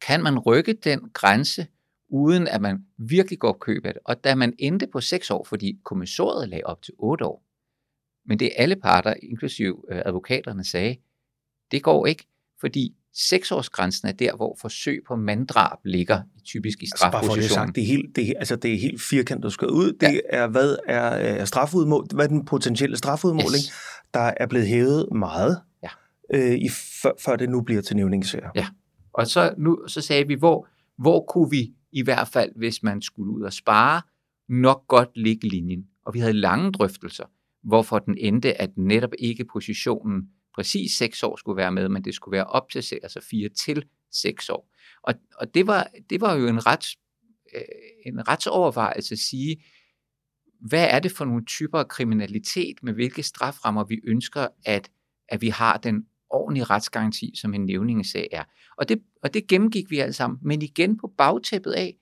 Kan 0.01 0.23
man 0.23 0.39
rykke 0.39 0.73
den 0.73 1.11
grænse 1.13 1.67
uden 2.11 2.49
at 2.49 2.61
man 2.61 2.85
virkelig 2.99 3.39
går 3.39 3.53
køb 3.61 3.87
af 3.87 3.95
det. 3.95 4.03
Og 4.05 4.25
da 4.25 4.35
man 4.35 4.55
endte 4.59 4.87
på 4.87 5.01
6 5.01 5.31
år, 5.31 5.45
fordi 5.45 5.79
kommissoriet 5.85 6.49
lagde 6.49 6.65
op 6.65 6.83
til 6.83 6.95
8 6.99 7.25
år, 7.25 7.43
men 8.27 8.39
det 8.39 8.51
alle 8.57 8.77
parter, 8.77 9.15
inklusive 9.23 9.77
øh, 9.91 10.03
advokaterne, 10.07 10.65
sagde, 10.65 10.97
det 11.71 11.83
går 11.83 12.07
ikke, 12.07 12.27
fordi 12.61 12.95
seksårsgrænsen 13.15 14.09
er 14.09 14.13
der, 14.13 14.37
hvor 14.37 14.57
forsøg 14.61 15.03
på 15.09 15.17
manddrab 15.17 15.79
ligger 15.85 16.23
typisk 16.45 16.83
i 16.83 16.87
strafpositionen. 16.87 17.39
Altså 17.39 17.57
bare 17.57 17.65
for 17.65 17.65
det 17.65 17.67
sagt, 17.67 17.77
det 17.77 17.83
er 17.83 17.87
helt, 17.87 18.17
det 18.17 18.29
er, 18.29 18.33
altså 18.39 18.57
det 18.57 18.75
er 18.75 18.79
helt 18.79 19.03
firkantet 19.03 19.53
skåret 19.53 19.71
ud. 19.71 19.93
Det 19.93 20.13
ja. 20.13 20.19
er, 20.29 20.47
hvad 20.47 20.77
er, 20.87 21.01
er 21.01 21.45
strafudmål, 21.45 22.07
hvad 22.15 22.25
er 22.25 22.29
den 22.29 22.45
potentielle 22.45 22.97
strafudmåling, 22.97 23.65
yes. 23.65 23.73
der 24.15 24.33
er 24.37 24.47
blevet 24.47 24.67
hævet 24.67 25.09
meget, 25.13 25.61
ja. 25.83 25.89
øh, 26.35 26.55
i, 26.55 26.69
før, 27.03 27.13
før 27.19 27.37
det 27.37 27.51
nu 27.51 27.63
bliver 27.63 27.83
til 27.83 27.97
nævningssager. 27.97 28.51
Ja, 28.55 28.67
og 29.13 29.27
så, 29.27 29.55
nu, 29.59 29.79
så 29.89 30.01
sagde 30.01 30.27
vi, 30.27 30.35
hvor, 30.35 30.69
hvor 30.99 31.25
kunne 31.29 31.51
vi 31.51 31.73
i 31.93 32.03
hvert 32.03 32.29
fald 32.29 32.53
hvis 32.57 32.83
man 32.83 33.03
skulle 33.03 33.33
ud 33.33 33.43
og 33.43 33.53
spare, 33.53 34.03
nok 34.49 34.87
godt 34.89 35.11
ligge 35.15 35.49
linjen. 35.49 35.87
Og 36.07 36.15
vi 36.15 36.19
havde 36.19 36.33
lange 36.33 36.73
drøftelser, 36.73 37.25
hvorfor 37.63 37.99
den 37.99 38.19
endte, 38.19 38.61
at 38.61 38.71
netop 38.77 39.11
ikke 39.19 39.45
positionen 39.45 40.31
præcis 40.55 40.93
6 40.93 41.23
år 41.23 41.37
skulle 41.37 41.57
være 41.57 41.73
med, 41.73 41.89
men 41.89 42.05
det 42.05 42.15
skulle 42.15 42.37
være 42.37 42.45
op 42.45 42.67
altså 42.75 42.89
til 42.89 43.01
altså 43.03 43.21
4 43.31 43.49
til 43.49 43.85
6 44.13 44.49
år. 44.49 44.71
Og, 45.03 45.15
og 45.37 45.55
det, 45.55 45.67
var, 45.67 45.87
det 46.11 46.21
var 46.21 46.35
jo 46.35 46.47
en, 46.47 46.67
ret, 46.67 46.87
øh, 47.55 47.63
en 48.07 48.29
retsovervejelse 48.29 49.13
at 49.13 49.19
sige, 49.19 49.65
hvad 50.61 50.89
er 50.91 50.99
det 50.99 51.13
for 51.13 51.25
nogle 51.25 51.45
typer 51.45 51.79
af 51.79 51.89
kriminalitet, 51.89 52.83
med 52.83 52.93
hvilke 52.93 53.23
straframmer 53.23 53.85
vi 53.85 54.01
ønsker, 54.05 54.49
at, 54.65 54.91
at 55.29 55.41
vi 55.41 55.49
har 55.49 55.77
den 55.77 56.07
ordentlige 56.31 56.65
retsgaranti, 56.65 57.33
som 57.41 57.55
en 57.55 57.67
nævningesag 57.67 58.29
er. 58.33 58.43
Og 58.77 58.89
det, 58.89 59.03
og 59.23 59.35
det 59.35 59.47
gennemgik 59.47 59.91
vi 59.91 59.99
alle 59.99 60.13
sammen, 60.13 60.39
men 60.43 60.63
igen 60.63 60.97
på 60.97 61.13
bagtæppet 61.19 61.73
af, 61.73 61.97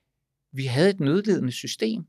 vi 0.53 0.65
havde 0.65 0.91
et 0.91 1.01
nødledende 1.01 1.53
system. 1.53 2.05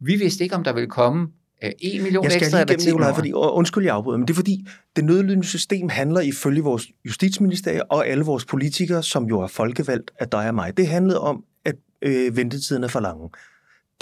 Vi 0.00 0.16
vidste 0.16 0.44
ikke, 0.44 0.56
om 0.56 0.64
der 0.64 0.72
ville 0.72 0.88
komme 0.88 1.28
øh, 1.64 1.70
1 1.80 2.02
million 2.02 2.24
jeg 2.24 2.32
skal 2.32 2.42
ekstra 2.42 2.64
lige 2.64 2.78
gennem 2.78 3.02
det, 3.02 3.14
fordi, 3.14 3.32
undskyld, 3.32 3.84
jeg 3.84 3.94
afbryder, 3.94 4.18
men 4.18 4.28
det 4.28 4.34
er 4.34 4.36
fordi, 4.36 4.66
det 4.96 5.04
nødlidende 5.04 5.46
system 5.46 5.88
handler 5.88 6.20
ifølge 6.20 6.62
vores 6.62 6.88
justitsministerium 7.04 7.86
og 7.90 8.06
alle 8.06 8.24
vores 8.24 8.44
politikere, 8.44 9.02
som 9.02 9.24
jo 9.24 9.40
er 9.40 9.46
folkevalgt 9.46 10.10
af 10.18 10.28
dig 10.28 10.48
og 10.48 10.54
mig. 10.54 10.76
Det 10.76 10.86
handlede 10.86 11.20
om, 11.20 11.44
at 11.64 11.76
øh, 12.02 12.36
ventetiden 12.36 12.84
er 12.84 12.88
for 12.88 13.00
lange. 13.00 13.30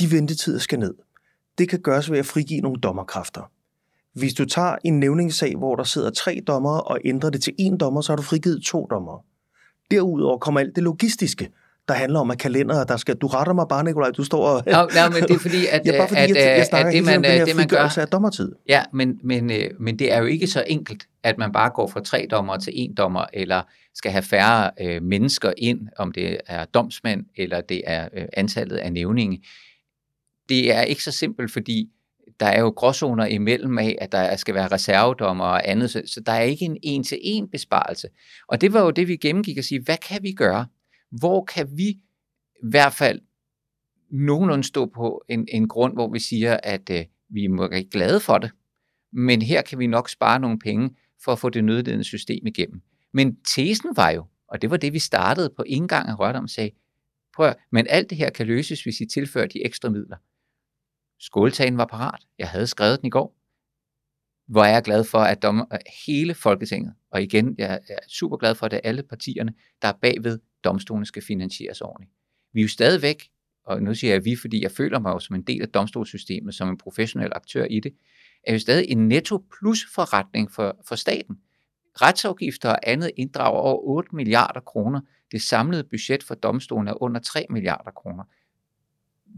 De 0.00 0.12
ventetider 0.12 0.58
skal 0.58 0.78
ned. 0.78 0.94
Det 1.58 1.68
kan 1.68 1.80
gøres 1.80 2.10
ved 2.10 2.18
at 2.18 2.26
frigive 2.26 2.60
nogle 2.60 2.80
dommerkræfter. 2.80 3.50
Hvis 4.14 4.34
du 4.34 4.44
tager 4.44 4.76
en 4.84 5.00
nævningssag, 5.00 5.56
hvor 5.56 5.76
der 5.76 5.84
sidder 5.84 6.10
tre 6.10 6.42
dommere 6.46 6.80
og 6.80 6.98
ændrer 7.04 7.30
det 7.30 7.42
til 7.42 7.52
en 7.58 7.78
dommer, 7.78 8.00
så 8.00 8.12
har 8.12 8.16
du 8.16 8.22
frigivet 8.22 8.62
to 8.62 8.86
dommere. 8.90 9.18
Derudover 9.90 10.38
kommer 10.38 10.60
alt 10.60 10.76
det 10.76 10.84
logistiske, 10.84 11.50
der 11.88 11.94
handler 11.94 12.20
om, 12.20 12.30
at 12.30 12.38
kalender, 12.38 12.84
der 12.84 12.96
skal, 12.96 13.16
du 13.16 13.26
retter 13.26 13.52
mig 13.52 13.66
bare, 13.68 13.84
Nikolaj, 13.84 14.10
du 14.10 14.24
står 14.24 14.48
og... 14.48 14.62
Ja, 14.66 14.80
ja 14.80 15.10
men 15.10 15.22
det 15.22 15.30
er 15.30 15.38
fordi, 15.38 15.66
at, 15.70 15.82
ja, 15.86 15.98
bare 15.98 16.08
fordi, 16.08 16.20
at, 16.20 16.28
jeg, 16.28 16.36
jeg 16.36 16.66
snakker 16.66 16.88
at 16.88 16.94
det, 16.94 17.04
man, 17.04 17.24
det, 17.24 17.46
det, 17.46 17.56
man 17.56 17.68
gør, 17.68 17.98
af 17.98 18.08
dommertid. 18.08 18.52
Ja, 18.68 18.82
men, 18.92 19.18
men, 19.24 19.50
øh, 19.50 19.70
men 19.80 19.98
det 19.98 20.12
er 20.12 20.18
jo 20.18 20.24
ikke 20.24 20.46
så 20.46 20.64
enkelt, 20.66 21.06
at 21.22 21.38
man 21.38 21.52
bare 21.52 21.70
går 21.70 21.86
fra 21.86 22.00
tre 22.00 22.26
dommer 22.30 22.56
til 22.56 22.72
en 22.76 22.94
dommer, 22.94 23.24
eller 23.32 23.62
skal 23.94 24.12
have 24.12 24.22
færre 24.22 24.70
øh, 24.80 25.02
mennesker 25.02 25.52
ind, 25.58 25.80
om 25.96 26.12
det 26.12 26.40
er 26.46 26.64
domsmænd, 26.64 27.24
eller 27.36 27.60
det 27.60 27.82
er 27.86 28.08
øh, 28.16 28.24
antallet 28.32 28.76
af 28.76 28.92
nævninge. 28.92 29.42
Det 30.48 30.72
er 30.72 30.82
ikke 30.82 31.02
så 31.02 31.10
simpelt, 31.10 31.52
fordi 31.52 31.88
der 32.40 32.46
er 32.46 32.60
jo 32.60 32.68
gråzoner 32.68 33.26
imellem 33.26 33.78
af, 33.78 33.96
at 34.00 34.12
der 34.12 34.36
skal 34.36 34.54
være 34.54 34.68
reservedommer 34.68 35.44
og 35.44 35.68
andet, 35.68 35.90
så, 35.90 36.02
så 36.06 36.20
der 36.20 36.32
er 36.32 36.42
ikke 36.42 36.64
en 36.64 36.76
en-til-en 36.82 37.48
besparelse. 37.48 38.08
Og 38.48 38.60
det 38.60 38.72
var 38.72 38.80
jo 38.80 38.90
det, 38.90 39.08
vi 39.08 39.16
gennemgik 39.16 39.58
og 39.58 39.64
sige, 39.64 39.82
hvad 39.82 39.96
kan 39.96 40.22
vi 40.22 40.32
gøre? 40.32 40.66
Hvor 41.10 41.44
kan 41.44 41.68
vi 41.76 41.88
i 41.88 42.00
hvert 42.70 42.92
fald 42.92 43.20
nogenlunde 44.10 44.64
stå 44.64 44.86
på 44.86 45.24
en, 45.28 45.48
en 45.52 45.68
grund, 45.68 45.94
hvor 45.94 46.12
vi 46.12 46.18
siger, 46.18 46.58
at 46.62 46.90
øh, 46.90 47.04
vi 47.28 47.44
er 47.44 47.76
ikke 47.76 47.90
glade 47.90 48.20
for 48.20 48.38
det, 48.38 48.50
men 49.12 49.42
her 49.42 49.62
kan 49.62 49.78
vi 49.78 49.86
nok 49.86 50.08
spare 50.08 50.40
nogle 50.40 50.58
penge 50.58 50.90
for 51.24 51.32
at 51.32 51.38
få 51.38 51.48
det 51.48 51.64
nødledende 51.64 52.04
system 52.04 52.46
igennem. 52.46 52.80
Men 53.12 53.36
tesen 53.54 53.90
var 53.96 54.10
jo, 54.10 54.24
og 54.48 54.62
det 54.62 54.70
var 54.70 54.76
det, 54.76 54.92
vi 54.92 54.98
startede 54.98 55.52
på 55.56 55.62
indgang 55.62 56.08
af 56.08 56.18
Rørdom, 56.18 56.48
sagde, 56.48 56.70
prøv 57.34 57.52
men 57.72 57.86
alt 57.90 58.10
det 58.10 58.18
her 58.18 58.30
kan 58.30 58.46
løses, 58.46 58.82
hvis 58.82 59.00
I 59.00 59.06
tilfører 59.06 59.46
de 59.46 59.66
ekstra 59.66 59.88
midler. 59.88 60.16
Skåltagen 61.24 61.76
var 61.76 61.84
parat. 61.86 62.20
Jeg 62.38 62.48
havde 62.48 62.66
skrevet 62.66 63.00
den 63.00 63.06
i 63.06 63.10
går. 63.10 63.36
Hvor 64.46 64.64
er 64.64 64.72
jeg 64.72 64.82
glad 64.82 65.04
for, 65.04 65.18
at 65.18 65.42
dommer, 65.42 65.64
øh, 65.72 65.78
hele 66.06 66.34
Folketinget, 66.34 66.94
og 67.10 67.22
igen, 67.22 67.54
jeg 67.58 67.80
er 67.88 67.98
super 68.08 68.36
glad 68.36 68.54
for, 68.54 68.66
at 68.66 68.70
det 68.70 68.76
er 68.76 68.88
alle 68.88 69.02
partierne, 69.02 69.54
der 69.82 69.88
er 69.88 69.92
bagved, 70.02 70.38
domstolene 70.64 71.06
skal 71.06 71.22
finansieres 71.22 71.80
ordentligt. 71.80 72.12
Vi 72.52 72.60
er 72.60 72.64
jo 72.64 72.68
stadigvæk, 72.68 73.28
og 73.66 73.82
nu 73.82 73.94
siger 73.94 74.12
jeg 74.12 74.24
vi, 74.24 74.36
fordi 74.36 74.62
jeg 74.62 74.70
føler 74.70 74.98
mig 74.98 75.10
jo 75.10 75.18
som 75.18 75.36
en 75.36 75.42
del 75.42 75.62
af 75.62 75.68
domstolssystemet, 75.68 76.54
som 76.54 76.68
en 76.68 76.78
professionel 76.78 77.32
aktør 77.34 77.64
i 77.64 77.80
det, 77.80 77.94
er 78.46 78.52
jo 78.52 78.58
stadig 78.58 78.90
en 78.90 79.08
netto 79.08 79.44
plus 79.58 79.86
forretning 79.94 80.50
for, 80.50 80.76
for 80.88 80.94
staten. 80.94 81.36
Retsafgifter 82.02 82.70
og 82.70 82.78
andet 82.82 83.10
inddrager 83.16 83.58
over 83.58 83.88
8 83.88 84.16
milliarder 84.16 84.60
kroner. 84.60 85.00
Det 85.32 85.42
samlede 85.42 85.84
budget 85.84 86.22
for 86.22 86.34
domstolen 86.34 86.88
er 86.88 87.02
under 87.02 87.20
3 87.20 87.46
milliarder 87.50 87.90
kroner 87.90 88.24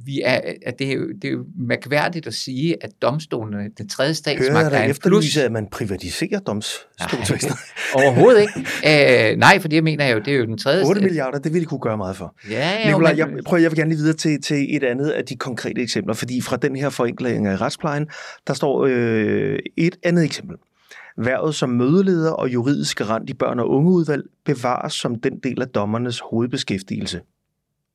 vi 0.05 0.20
er, 0.24 0.40
at 0.66 0.78
det, 0.78 0.88
er 0.88 0.92
jo, 0.94 1.09
det 1.22 1.28
er 1.28 1.32
jo 1.32 1.44
mærkværdigt 1.59 2.26
at 2.26 2.34
sige, 2.34 2.84
at 2.84 2.90
domstolene, 3.03 3.70
den 3.78 3.88
tredje 3.88 4.14
statsmagt, 4.14 4.53
Hører 4.53 4.82
er 4.82 4.88
en 4.88 4.94
plus. 4.94 5.36
at 5.36 5.53
man 5.53 5.66
privatiserer 5.66 6.38
domstolsvæsenet? 6.38 7.57
Overhovedet 7.94 8.40
ikke. 8.40 9.30
Øh, 9.32 9.36
nej, 9.38 9.59
for 9.59 9.68
det 9.68 9.84
mener 9.84 10.05
jeg 10.05 10.14
jo, 10.14 10.18
det 10.18 10.34
er 10.34 10.38
jo 10.38 10.44
den 10.47 10.59
tredje 10.59 10.86
8 10.86 11.01
milliarder, 11.01 11.38
det 11.38 11.53
ville 11.53 11.64
de 11.64 11.68
kunne 11.68 11.80
gøre 11.80 11.97
meget 11.97 12.16
for. 12.16 12.34
Ja, 12.51 12.86
Nikolaj, 12.86 13.12
men- 13.12 13.18
jeg, 13.18 13.44
prøv, 13.44 13.61
jeg 13.61 13.70
vil 13.70 13.78
gerne 13.78 13.90
lige 13.90 13.99
videre 13.99 14.16
til, 14.16 14.42
til 14.42 14.76
et 14.76 14.84
andet 14.84 15.11
af 15.11 15.24
de 15.24 15.36
konkrete 15.36 15.80
eksempler, 15.82 16.14
fordi 16.14 16.40
fra 16.40 16.57
den 16.57 16.76
her 16.76 16.90
forenkling 16.90 17.47
af 17.47 17.61
retsplejen, 17.61 18.07
der 18.47 18.55
står 18.55 18.86
øh, 18.90 19.59
et 19.76 19.97
andet 20.03 20.24
eksempel. 20.24 20.57
Værvet 21.18 21.55
som 21.55 21.70
mødeleder 21.70 22.30
og 22.30 22.49
juridisk 22.53 22.99
garant 22.99 23.30
i 23.30 23.34
børn- 23.34 23.59
og 23.59 23.70
ungeudvalg 23.70 24.22
bevares 24.44 24.92
som 24.92 25.20
den 25.20 25.38
del 25.42 25.62
af 25.62 25.68
dommernes 25.68 26.20
hovedbeskæftigelse. 26.30 27.20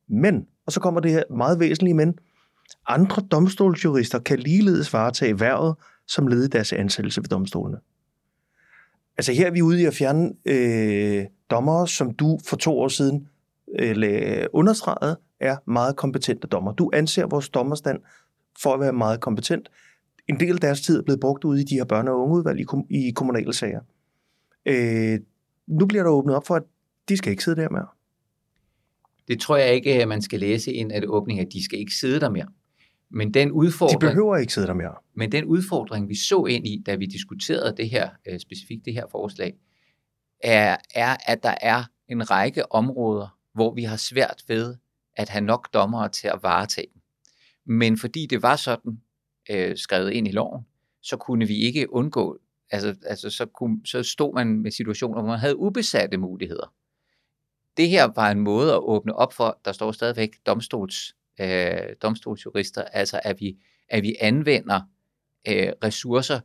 Men, 0.10 0.46
og 0.72 0.74
så 0.74 0.80
kommer 0.80 1.00
det 1.00 1.12
her 1.12 1.24
meget 1.30 1.60
væsentlige 1.60 1.94
men, 1.94 2.20
andre 2.88 3.22
domstolsjurister 3.32 4.20
kan 4.20 4.40
ligeledes 4.40 4.94
varetage 4.94 5.40
værvet 5.40 5.76
som 6.08 6.28
led 6.28 6.44
i 6.44 6.48
deres 6.48 6.74
ansættelse 6.74 7.22
ved 7.22 7.28
domstolene. 7.28 7.78
Altså 9.18 9.34
her 9.34 9.48
er 9.48 9.52
vi 9.52 9.62
ude 9.62 9.82
i 9.82 9.86
at 9.86 9.94
fjerne 9.94 10.34
øh, 10.46 11.26
dommere, 11.50 11.88
som 11.88 12.14
du 12.14 12.40
for 12.46 12.56
to 12.56 12.80
år 12.80 12.88
siden 12.88 13.28
øh, 13.80 14.46
understregede 14.54 15.20
er 15.40 15.58
meget 15.68 15.96
kompetente 15.96 16.48
dommer. 16.48 16.72
Du 16.74 16.90
anser 16.94 17.26
vores 17.26 17.50
dommerstand 17.50 18.00
for 18.62 18.74
at 18.74 18.80
være 18.80 18.94
meget 18.94 19.20
kompetent. 19.20 19.70
En 20.28 20.40
del 20.40 20.54
af 20.54 20.60
deres 20.60 20.82
tid 20.82 21.00
er 21.00 21.04
blevet 21.04 21.20
brugt 21.20 21.44
ude 21.44 21.62
i 21.62 21.64
de 21.64 21.76
her 21.76 21.86
børne- 21.94 22.10
og 22.10 22.24
ungeudvalg 22.24 22.60
i, 22.60 22.64
kom- 22.64 22.88
i 22.90 23.12
kommunale 23.12 23.54
sager. 23.54 23.82
Øh, 24.66 25.20
nu 25.68 25.86
bliver 25.86 26.04
der 26.04 26.12
åbnet 26.12 26.36
op 26.36 26.48
for, 26.48 26.56
at 26.56 26.64
de 27.10 27.18
skal 27.18 27.32
ikke 27.32 27.44
sidde 27.44 27.62
der 27.62 27.70
mere. 27.70 27.88
Det 29.32 29.40
tror 29.40 29.58
jeg 29.58 29.74
ikke, 29.74 30.02
at 30.02 30.08
man 30.08 30.22
skal 30.22 30.40
læse 30.40 30.74
ind 30.74 30.92
af 30.92 31.02
det 31.02 31.10
åbning, 31.10 31.40
at 31.40 31.48
de 31.54 31.64
skal 31.64 31.80
ikke 31.80 31.94
sidde 31.94 32.20
der 32.20 32.30
mere. 32.30 32.48
Men 33.10 33.34
den 33.34 33.48
De 33.48 33.54
udfordring, 33.54 34.00
behøver 34.00 34.38
ikke 34.38 34.54
sidde 34.54 34.68
der 34.68 34.74
mere. 34.74 34.96
men 35.16 35.32
den 35.32 35.46
udfordring, 35.46 36.10
vi 36.10 36.16
så 36.16 36.46
ind 36.46 36.68
i, 36.68 36.84
da 36.86 36.96
vi 36.96 37.06
diskuterede 37.06 37.78
det 37.78 37.90
her, 37.90 38.10
øh, 38.28 38.40
specifikt 38.40 38.86
det 38.86 38.94
her 38.94 39.06
forslag, 39.12 39.54
er, 40.44 40.78
er, 40.96 41.18
at 41.28 41.44
der 41.44 41.56
er 41.62 41.84
en 42.08 42.32
række 42.32 42.72
områder, 42.72 43.38
hvor 43.54 43.74
vi 43.74 43.84
har 43.84 43.98
svært 43.98 44.44
ved 44.48 44.76
at 45.18 45.30
have 45.30 45.46
nok 45.46 45.74
dommere 45.74 46.10
til 46.10 46.28
at 46.28 46.40
varetage 46.42 46.88
dem. 46.94 47.02
Men 47.66 47.98
fordi 47.98 48.26
det 48.26 48.42
var 48.42 48.56
sådan 48.56 49.00
øh, 49.50 49.78
skrevet 49.78 50.12
ind 50.12 50.28
i 50.28 50.32
loven, 50.32 50.66
så 51.02 51.18
kunne 51.18 51.48
vi 51.48 51.56
ikke 51.56 51.94
undgå, 51.94 52.38
altså, 52.72 52.96
altså 53.06 53.30
så, 53.30 53.46
kunne, 53.46 53.82
så 53.86 54.04
stod 54.04 54.34
man 54.34 54.48
med 54.48 54.72
situationer, 54.72 55.22
hvor 55.22 55.30
man 55.32 55.40
havde 55.40 55.58
ubesatte 55.58 56.18
muligheder. 56.18 56.74
Det 57.78 57.90
her 57.90 58.08
var 58.16 58.32
en 58.32 58.40
måde 58.40 58.74
at 58.74 58.80
åbne 58.80 59.16
op 59.16 59.34
for, 59.34 59.60
der 59.66 59.72
står 59.72 59.92
stadigvæk 59.92 60.30
domstols, 60.46 61.16
øh, 61.42 61.96
domstolsjurister, 62.02 62.82
altså 62.82 63.20
at 63.24 63.40
vi, 63.40 63.58
at 63.90 64.04
vi 64.04 64.16
anvender 64.20 64.82
øh, 65.48 65.68
ressourcer, 65.84 66.40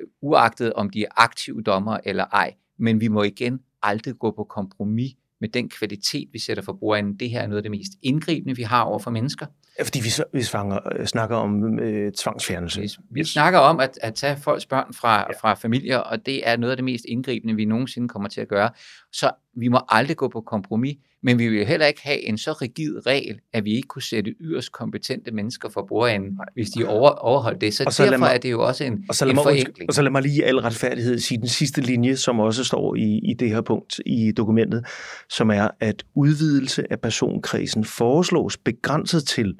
øh, 0.00 0.06
uagtet 0.20 0.72
om 0.72 0.90
de 0.90 1.02
er 1.02 1.08
aktive 1.16 1.62
dommer 1.62 1.98
eller 2.04 2.24
ej, 2.24 2.54
men 2.76 3.00
vi 3.00 3.08
må 3.08 3.22
igen 3.22 3.60
aldrig 3.82 4.18
gå 4.18 4.30
på 4.30 4.44
kompromis 4.44 5.12
med 5.40 5.48
den 5.48 5.68
kvalitet, 5.68 6.28
vi 6.32 6.38
sætter 6.38 6.62
for 6.62 6.72
brugeren. 6.72 7.14
Det 7.14 7.30
her 7.30 7.40
er 7.40 7.46
noget 7.46 7.56
af 7.56 7.62
det 7.62 7.70
mest 7.70 7.92
indgribende, 8.02 8.56
vi 8.56 8.62
har 8.62 8.82
over 8.82 8.98
for 8.98 9.10
mennesker. 9.10 9.46
Fordi 9.80 10.00
vi, 10.00 10.10
vi 10.32 10.42
svanger, 10.42 10.78
øh, 10.98 11.06
snakker 11.06 11.36
om 11.36 11.78
øh, 11.78 12.12
tvangsfjernelse. 12.12 12.80
Vi, 12.80 12.88
vi 13.10 13.24
snakker 13.24 13.58
om 13.58 13.80
at, 13.80 13.98
at 14.02 14.14
tage 14.14 14.36
folks 14.36 14.66
børn 14.66 14.94
fra, 14.94 15.18
ja. 15.18 15.38
fra 15.40 15.54
familier, 15.54 15.98
og 15.98 16.26
det 16.26 16.48
er 16.48 16.56
noget 16.56 16.70
af 16.70 16.76
det 16.76 16.84
mest 16.84 17.04
indgribende, 17.08 17.54
vi 17.54 17.64
nogensinde 17.64 18.08
kommer 18.08 18.28
til 18.28 18.40
at 18.40 18.48
gøre. 18.48 18.70
Så 19.12 19.30
vi 19.56 19.68
må 19.68 19.80
aldrig 19.88 20.16
gå 20.16 20.28
på 20.28 20.40
kompromis, 20.40 20.96
men 21.24 21.38
vi 21.38 21.48
vil 21.48 21.66
heller 21.66 21.86
ikke 21.86 22.00
have 22.02 22.28
en 22.28 22.38
så 22.38 22.52
rigid 22.52 23.06
regel, 23.06 23.40
at 23.52 23.64
vi 23.64 23.74
ikke 23.74 23.88
kunne 23.88 24.02
sætte 24.02 24.34
yderst 24.40 24.72
kompetente 24.72 25.30
mennesker 25.30 25.68
for 25.68 25.86
bordenden, 25.88 26.38
hvis 26.54 26.70
de 26.70 26.88
over, 26.88 27.10
overholdt 27.10 27.60
det. 27.60 27.74
Så, 27.74 27.84
Og 27.86 27.92
så 27.92 27.96
så 27.96 28.02
derfor 28.04 28.18
mig- 28.18 28.34
er 28.34 28.38
det 28.38 28.50
jo 28.50 28.66
også 28.66 28.84
en, 28.84 29.04
Og 29.08 29.14
så, 29.14 29.28
en 29.28 29.34
mig, 29.34 29.42
forenkling. 29.44 29.88
og 29.88 29.94
så 29.94 30.02
lad 30.02 30.10
mig 30.10 30.22
lige 30.22 30.38
i 30.38 30.40
al 30.42 30.56
retfærdighed 30.58 31.18
sige 31.18 31.38
den 31.38 31.48
sidste 31.48 31.80
linje, 31.80 32.16
som 32.16 32.40
også 32.40 32.64
står 32.64 32.94
i, 32.94 33.20
i 33.30 33.34
det 33.38 33.48
her 33.50 33.60
punkt 33.60 34.00
i 34.06 34.32
dokumentet, 34.32 34.86
som 35.30 35.50
er, 35.50 35.68
at 35.80 36.04
udvidelse 36.14 36.92
af 36.92 37.00
personkredsen 37.00 37.84
foreslås 37.84 38.56
begrænset 38.58 39.24
til 39.24 39.54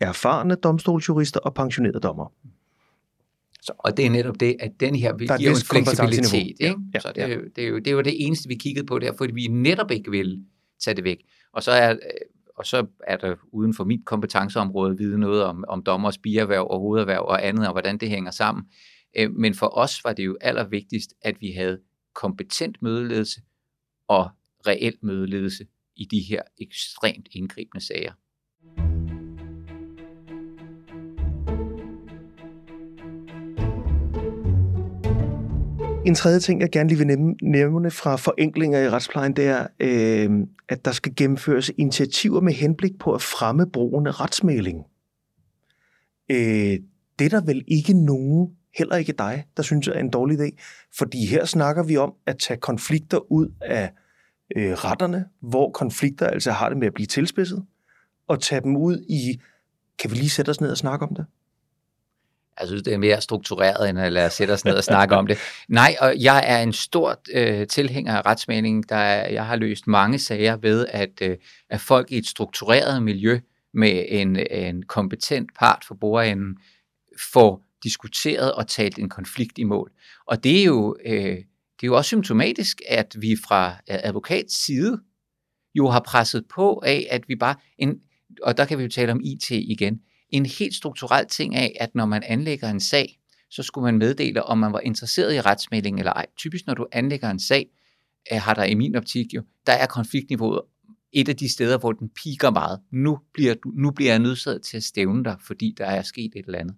erfarne 0.00 0.54
domstolsjurister 0.54 1.40
og 1.40 1.54
pensionerede 1.54 2.00
dommer. 2.00 2.32
Og 3.78 3.96
det 3.96 4.06
er 4.06 4.10
netop 4.10 4.40
det, 4.40 4.56
at 4.60 4.70
den 4.80 4.94
her 4.94 5.12
er 5.12 5.16
giver 5.18 5.38
jo 5.50 5.50
en 5.50 5.56
fleksibilitet. 5.84 6.52
Ja, 6.60 6.68
Ikke? 6.68 6.80
ja, 6.94 7.00
så 7.00 7.12
det, 7.14 7.22
er 7.22 7.28
ja. 7.28 7.36
det, 7.56 7.64
er 7.64 7.68
jo, 7.68 7.78
det 7.78 7.86
er 7.86 7.90
jo 7.92 8.00
det 8.00 8.26
eneste, 8.26 8.48
vi 8.48 8.54
kiggede 8.54 8.86
på 8.86 8.98
der, 8.98 9.12
fordi 9.18 9.32
vi 9.34 9.46
netop 9.46 9.90
ikke 9.90 10.10
ville 10.10 10.38
tag 10.80 10.96
det 10.96 11.04
væk. 11.04 11.18
Og 11.52 11.62
så 11.62 11.70
er, 11.70 11.90
øh, 11.90 11.98
og 12.56 12.66
så 12.66 12.86
er 13.06 13.16
der 13.16 13.36
uden 13.52 13.74
for 13.74 13.84
mit 13.84 14.00
kompetenceområde 14.06 14.98
vide 14.98 15.18
noget 15.18 15.44
om, 15.44 15.64
om 15.68 15.82
dommers 15.82 16.18
bierhverv 16.18 16.66
og 16.70 16.80
hovederhverv 16.80 17.22
og 17.22 17.46
andet, 17.46 17.66
og 17.66 17.72
hvordan 17.72 17.98
det 17.98 18.08
hænger 18.08 18.30
sammen. 18.30 18.64
Øh, 19.16 19.30
men 19.32 19.54
for 19.54 19.78
os 19.78 20.04
var 20.04 20.12
det 20.12 20.26
jo 20.26 20.38
allervigtigst, 20.40 21.14
at 21.22 21.40
vi 21.40 21.52
havde 21.52 21.80
kompetent 22.14 22.82
mødeledelse 22.82 23.40
og 24.08 24.30
reel 24.66 24.94
mødeledelse 25.02 25.66
i 25.96 26.04
de 26.04 26.20
her 26.20 26.42
ekstremt 26.58 27.28
indgribende 27.32 27.86
sager. 27.86 28.12
En 36.06 36.14
tredje 36.14 36.40
ting, 36.40 36.60
jeg 36.60 36.70
gerne 36.70 36.88
lige 36.88 36.98
vil 36.98 37.36
nævne- 37.42 37.90
fra 37.90 38.16
forenklinger 38.16 38.78
i 38.78 38.88
retsplejen, 38.90 39.32
det 39.36 39.46
er, 39.46 39.66
øh, 39.80 40.30
at 40.68 40.84
der 40.84 40.92
skal 40.92 41.12
gennemføres 41.16 41.70
initiativer 41.78 42.40
med 42.40 42.52
henblik 42.52 42.98
på 42.98 43.12
at 43.12 43.22
fremme 43.22 43.70
brugen 43.70 44.06
af 44.06 44.20
retsmæling. 44.20 44.84
Øh, 46.30 46.78
det 47.18 47.24
er 47.24 47.28
der 47.28 47.40
vel 47.44 47.64
ikke 47.68 47.92
nogen, 47.92 48.50
heller 48.78 48.96
ikke 48.96 49.12
dig, 49.12 49.44
der 49.56 49.62
synes 49.62 49.88
er 49.88 49.92
en 49.92 50.10
dårlig 50.10 50.40
idé. 50.40 50.56
Fordi 50.98 51.26
her 51.26 51.44
snakker 51.44 51.82
vi 51.82 51.96
om 51.96 52.12
at 52.26 52.38
tage 52.38 52.60
konflikter 52.60 53.32
ud 53.32 53.48
af 53.60 53.92
øh, 54.56 54.72
retterne, 54.72 55.24
hvor 55.40 55.70
konflikter 55.70 56.26
altså 56.26 56.50
har 56.50 56.68
det 56.68 56.78
med 56.78 56.86
at 56.86 56.94
blive 56.94 57.06
tilspidset, 57.06 57.64
og 58.28 58.40
tage 58.40 58.60
dem 58.60 58.76
ud 58.76 59.04
i, 59.08 59.40
kan 59.98 60.10
vi 60.10 60.16
lige 60.16 60.30
sætte 60.30 60.50
os 60.50 60.60
ned 60.60 60.70
og 60.70 60.78
snakke 60.78 61.06
om 61.06 61.14
det? 61.14 61.26
Jeg 62.60 62.68
synes, 62.68 62.82
det 62.82 62.94
er 62.94 62.98
mere 62.98 63.20
struktureret, 63.20 63.90
end 63.90 63.98
at 63.98 64.12
lade 64.12 64.26
os 64.26 64.32
sætte 64.32 64.52
os 64.52 64.64
ned 64.64 64.74
og 64.74 64.84
snakke 64.84 65.16
om 65.16 65.26
det. 65.26 65.38
Nej, 65.68 65.96
og 66.00 66.14
jeg 66.18 66.44
er 66.46 66.62
en 66.62 66.72
stor 66.72 67.20
øh, 67.32 67.66
tilhænger 67.66 68.16
af 68.16 68.26
retsmening. 68.26 68.88
Der 68.88 68.96
er, 68.96 69.28
jeg 69.28 69.46
har 69.46 69.56
løst 69.56 69.86
mange 69.86 70.18
sager 70.18 70.56
ved, 70.56 70.86
at, 70.88 71.22
øh, 71.22 71.36
at 71.70 71.80
folk 71.80 72.12
i 72.12 72.18
et 72.18 72.26
struktureret 72.26 73.02
miljø 73.02 73.40
med 73.74 74.04
en, 74.08 74.36
en 74.50 74.82
kompetent 74.82 75.50
part 75.58 75.84
for 75.88 75.94
bordenden 75.94 76.56
får 77.32 77.62
diskuteret 77.84 78.52
og 78.54 78.68
talt 78.68 78.98
en 78.98 79.08
konflikt 79.08 79.58
i 79.58 79.64
mål. 79.64 79.92
Og 80.26 80.44
det 80.44 80.60
er 80.60 80.64
jo, 80.64 80.96
øh, 81.06 81.36
det 81.80 81.86
er 81.86 81.86
jo 81.86 81.96
også 81.96 82.08
symptomatisk, 82.08 82.80
at 82.88 83.16
vi 83.18 83.36
fra 83.46 83.70
øh, 83.70 83.96
advokats 84.02 84.64
side 84.64 85.00
jo 85.74 85.88
har 85.88 86.00
presset 86.00 86.44
på 86.54 86.82
af, 86.86 87.06
at 87.10 87.28
vi 87.28 87.36
bare, 87.36 87.54
en, 87.78 88.00
og 88.42 88.56
der 88.56 88.64
kan 88.64 88.78
vi 88.78 88.82
jo 88.82 88.88
tale 88.88 89.12
om 89.12 89.20
IT 89.24 89.50
igen, 89.50 90.00
en 90.30 90.46
helt 90.46 90.74
strukturel 90.74 91.26
ting 91.26 91.56
af, 91.56 91.76
at 91.80 91.94
når 91.94 92.06
man 92.06 92.22
anlægger 92.22 92.70
en 92.70 92.80
sag, 92.80 93.20
så 93.50 93.62
skulle 93.62 93.84
man 93.84 93.98
meddele, 93.98 94.42
om 94.42 94.58
man 94.58 94.72
var 94.72 94.80
interesseret 94.80 95.34
i 95.34 95.40
retsmelding 95.40 95.98
eller 95.98 96.12
ej. 96.12 96.26
Typisk 96.36 96.66
når 96.66 96.74
du 96.74 96.86
anlægger 96.92 97.30
en 97.30 97.40
sag, 97.40 97.66
øh, 98.32 98.40
har 98.40 98.54
der 98.54 98.64
i 98.64 98.74
min 98.74 98.96
optik 98.96 99.34
jo, 99.34 99.42
der 99.66 99.72
er 99.72 99.86
konfliktniveauet 99.86 100.60
et 101.12 101.28
af 101.28 101.36
de 101.36 101.48
steder, 101.48 101.78
hvor 101.78 101.92
den 101.92 102.08
piker 102.08 102.50
meget. 102.50 102.80
Nu 102.92 103.18
bliver, 103.34 103.54
du, 103.54 103.72
nu 103.74 103.90
bliver 103.90 104.10
jeg 104.10 104.18
nødsaget 104.18 104.62
til 104.62 104.76
at 104.76 104.82
stævne 104.82 105.24
dig, 105.24 105.36
fordi 105.46 105.74
der 105.78 105.86
er 105.86 106.02
sket 106.02 106.32
et 106.36 106.46
eller 106.46 106.58
andet. 106.58 106.76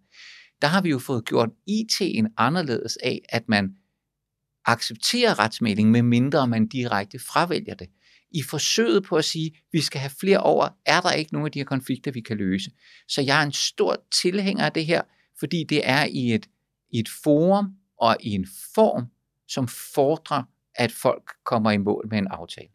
Der 0.62 0.68
har 0.68 0.82
vi 0.82 0.90
jo 0.90 0.98
fået 0.98 1.24
gjort 1.24 1.48
IT'en 1.70 2.34
anderledes 2.36 2.96
af, 2.96 3.20
at 3.28 3.48
man 3.48 3.76
accepterer 4.64 5.38
retsmelding, 5.38 5.90
med 5.90 6.03
mindre 6.03 6.48
man 6.48 6.66
direkte 6.66 7.18
fravælger 7.18 7.74
det. 7.74 7.88
I 8.35 8.43
forsøget 8.43 9.05
på 9.05 9.16
at 9.16 9.24
sige, 9.24 9.47
at 9.47 9.62
vi 9.72 9.80
skal 9.80 10.01
have 10.01 10.12
flere 10.20 10.39
over, 10.39 10.68
er 10.87 11.01
der 11.01 11.12
ikke 11.12 11.33
nogen 11.33 11.47
af 11.47 11.53
de 11.53 11.59
her 11.59 11.64
konflikter, 11.64 12.11
vi 12.11 12.20
kan 12.20 12.37
løse. 12.37 12.70
Så 13.09 13.22
jeg 13.22 13.41
er 13.41 13.47
en 13.47 13.53
stor 13.53 14.05
tilhænger 14.22 14.64
af 14.64 14.72
det 14.72 14.87
her, 14.87 15.03
fordi 15.39 15.64
det 15.64 15.80
er 15.85 16.05
i 16.05 16.35
et, 16.35 16.49
i 16.91 16.99
et 16.99 17.09
forum 17.24 17.66
og 18.01 18.16
i 18.20 18.30
en 18.30 18.47
form, 18.74 19.07
som 19.49 19.68
fordrer, 19.68 20.43
at 20.74 20.93
folk 20.93 21.30
kommer 21.45 21.70
i 21.70 21.78
mål 21.78 22.09
med 22.11 22.18
en 22.18 22.26
aftale. 22.26 22.68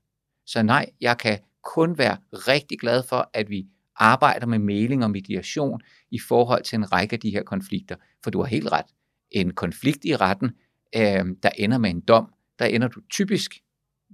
Så 0.45 0.63
nej, 0.63 0.89
jeg 1.01 1.17
kan 1.17 1.39
kun 1.63 1.97
være 1.97 2.17
rigtig 2.31 2.79
glad 2.79 3.03
for, 3.03 3.29
at 3.33 3.49
vi 3.49 3.67
arbejder 3.95 4.45
med 4.45 4.59
mailing 4.59 5.03
og 5.03 5.11
mediation 5.11 5.81
i 6.11 6.19
forhold 6.19 6.63
til 6.63 6.75
en 6.75 6.91
række 6.91 7.13
af 7.13 7.19
de 7.19 7.29
her 7.29 7.43
konflikter. 7.43 7.95
For 8.23 8.31
du 8.31 8.39
har 8.39 8.47
helt 8.47 8.71
ret. 8.71 8.85
En 9.31 9.53
konflikt 9.53 10.05
i 10.05 10.15
retten, 10.15 10.51
øh, 10.95 11.25
der 11.43 11.49
ender 11.57 11.77
med 11.77 11.89
en 11.89 12.01
dom, 12.01 12.33
der 12.59 12.65
ender 12.65 12.87
du 12.87 13.01
typisk, 13.09 13.61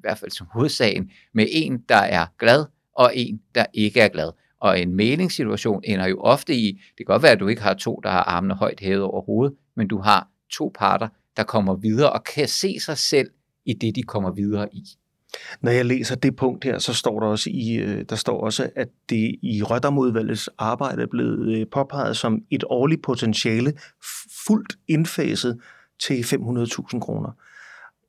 hvert 0.03 0.17
fald 0.17 0.31
som 0.31 0.47
hovedsagen, 0.53 1.11
med 1.33 1.47
en, 1.51 1.77
der 1.89 1.95
er 1.95 2.25
glad, 2.39 2.65
og 2.95 3.11
en, 3.15 3.41
der 3.55 3.65
ikke 3.73 4.01
er 4.01 4.07
glad. 4.07 4.31
Og 4.59 4.79
en 4.79 4.95
meningssituation 4.95 5.81
ender 5.83 6.07
jo 6.07 6.21
ofte 6.21 6.55
i, 6.55 6.71
det 6.71 6.97
kan 6.97 7.05
godt 7.05 7.23
være, 7.23 7.31
at 7.31 7.39
du 7.39 7.47
ikke 7.47 7.61
har 7.61 7.73
to, 7.73 7.99
der 8.03 8.09
har 8.09 8.23
armene 8.23 8.53
højt 8.53 8.79
hævet 8.79 9.03
over 9.03 9.21
hovedet, 9.21 9.57
men 9.75 9.87
du 9.87 9.99
har 9.99 10.27
to 10.51 10.71
parter, 10.75 11.07
der 11.37 11.43
kommer 11.43 11.75
videre 11.75 12.11
og 12.11 12.23
kan 12.23 12.47
se 12.47 12.79
sig 12.79 12.97
selv 12.97 13.29
i 13.65 13.73
det, 13.73 13.95
de 13.95 14.03
kommer 14.03 14.31
videre 14.31 14.75
i. 14.75 14.83
Når 15.61 15.71
jeg 15.71 15.85
læser 15.85 16.15
det 16.15 16.35
punkt 16.35 16.63
her, 16.63 16.79
så 16.79 16.93
står 16.93 17.19
der 17.19 17.27
også 17.27 17.49
i, 17.53 17.75
øh, 17.75 18.05
der 18.09 18.15
står 18.15 18.41
også, 18.41 18.69
at 18.75 18.87
det 19.09 19.35
i 19.41 19.63
Røddermodvalgets 19.63 20.49
arbejde 20.57 21.01
er 21.01 21.07
blevet 21.07 21.57
øh, 21.57 21.65
påpeget 21.71 22.17
som 22.17 22.41
et 22.51 22.63
årligt 22.69 23.01
potentiale 23.01 23.73
fuldt 24.47 24.75
indfaset 24.87 25.59
til 25.99 26.21
500.000 26.21 26.99
kroner. 26.99 27.31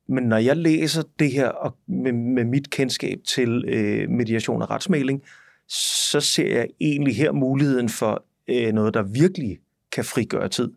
Men 0.08 0.24
når 0.24 0.36
jeg 0.36 0.56
læser 0.56 1.02
det 1.18 1.32
her 1.32 1.48
og 1.48 1.76
med, 1.86 2.12
med 2.12 2.44
mit 2.44 2.70
kendskab 2.70 3.18
til 3.26 3.64
øh, 3.68 4.10
mediation 4.10 4.62
og 4.62 4.70
retsmæling, 4.70 5.22
så 5.68 6.20
ser 6.20 6.54
jeg 6.54 6.68
egentlig 6.80 7.16
her 7.16 7.32
muligheden 7.32 7.88
for 7.88 8.24
øh, 8.48 8.72
noget, 8.72 8.94
der 8.94 9.02
virkelig 9.02 9.58
kan 9.92 10.04
frigøre 10.04 10.48
tid. 10.48 10.70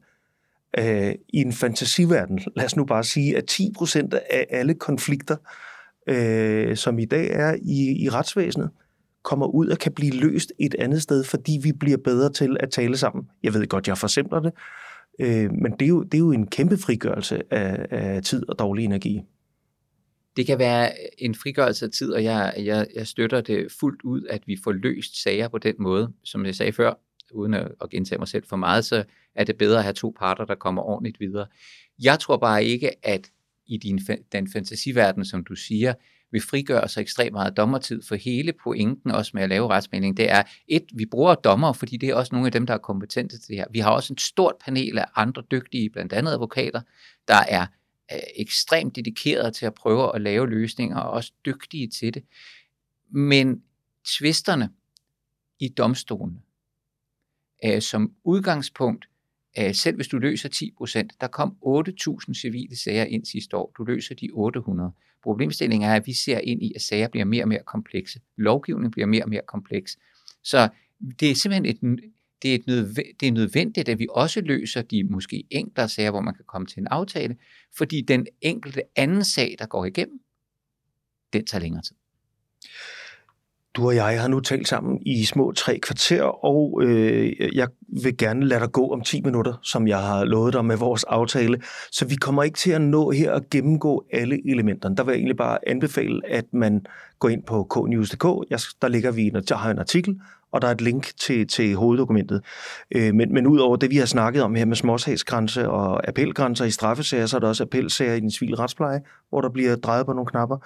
Øh, 0.77 1.15
I 1.29 1.37
en 1.37 1.53
fantasiverden, 1.53 2.39
lad 2.55 2.65
os 2.65 2.75
nu 2.75 2.85
bare 2.85 3.03
sige, 3.03 3.37
at 3.37 3.45
10 3.45 3.71
procent 3.75 4.13
af 4.13 4.47
alle 4.49 4.73
konflikter, 4.73 5.35
øh, 6.07 6.77
som 6.77 6.99
i 6.99 7.05
dag 7.05 7.29
er 7.31 7.55
i, 7.61 8.03
i 8.03 8.09
retsvæsenet, 8.09 8.69
kommer 9.23 9.45
ud 9.45 9.67
og 9.67 9.77
kan 9.77 9.91
blive 9.91 10.13
løst 10.13 10.53
et 10.59 10.75
andet 10.79 11.01
sted, 11.01 11.23
fordi 11.23 11.59
vi 11.63 11.71
bliver 11.71 11.97
bedre 11.97 12.33
til 12.33 12.57
at 12.59 12.69
tale 12.71 12.97
sammen. 12.97 13.29
Jeg 13.43 13.53
ved 13.53 13.67
godt, 13.67 13.87
jeg 13.87 13.97
forsimpler 13.97 14.39
det, 14.39 14.53
øh, 15.19 15.51
men 15.51 15.71
det 15.71 15.81
er, 15.81 15.89
jo, 15.89 16.03
det 16.03 16.13
er 16.13 16.19
jo 16.19 16.31
en 16.31 16.47
kæmpe 16.47 16.77
frigørelse 16.77 17.53
af, 17.53 17.87
af 17.89 18.23
tid 18.23 18.49
og 18.49 18.59
dårlig 18.59 18.85
energi. 18.85 19.21
Det 20.37 20.45
kan 20.45 20.59
være 20.59 20.91
en 21.21 21.35
frigørelse 21.35 21.85
af 21.85 21.91
tid, 21.91 22.11
og 22.11 22.23
jeg, 22.23 22.53
jeg, 22.57 22.87
jeg 22.95 23.07
støtter 23.07 23.41
det 23.41 23.71
fuldt 23.79 24.01
ud, 24.01 24.25
at 24.29 24.43
vi 24.47 24.57
får 24.63 24.71
løst 24.71 25.23
sager 25.23 25.47
på 25.47 25.57
den 25.57 25.75
måde. 25.79 26.13
Som 26.23 26.45
jeg 26.45 26.55
sagde 26.55 26.71
før, 26.71 26.93
uden 27.31 27.53
at, 27.53 27.71
at 27.81 27.89
gentage 27.89 28.19
mig 28.19 28.27
selv 28.27 28.43
for 28.49 28.55
meget, 28.55 28.85
så 28.85 29.03
er 29.35 29.43
det 29.43 29.57
bedre 29.57 29.77
at 29.77 29.83
have 29.83 29.93
to 29.93 30.15
parter, 30.19 30.45
der 30.45 30.55
kommer 30.55 30.81
ordentligt 30.81 31.19
videre. 31.19 31.47
Jeg 32.03 32.19
tror 32.19 32.37
bare 32.37 32.65
ikke, 32.65 33.05
at 33.05 33.31
i 33.65 33.77
din, 33.77 33.99
den 34.31 34.51
fantasiverden, 34.51 35.25
som 35.25 35.43
du 35.43 35.55
siger, 35.55 35.93
vi 36.31 36.39
frigør 36.39 36.87
så 36.87 36.99
ekstremt 36.99 37.33
meget 37.33 37.57
dommertid, 37.57 38.01
for 38.01 38.15
hele 38.15 38.53
pointen 38.63 39.11
også 39.11 39.31
med 39.33 39.43
at 39.43 39.49
lave 39.49 39.69
retsmelding, 39.69 40.17
det 40.17 40.31
er, 40.31 40.43
et, 40.67 40.85
vi 40.93 41.05
bruger 41.05 41.35
dommer, 41.35 41.73
fordi 41.73 41.97
det 41.97 42.09
er 42.09 42.15
også 42.15 42.35
nogle 42.35 42.47
af 42.47 42.51
dem, 42.51 42.65
der 42.65 42.73
er 42.73 42.77
kompetente 42.77 43.37
til 43.37 43.47
det 43.47 43.57
her. 43.57 43.65
Vi 43.71 43.79
har 43.79 43.91
også 43.91 44.13
et 44.13 44.21
stort 44.21 44.55
panel 44.65 44.97
af 44.97 45.05
andre 45.15 45.43
dygtige, 45.51 45.89
blandt 45.89 46.13
andet 46.13 46.31
advokater, 46.31 46.81
der 47.27 47.43
er 47.47 47.65
øh, 48.11 48.19
ekstremt 48.35 48.95
dedikerede 48.95 49.51
til 49.51 49.65
at 49.65 49.73
prøve 49.73 50.15
at 50.15 50.21
lave 50.21 50.49
løsninger, 50.49 50.97
og 50.97 51.11
også 51.11 51.31
dygtige 51.45 51.87
til 51.87 52.13
det. 52.13 52.23
Men 53.11 53.63
tvisterne 54.17 54.69
i 55.59 55.67
domstolen, 55.67 56.39
øh, 57.65 57.81
som 57.81 58.13
udgangspunkt, 58.23 59.09
øh, 59.59 59.75
selv 59.75 59.95
hvis 59.95 60.07
du 60.07 60.17
løser 60.17 60.49
10%, 60.49 61.07
der 61.21 61.27
kom 61.27 61.57
8.000 61.61 62.33
civile 62.33 62.77
sager 62.77 63.05
ind 63.05 63.25
sidste 63.25 63.57
år, 63.57 63.73
du 63.77 63.83
løser 63.83 64.15
de 64.15 64.29
800. 64.33 64.91
Problemstillingen 65.27 65.89
er, 65.89 65.95
at 65.95 66.07
vi 66.07 66.13
ser 66.13 66.39
ind 66.39 66.63
i, 66.63 66.73
at 66.75 66.81
sager 66.81 67.07
bliver 67.07 67.25
mere 67.25 67.43
og 67.43 67.47
mere 67.47 67.63
komplekse. 67.65 68.19
Lovgivningen 68.37 68.91
bliver 68.91 69.05
mere 69.05 69.23
og 69.23 69.29
mere 69.29 69.41
kompleks. 69.47 69.97
Så 70.43 70.69
det 71.19 71.31
er 71.31 71.35
simpelthen 71.35 71.65
et, 71.65 72.03
det 72.41 72.51
er, 72.51 72.55
et 72.55 72.67
nødvendigt, 72.67 73.19
det 73.19 73.27
er 73.27 73.31
nødvendigt, 73.31 73.89
at 73.89 73.99
vi 73.99 74.07
også 74.09 74.41
løser 74.41 74.81
de 74.81 75.03
måske 75.03 75.43
enklere 75.49 75.89
sager, 75.89 76.11
hvor 76.11 76.21
man 76.21 76.35
kan 76.35 76.45
komme 76.47 76.67
til 76.67 76.79
en 76.79 76.87
aftale, 76.87 77.37
fordi 77.77 78.01
den 78.01 78.27
enkelte 78.41 78.81
anden 78.95 79.23
sag, 79.23 79.55
der 79.59 79.65
går 79.65 79.85
igennem, 79.85 80.19
den 81.33 81.45
tager 81.45 81.61
længere 81.61 81.81
tid. 81.81 81.95
Du 83.77 83.85
og 83.85 83.95
jeg 83.95 84.21
har 84.21 84.27
nu 84.27 84.39
talt 84.39 84.67
sammen 84.67 84.99
i 85.05 85.25
små 85.25 85.51
tre 85.51 85.79
kvarter, 85.79 86.23
og 86.23 86.81
øh, 86.83 87.55
jeg 87.55 87.67
vil 88.03 88.17
gerne 88.17 88.45
lade 88.45 88.59
dig 88.59 88.71
gå 88.71 88.93
om 88.93 89.01
10 89.01 89.21
minutter, 89.21 89.53
som 89.63 89.87
jeg 89.87 89.99
har 89.99 90.25
lovet 90.25 90.53
dig 90.53 90.65
med 90.65 90.77
vores 90.77 91.03
aftale. 91.03 91.61
Så 91.91 92.05
vi 92.05 92.15
kommer 92.15 92.43
ikke 92.43 92.57
til 92.57 92.71
at 92.71 92.81
nå 92.81 93.11
her 93.11 93.31
at 93.31 93.49
gennemgå 93.49 94.05
alle 94.13 94.51
elementerne. 94.51 94.95
Der 94.95 95.03
vil 95.03 95.11
jeg 95.11 95.17
egentlig 95.17 95.37
bare 95.37 95.57
anbefale, 95.67 96.21
at 96.27 96.45
man 96.53 96.85
går 97.19 97.29
ind 97.29 97.43
på 97.43 97.63
knews.dk. 97.63 98.23
Der 98.81 98.87
ligger 98.87 99.11
vi, 99.11 99.29
der 99.29 99.55
har 99.55 99.71
en 99.71 99.79
artikel, 99.79 100.19
og 100.57 100.61
der 100.61 100.67
er 100.67 100.71
et 100.71 100.81
link 100.81 101.11
til, 101.19 101.47
til 101.47 101.75
hoveddokumentet. 101.75 102.43
Øh, 102.91 103.13
men, 103.13 103.33
men 103.33 103.47
ud 103.47 103.59
over 103.59 103.75
det, 103.75 103.89
vi 103.89 103.97
har 103.97 104.05
snakket 104.05 104.43
om 104.43 104.55
her 104.55 104.65
med 104.65 104.75
småsagsgrænse 104.75 105.69
og 105.69 106.07
appelgrænser 106.07 106.65
i 106.65 106.71
straffesager, 106.71 107.25
så 107.25 107.35
er 107.35 107.39
der 107.39 107.47
også 107.47 107.63
appelsager 107.63 108.13
i 108.13 108.19
den 108.19 108.31
civile 108.31 108.55
retspleje, 108.55 109.01
hvor 109.29 109.41
der 109.41 109.49
bliver 109.49 109.75
drejet 109.75 110.05
på 110.05 110.13
nogle 110.13 110.25
knapper. 110.25 110.57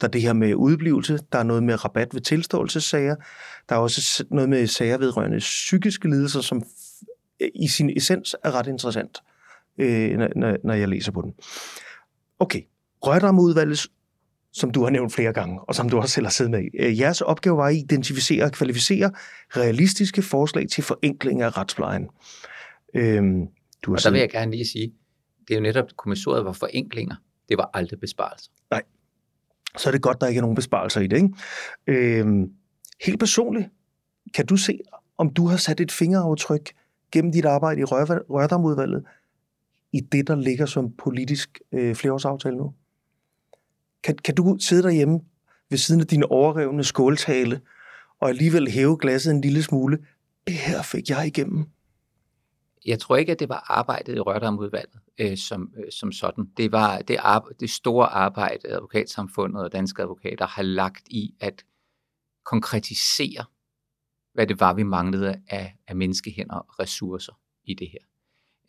Der 0.00 0.06
er 0.06 0.10
det 0.10 0.22
her 0.22 0.32
med 0.32 0.54
udblivelse, 0.54 1.18
der 1.32 1.38
er 1.38 1.42
noget 1.42 1.62
med 1.62 1.84
rabat 1.84 2.14
ved 2.14 2.20
tilståelsessager, 2.20 3.16
der 3.68 3.74
er 3.74 3.78
også 3.78 4.24
noget 4.30 4.48
med 4.48 4.66
sager 4.66 4.98
vedrørende 4.98 5.38
psykiske 5.38 6.08
lidelser, 6.08 6.40
som 6.40 6.62
i 7.54 7.68
sin 7.68 7.90
essens 7.96 8.36
er 8.44 8.50
ret 8.50 8.66
interessant, 8.66 9.18
øh, 9.78 10.18
når, 10.18 10.66
når 10.66 10.74
jeg 10.74 10.88
læser 10.88 11.12
på 11.12 11.22
den. 11.22 11.32
Okay, 12.38 12.62
Rørdamudvalgets 13.02 13.88
som 14.52 14.70
du 14.70 14.82
har 14.82 14.90
nævnt 14.90 15.12
flere 15.12 15.32
gange, 15.32 15.60
og 15.60 15.74
som 15.74 15.88
du 15.88 15.98
også 15.98 16.14
selv 16.14 16.26
har 16.26 16.30
siddet 16.30 16.50
med. 16.50 16.68
Øh, 16.80 17.00
jeres 17.00 17.20
opgave 17.20 17.56
var 17.56 17.66
at 17.66 17.74
identificere 17.74 18.44
og 18.44 18.52
kvalificere 18.52 19.12
realistiske 19.56 20.22
forslag 20.22 20.68
til 20.68 20.84
forenkling 20.84 21.42
af 21.42 21.56
retsplejen. 21.56 22.08
Øhm, 22.94 23.46
du 23.82 23.90
har 23.90 23.96
og 23.96 24.02
der 24.02 24.10
vil 24.10 24.20
jeg 24.20 24.30
gerne 24.30 24.50
lige 24.50 24.66
sige, 24.66 24.92
det 25.48 25.54
er 25.54 25.58
jo 25.58 25.62
netop, 25.62 25.86
kommissoriet 25.96 26.44
var 26.44 26.52
forenklinger. 26.52 27.14
Det 27.48 27.58
var 27.58 27.70
aldrig 27.74 28.00
besparelser. 28.00 28.50
Nej. 28.70 28.82
Så 29.76 29.88
er 29.88 29.92
det 29.92 30.02
godt, 30.02 30.20
der 30.20 30.26
ikke 30.26 30.38
er 30.38 30.42
nogen 30.42 30.56
besparelser 30.56 31.00
i 31.00 31.06
det. 31.06 31.16
Ikke? 31.16 32.18
Øhm, 32.18 32.50
helt 33.04 33.18
personligt, 33.18 33.66
kan 34.34 34.46
du 34.46 34.56
se, 34.56 34.78
om 35.18 35.34
du 35.34 35.46
har 35.46 35.56
sat 35.56 35.80
et 35.80 35.92
fingeraftryk 35.92 36.72
gennem 37.12 37.32
dit 37.32 37.44
arbejde 37.44 37.80
i 37.80 37.84
Rørdamudvalget 37.84 39.04
i 39.92 40.00
det, 40.00 40.26
der 40.26 40.36
ligger 40.36 40.66
som 40.66 40.92
politisk 40.92 41.60
øh, 41.72 41.94
flereårsaftale 41.94 42.56
nu? 42.56 42.74
Kan, 44.02 44.16
kan 44.16 44.34
du 44.34 44.56
sidde 44.60 44.82
derhjemme 44.82 45.20
ved 45.70 45.78
siden 45.78 46.00
af 46.00 46.06
din 46.06 46.24
overrevne 46.24 46.84
skåltale 46.84 47.60
og 48.20 48.28
alligevel 48.28 48.70
hæve 48.70 48.98
glasset 49.00 49.30
en 49.30 49.40
lille 49.40 49.62
smule? 49.62 49.98
Det 50.46 50.54
her 50.54 50.82
fik 50.82 51.10
jeg 51.10 51.26
igennem. 51.26 51.66
Jeg 52.86 52.98
tror 52.98 53.16
ikke, 53.16 53.32
at 53.32 53.38
det 53.38 53.48
var 53.48 53.64
arbejdet 53.68 54.16
i 54.16 54.20
Rørdamudvalget 54.20 55.00
øh, 55.18 55.36
som, 55.36 55.72
øh, 55.76 55.92
som 55.92 56.12
sådan. 56.12 56.44
Det 56.56 56.72
var 56.72 56.98
det, 56.98 57.16
arbejde, 57.20 57.56
det 57.60 57.70
store 57.70 58.06
arbejde, 58.06 58.68
advokatsamfundet 58.68 59.62
og 59.62 59.72
danske 59.72 60.02
advokater 60.02 60.46
har 60.46 60.62
lagt 60.62 61.08
i 61.08 61.34
at 61.40 61.64
konkretisere, 62.44 63.44
hvad 64.34 64.46
det 64.46 64.60
var, 64.60 64.74
vi 64.74 64.82
manglede 64.82 65.42
af, 65.48 65.76
af 65.88 65.96
menneskehænder 65.96 66.54
og 66.54 66.80
ressourcer 66.80 67.32
i 67.64 67.74
det 67.74 67.88
her. 67.90 68.09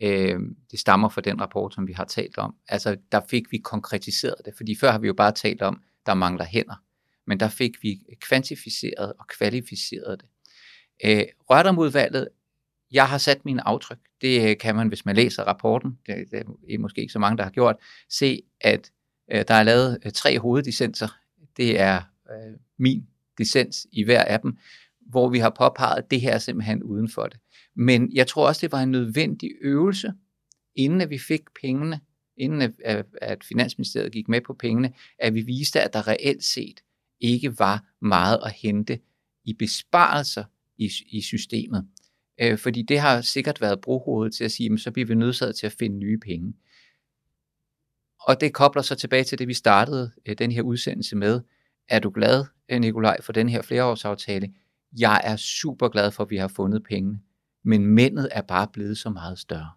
Øh, 0.02 0.40
det 0.72 0.80
stammer 0.80 1.10
fra 1.10 1.22
den 1.22 1.42
rapport, 1.42 1.74
som 1.74 1.88
vi 1.88 1.94
har 1.94 2.06
talt 2.06 2.38
om. 2.38 2.56
Altså, 2.68 2.98
der 3.12 3.22
fik 3.30 3.52
vi 3.52 3.58
konkretiseret 3.58 4.36
det, 4.46 4.54
fordi 4.58 4.76
før 4.76 4.92
har 4.92 5.00
vi 5.00 5.08
jo 5.08 5.14
bare 5.14 5.32
talt 5.32 5.62
om, 5.62 5.82
der 6.06 6.14
mangler 6.14 6.46
hænder. 6.46 6.84
Men 7.28 7.40
der 7.40 7.50
fik 7.50 7.72
vi 7.84 8.00
kvantificeret 8.22 9.14
og 9.20 9.28
kvalificeret 9.28 10.22
det. 10.22 10.30
Øh, 11.06 11.26
Rørdomudvalget, 11.50 12.28
jeg 12.92 13.10
har 13.10 13.18
sat 13.18 13.46
mine 13.46 13.68
aftryk. 13.68 13.98
Det 14.22 14.50
øh, 14.50 14.58
kan 14.58 14.76
man, 14.76 14.88
hvis 14.88 15.06
man 15.06 15.16
læser 15.16 15.44
rapporten, 15.44 16.00
det, 16.06 16.32
det 16.32 16.44
er 16.74 16.80
måske 16.80 17.02
ikke 17.02 17.14
så 17.14 17.20
mange, 17.20 17.38
der 17.38 17.44
har 17.44 17.52
gjort, 17.52 17.76
se, 18.10 18.42
at 18.62 18.92
øh, 19.32 19.44
der 19.48 19.54
er 19.54 19.64
lavet 19.64 19.98
øh, 20.06 20.12
tre 20.12 20.40
hoveddissenser. 20.40 21.08
Det 21.58 21.80
er 21.80 22.02
øh, 22.32 22.54
min 22.78 23.08
dissens 23.38 23.88
i 23.92 24.04
hver 24.04 24.24
af 24.24 24.40
dem, 24.40 24.58
hvor 25.12 25.30
vi 25.30 25.40
har 25.40 25.50
påpeget, 25.50 25.98
at 25.98 26.12
det 26.12 26.22
her 26.22 26.34
er 26.34 26.38
simpelthen 26.38 26.84
uden 26.84 27.10
for 27.10 27.24
det. 27.24 27.40
Men 27.76 28.14
jeg 28.14 28.28
tror 28.28 28.48
også, 28.48 28.60
det 28.62 28.72
var 28.72 28.82
en 28.82 28.92
nødvendig 28.92 29.52
øvelse, 29.62 30.14
inden 30.76 31.02
at 31.02 31.10
vi 31.10 31.18
fik 31.18 31.42
pengene, 31.62 32.00
inden 32.38 32.62
at, 32.62 33.06
at 33.22 33.44
Finansministeriet 33.44 34.12
gik 34.12 34.28
med 34.28 34.42
på 34.42 34.54
pengene, 34.54 34.94
at 35.20 35.34
vi 35.34 35.42
viste, 35.42 35.82
at 35.82 35.94
der 35.94 36.08
reelt 36.08 36.44
set 36.44 36.84
ikke 37.20 37.60
var 37.60 37.86
meget 38.02 38.40
at 38.46 38.52
hente 38.52 39.00
i 39.46 39.54
besparelser 39.54 40.44
i, 40.78 40.92
i 41.10 41.22
systemet. 41.22 41.88
Øh, 42.42 42.58
fordi 42.58 42.82
det 42.82 43.00
har 43.00 43.22
sikkert 43.22 43.62
været 43.62 43.82
brohovedet 43.82 44.36
til 44.36 44.44
at 44.44 44.52
sige, 44.52 44.80
så 44.80 44.92
bliver 44.92 45.06
vi 45.06 45.16
nødsaget 45.16 45.56
til 45.56 45.66
at 45.66 45.76
finde 45.80 45.98
nye 45.98 46.18
penge. 46.18 46.54
Og 48.22 48.42
det 48.42 48.54
kobler 48.54 48.82
så 48.82 48.96
tilbage 48.96 49.24
til 49.24 49.40
det, 49.40 49.48
vi 49.48 49.54
startede 49.54 50.12
øh, 50.26 50.36
den 50.38 50.52
her 50.52 50.62
udsendelse 50.62 51.16
med. 51.16 51.42
Er 51.90 52.00
du 52.00 52.10
glad, 52.10 52.46
øh, 52.70 52.80
Nikolaj, 52.80 53.22
for 53.22 53.34
den 53.34 53.50
her 53.50 53.62
flereårsaftale? 53.62 54.54
Jeg 55.00 55.22
er 55.24 55.36
super 55.36 55.88
glad 55.88 56.12
for, 56.12 56.24
at 56.24 56.30
vi 56.30 56.38
har 56.38 56.48
fundet 56.48 56.84
pengene 56.90 57.20
men 57.64 57.86
mændet 57.86 58.30
er 58.32 58.42
bare 58.42 58.68
blevet 58.74 58.98
så 58.98 59.10
meget 59.10 59.40
større. 59.40 59.70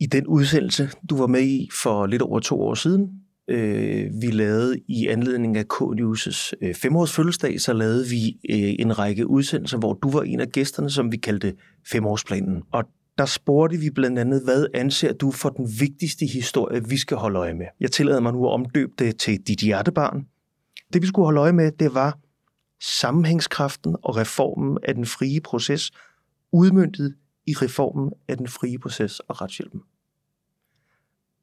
I 0.00 0.06
den 0.06 0.26
udsendelse, 0.26 0.90
du 1.10 1.16
var 1.16 1.26
med 1.26 1.42
i 1.42 1.68
for 1.82 2.06
lidt 2.06 2.22
over 2.22 2.40
to 2.40 2.60
år 2.60 2.74
siden, 2.74 3.10
øh, 3.48 4.10
vi 4.20 4.30
lavede 4.30 4.80
i 4.88 5.06
anledning 5.06 5.56
af 5.56 5.64
K-News' 5.72 6.52
øh, 6.62 6.74
femårs 6.74 7.12
fødselsdag, 7.12 7.60
så 7.60 7.72
lavede 7.72 8.08
vi 8.08 8.28
øh, 8.28 8.74
en 8.78 8.98
række 8.98 9.26
udsendelser, 9.26 9.78
hvor 9.78 9.94
du 9.94 10.10
var 10.10 10.22
en 10.22 10.40
af 10.40 10.48
gæsterne, 10.48 10.90
som 10.90 11.12
vi 11.12 11.16
kaldte 11.16 11.54
femårsplanen. 11.90 12.62
Og 12.72 12.84
der 13.18 13.26
spurgte 13.26 13.76
vi 13.76 13.90
blandt 13.90 14.18
andet, 14.18 14.44
hvad 14.44 14.66
anser 14.74 15.12
du 15.12 15.30
for 15.30 15.48
den 15.48 15.68
vigtigste 15.80 16.26
historie, 16.26 16.88
vi 16.88 16.96
skal 16.96 17.16
holde 17.16 17.38
øje 17.38 17.54
med? 17.54 17.66
Jeg 17.80 17.90
tillader 17.92 18.20
mig 18.20 18.32
nu 18.32 18.46
at 18.46 18.52
omdøbe 18.52 18.92
det 18.98 19.16
til 19.16 19.40
dit 19.40 19.60
hjertebarn. 19.60 20.26
Det 20.92 21.02
vi 21.02 21.06
skulle 21.06 21.26
holde 21.26 21.40
øje 21.40 21.52
med, 21.52 21.72
det 21.72 21.94
var 21.94 22.18
sammenhængskraften 22.80 23.96
og 24.02 24.16
reformen 24.16 24.78
af 24.82 24.94
den 24.94 25.06
frie 25.06 25.40
proces, 25.40 25.90
udmyndtet 26.52 27.16
i 27.46 27.52
reformen 27.52 28.12
af 28.28 28.36
den 28.36 28.48
frie 28.48 28.78
proces 28.78 29.20
og 29.20 29.42
retshjælpen. 29.42 29.82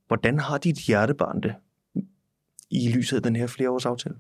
Hvordan 0.08 0.40
har 0.40 0.58
dit 0.58 0.78
hjertebarn 0.78 1.42
det 1.42 1.56
i 2.72 2.92
lyset 2.92 3.18
af 3.18 3.24
den 3.24 3.36
her 3.36 3.48
flereårsaftale? 3.48 4.16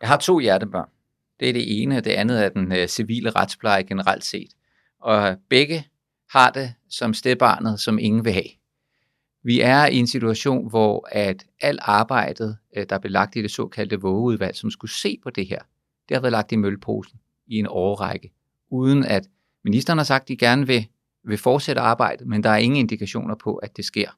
Jeg 0.00 0.08
har 0.08 0.16
to 0.16 0.38
hjertebørn. 0.38 0.88
Det 1.40 1.48
er 1.48 1.52
det 1.52 1.82
ene, 1.82 1.96
og 1.96 2.04
det 2.04 2.10
andet 2.10 2.44
er 2.44 2.48
den 2.48 2.72
øh, 2.72 2.88
civile 2.88 3.30
retspleje 3.30 3.82
generelt 3.82 4.24
set. 4.24 4.50
Og 5.00 5.36
begge 5.48 5.88
har 6.30 6.50
det 6.50 6.74
som 6.88 7.14
stedbarnet, 7.14 7.80
som 7.80 7.98
ingen 7.98 8.24
vil 8.24 8.32
have. 8.32 8.48
Vi 9.44 9.60
er 9.60 9.86
i 9.86 9.96
en 9.96 10.06
situation, 10.06 10.68
hvor 10.68 11.08
at 11.12 11.46
alt 11.60 11.80
arbejdet, 11.82 12.56
øh, 12.76 12.86
der 12.88 12.98
blev 12.98 13.10
lagt 13.10 13.36
i 13.36 13.42
det 13.42 13.50
såkaldte 13.50 14.00
vågeudvalg, 14.00 14.56
som 14.56 14.70
skulle 14.70 14.90
se 14.90 15.18
på 15.22 15.30
det 15.30 15.46
her, 15.46 15.58
det 16.08 16.16
har 16.16 16.20
været 16.20 16.32
lagt 16.32 16.52
i 16.52 16.56
mølleposen 16.56 17.18
i 17.46 17.58
en 17.58 17.66
årrække, 17.68 18.32
uden 18.70 19.04
at 19.04 19.28
ministeren 19.64 19.98
har 19.98 20.04
sagt, 20.04 20.22
at 20.22 20.28
de 20.28 20.36
gerne 20.36 20.66
vil, 20.66 20.86
vil 21.24 21.38
fortsætte 21.38 21.80
arbejdet, 21.80 22.26
men 22.26 22.42
der 22.42 22.50
er 22.50 22.56
ingen 22.56 22.76
indikationer 22.76 23.34
på, 23.34 23.56
at 23.56 23.76
det 23.76 23.84
sker. 23.84 24.10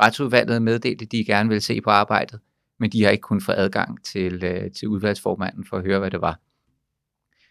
Retsudvalget 0.00 0.62
meddelte, 0.62 1.04
at 1.04 1.12
de 1.12 1.24
gerne 1.24 1.48
vil 1.48 1.62
se 1.62 1.80
på 1.80 1.90
arbejdet, 1.90 2.40
men 2.78 2.90
de 2.90 3.02
har 3.02 3.10
ikke 3.10 3.22
kun 3.22 3.40
få 3.40 3.52
adgang 3.52 4.04
til, 4.04 4.44
øh, 4.44 4.70
til 4.70 4.88
udvalgsformanden 4.88 5.64
for 5.64 5.76
at 5.76 5.84
høre, 5.84 5.98
hvad 5.98 6.10
det 6.10 6.20
var. 6.20 6.40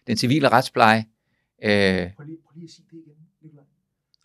Den 0.07 0.17
civile 0.17 0.49
retspleje... 0.49 1.05
Øh, 1.63 1.69
prøv 2.15 2.25
lige, 2.25 2.37
prøv 2.45 2.53
lige 2.55 2.63
at 2.63 2.69
sige 2.69 2.85
det 2.91 2.97
igen. 3.05 3.26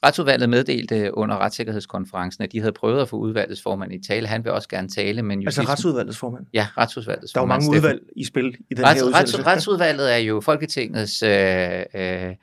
Retsudvalget 0.05 0.49
meddelte 0.49 1.17
under 1.17 1.39
retssikkerhedskonferencen, 1.39 2.45
at 2.45 2.53
de 2.53 2.59
havde 2.61 2.73
prøvet 2.73 3.03
at 3.03 3.09
få 3.09 3.17
udvalgets 3.17 3.63
formand 3.63 3.93
i 3.93 3.99
tale. 3.99 4.27
Han 4.27 4.45
vil 4.45 4.53
også 4.53 4.69
gerne 4.69 4.89
tale, 4.89 5.23
men 5.23 5.43
Altså 5.43 5.63
retsudvalgets 5.63 6.19
formand? 6.19 6.47
Ja, 6.53 6.67
retsudvalgets 6.77 7.33
formand. 7.33 7.63
Der 7.63 7.69
er 7.69 7.71
jo 7.71 7.71
mange 7.71 7.79
udvalg 7.79 8.03
i 8.17 8.25
spil 8.25 8.57
i 8.71 8.75
den 8.75 8.85
Rets, 8.85 9.01
her 9.01 9.07
udsendelse. 9.07 9.39
Rets, 9.39 9.47
retsudvalget 9.47 10.13
er 10.13 10.17
jo 10.17 10.41
Folketingets 10.41 11.23
øh, 11.23 11.83
øh, 11.95 12.35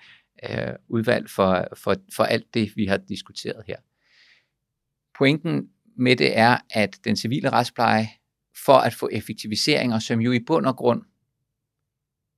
øh, 0.50 0.74
udvalg 0.90 1.30
for, 1.30 1.68
for, 1.74 1.96
for 2.16 2.24
alt 2.24 2.54
det, 2.54 2.72
vi 2.76 2.86
har 2.86 2.98
diskuteret 2.98 3.64
her. 3.68 3.78
Pointen 5.18 5.68
med 5.98 6.16
det 6.16 6.38
er, 6.38 6.58
at 6.70 6.98
den 7.04 7.16
civile 7.16 7.50
retspleje, 7.50 8.10
for 8.66 8.78
at 8.78 8.94
få 8.94 9.10
effektiviseringer, 9.12 10.00
som 10.00 10.20
jo 10.20 10.32
i 10.32 10.40
bund 10.48 10.66
og 10.66 10.76
grund 10.76 11.02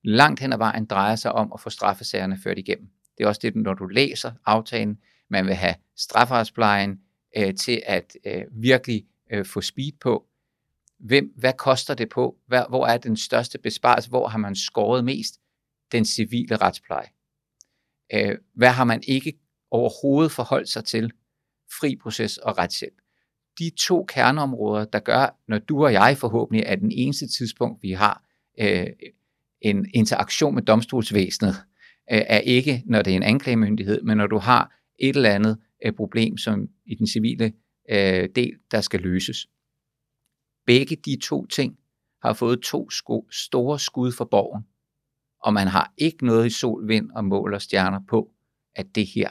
langt 0.03 0.39
hen 0.39 0.53
ad 0.53 0.57
vejen 0.57 0.85
drejer 0.85 1.15
sig 1.15 1.31
om 1.31 1.51
at 1.53 1.59
få 1.59 1.69
straffesagerne 1.69 2.37
ført 2.43 2.57
igennem. 2.57 2.87
Det 3.17 3.23
er 3.23 3.27
også 3.27 3.39
det, 3.43 3.55
når 3.55 3.73
du 3.73 3.87
læser 3.87 4.31
aftalen, 4.45 4.97
man 5.31 5.45
vil 5.45 5.55
have 5.55 5.75
strafferetsplejen 5.97 6.99
øh, 7.37 7.55
til 7.55 7.81
at 7.85 8.17
øh, 8.25 8.43
virkelig 8.51 9.05
øh, 9.31 9.45
få 9.45 9.61
speed 9.61 9.91
på. 10.01 10.25
Hvem, 10.99 11.33
hvad 11.37 11.53
koster 11.53 11.93
det 11.93 12.09
på? 12.09 12.35
Hvor, 12.47 12.65
hvor 12.69 12.87
er 12.87 12.97
den 12.97 13.17
største 13.17 13.57
besparelse? 13.57 14.09
Hvor 14.09 14.27
har 14.27 14.37
man 14.37 14.55
skåret 14.55 15.05
mest? 15.05 15.39
Den 15.91 16.05
civile 16.05 16.55
retspleje. 16.55 17.07
Øh, 18.13 18.37
hvad 18.53 18.69
har 18.69 18.83
man 18.83 19.03
ikke 19.07 19.33
overhovedet 19.71 20.31
forholdt 20.31 20.69
sig 20.69 20.85
til? 20.85 21.11
Fri 21.79 21.95
proces 21.95 22.37
og 22.37 22.57
retshjælp. 22.57 22.93
De 23.59 23.71
to 23.77 24.03
kerneområder, 24.03 24.85
der 24.85 24.99
gør, 24.99 25.39
når 25.47 25.59
du 25.59 25.85
og 25.85 25.93
jeg 25.93 26.17
forhåbentlig 26.17 26.63
er 26.65 26.75
den 26.75 26.91
eneste 26.91 27.27
tidspunkt, 27.27 27.83
vi 27.83 27.91
har 27.91 28.23
øh, 28.59 28.87
en 29.61 29.85
interaktion 29.93 30.55
med 30.55 30.63
domstolsvæsenet, 30.63 31.55
øh, 32.11 32.21
er 32.27 32.39
ikke, 32.39 32.83
når 32.85 33.01
det 33.01 33.11
er 33.11 33.15
en 33.15 33.23
anklagemyndighed, 33.23 34.01
men 34.01 34.17
når 34.17 34.27
du 34.27 34.37
har 34.37 34.80
et 35.01 35.15
eller 35.15 35.29
andet 35.29 35.57
øh, 35.85 35.93
problem, 35.93 36.37
som 36.37 36.69
i 36.85 36.95
den 36.95 37.07
civile 37.07 37.53
øh, 37.89 38.29
del, 38.35 38.53
der 38.71 38.81
skal 38.81 38.99
løses. 38.99 39.47
Begge 40.65 40.95
de 40.95 41.19
to 41.23 41.45
ting 41.45 41.77
har 42.23 42.33
fået 42.33 42.61
to 42.61 42.89
sko- 42.89 43.27
store 43.31 43.79
skud 43.79 44.11
for 44.11 44.25
borgen, 44.25 44.63
og 45.43 45.53
man 45.53 45.67
har 45.67 45.93
ikke 45.97 46.25
noget 46.25 46.45
i 46.45 46.49
sol, 46.49 46.87
vind 46.87 47.11
og 47.11 47.25
mål 47.25 47.53
og 47.53 47.61
stjerner 47.61 47.99
på, 48.09 48.31
at 48.75 48.95
det 48.95 49.07
her, 49.07 49.29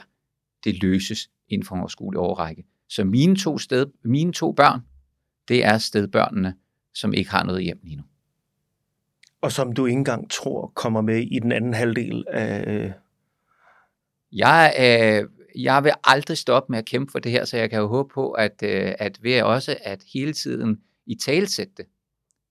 det 0.63 0.83
løses 0.83 1.29
inden 1.47 1.67
for 1.67 1.75
en 1.75 1.81
overskuelig 1.81 2.19
overrække. 2.19 2.65
Så 2.89 3.03
mine 3.03 3.35
to, 3.35 3.57
sted, 3.57 3.85
mine 4.03 4.33
to 4.33 4.51
børn, 4.51 4.81
det 5.47 5.65
er 5.65 5.77
stedbørnene, 5.77 6.55
som 6.93 7.13
ikke 7.13 7.31
har 7.31 7.43
noget 7.43 7.63
hjem 7.63 7.79
lige 7.83 7.95
nu. 7.95 8.03
Og 9.41 9.51
som 9.51 9.73
du 9.73 9.85
ikke 9.85 9.97
engang 9.97 10.29
tror 10.29 10.71
kommer 10.75 11.01
med 11.01 11.17
i 11.17 11.39
den 11.39 11.51
anden 11.51 11.73
halvdel 11.73 12.25
af... 12.27 12.93
Jeg, 14.31 14.73
øh, 14.79 15.29
jeg 15.55 15.83
vil 15.83 15.91
aldrig 16.03 16.37
stoppe 16.37 16.71
med 16.71 16.79
at 16.79 16.85
kæmpe 16.85 17.11
for 17.11 17.19
det 17.19 17.31
her, 17.31 17.45
så 17.45 17.57
jeg 17.57 17.69
kan 17.69 17.79
jo 17.79 17.87
håbe 17.87 18.13
på, 18.13 18.31
at, 18.31 18.63
øh, 18.63 18.93
at 18.99 19.23
ved 19.23 19.41
også 19.41 19.77
at 19.81 20.03
hele 20.13 20.33
tiden 20.33 20.81
i 21.05 21.15
talsætte 21.15 21.73
det, 21.77 21.85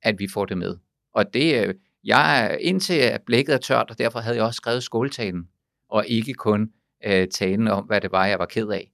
at 0.03 0.19
vi 0.19 0.29
får 0.29 0.45
det 0.45 0.59
med. 0.59 0.77
Og 1.15 1.35
det, 1.35 1.67
øh, 1.67 1.75
jeg 2.05 2.59
indtil 2.61 3.19
blækket 3.27 3.55
er 3.55 3.59
tørt, 3.59 3.91
og 3.91 3.99
derfor 3.99 4.21
havde 4.21 4.37
jeg 4.37 4.45
også 4.45 4.57
skrevet 4.57 4.83
skoletalen, 4.83 5.49
og 5.89 6.07
ikke 6.07 6.35
kun 6.35 6.73
øh, 7.07 7.29
talen 7.29 7.69
om, 7.69 7.85
hvad 7.85 8.01
det 8.01 8.13
var, 8.13 8.27
jeg 8.27 8.39
var 8.39 8.47
ked 8.47 8.69
af. 8.69 8.93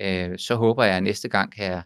Øh, 0.00 0.38
så 0.38 0.54
håber 0.54 0.84
jeg, 0.84 0.96
at 0.96 1.02
næste 1.02 1.28
gang 1.28 1.52
kan 1.52 1.64
jeg, 1.64 1.82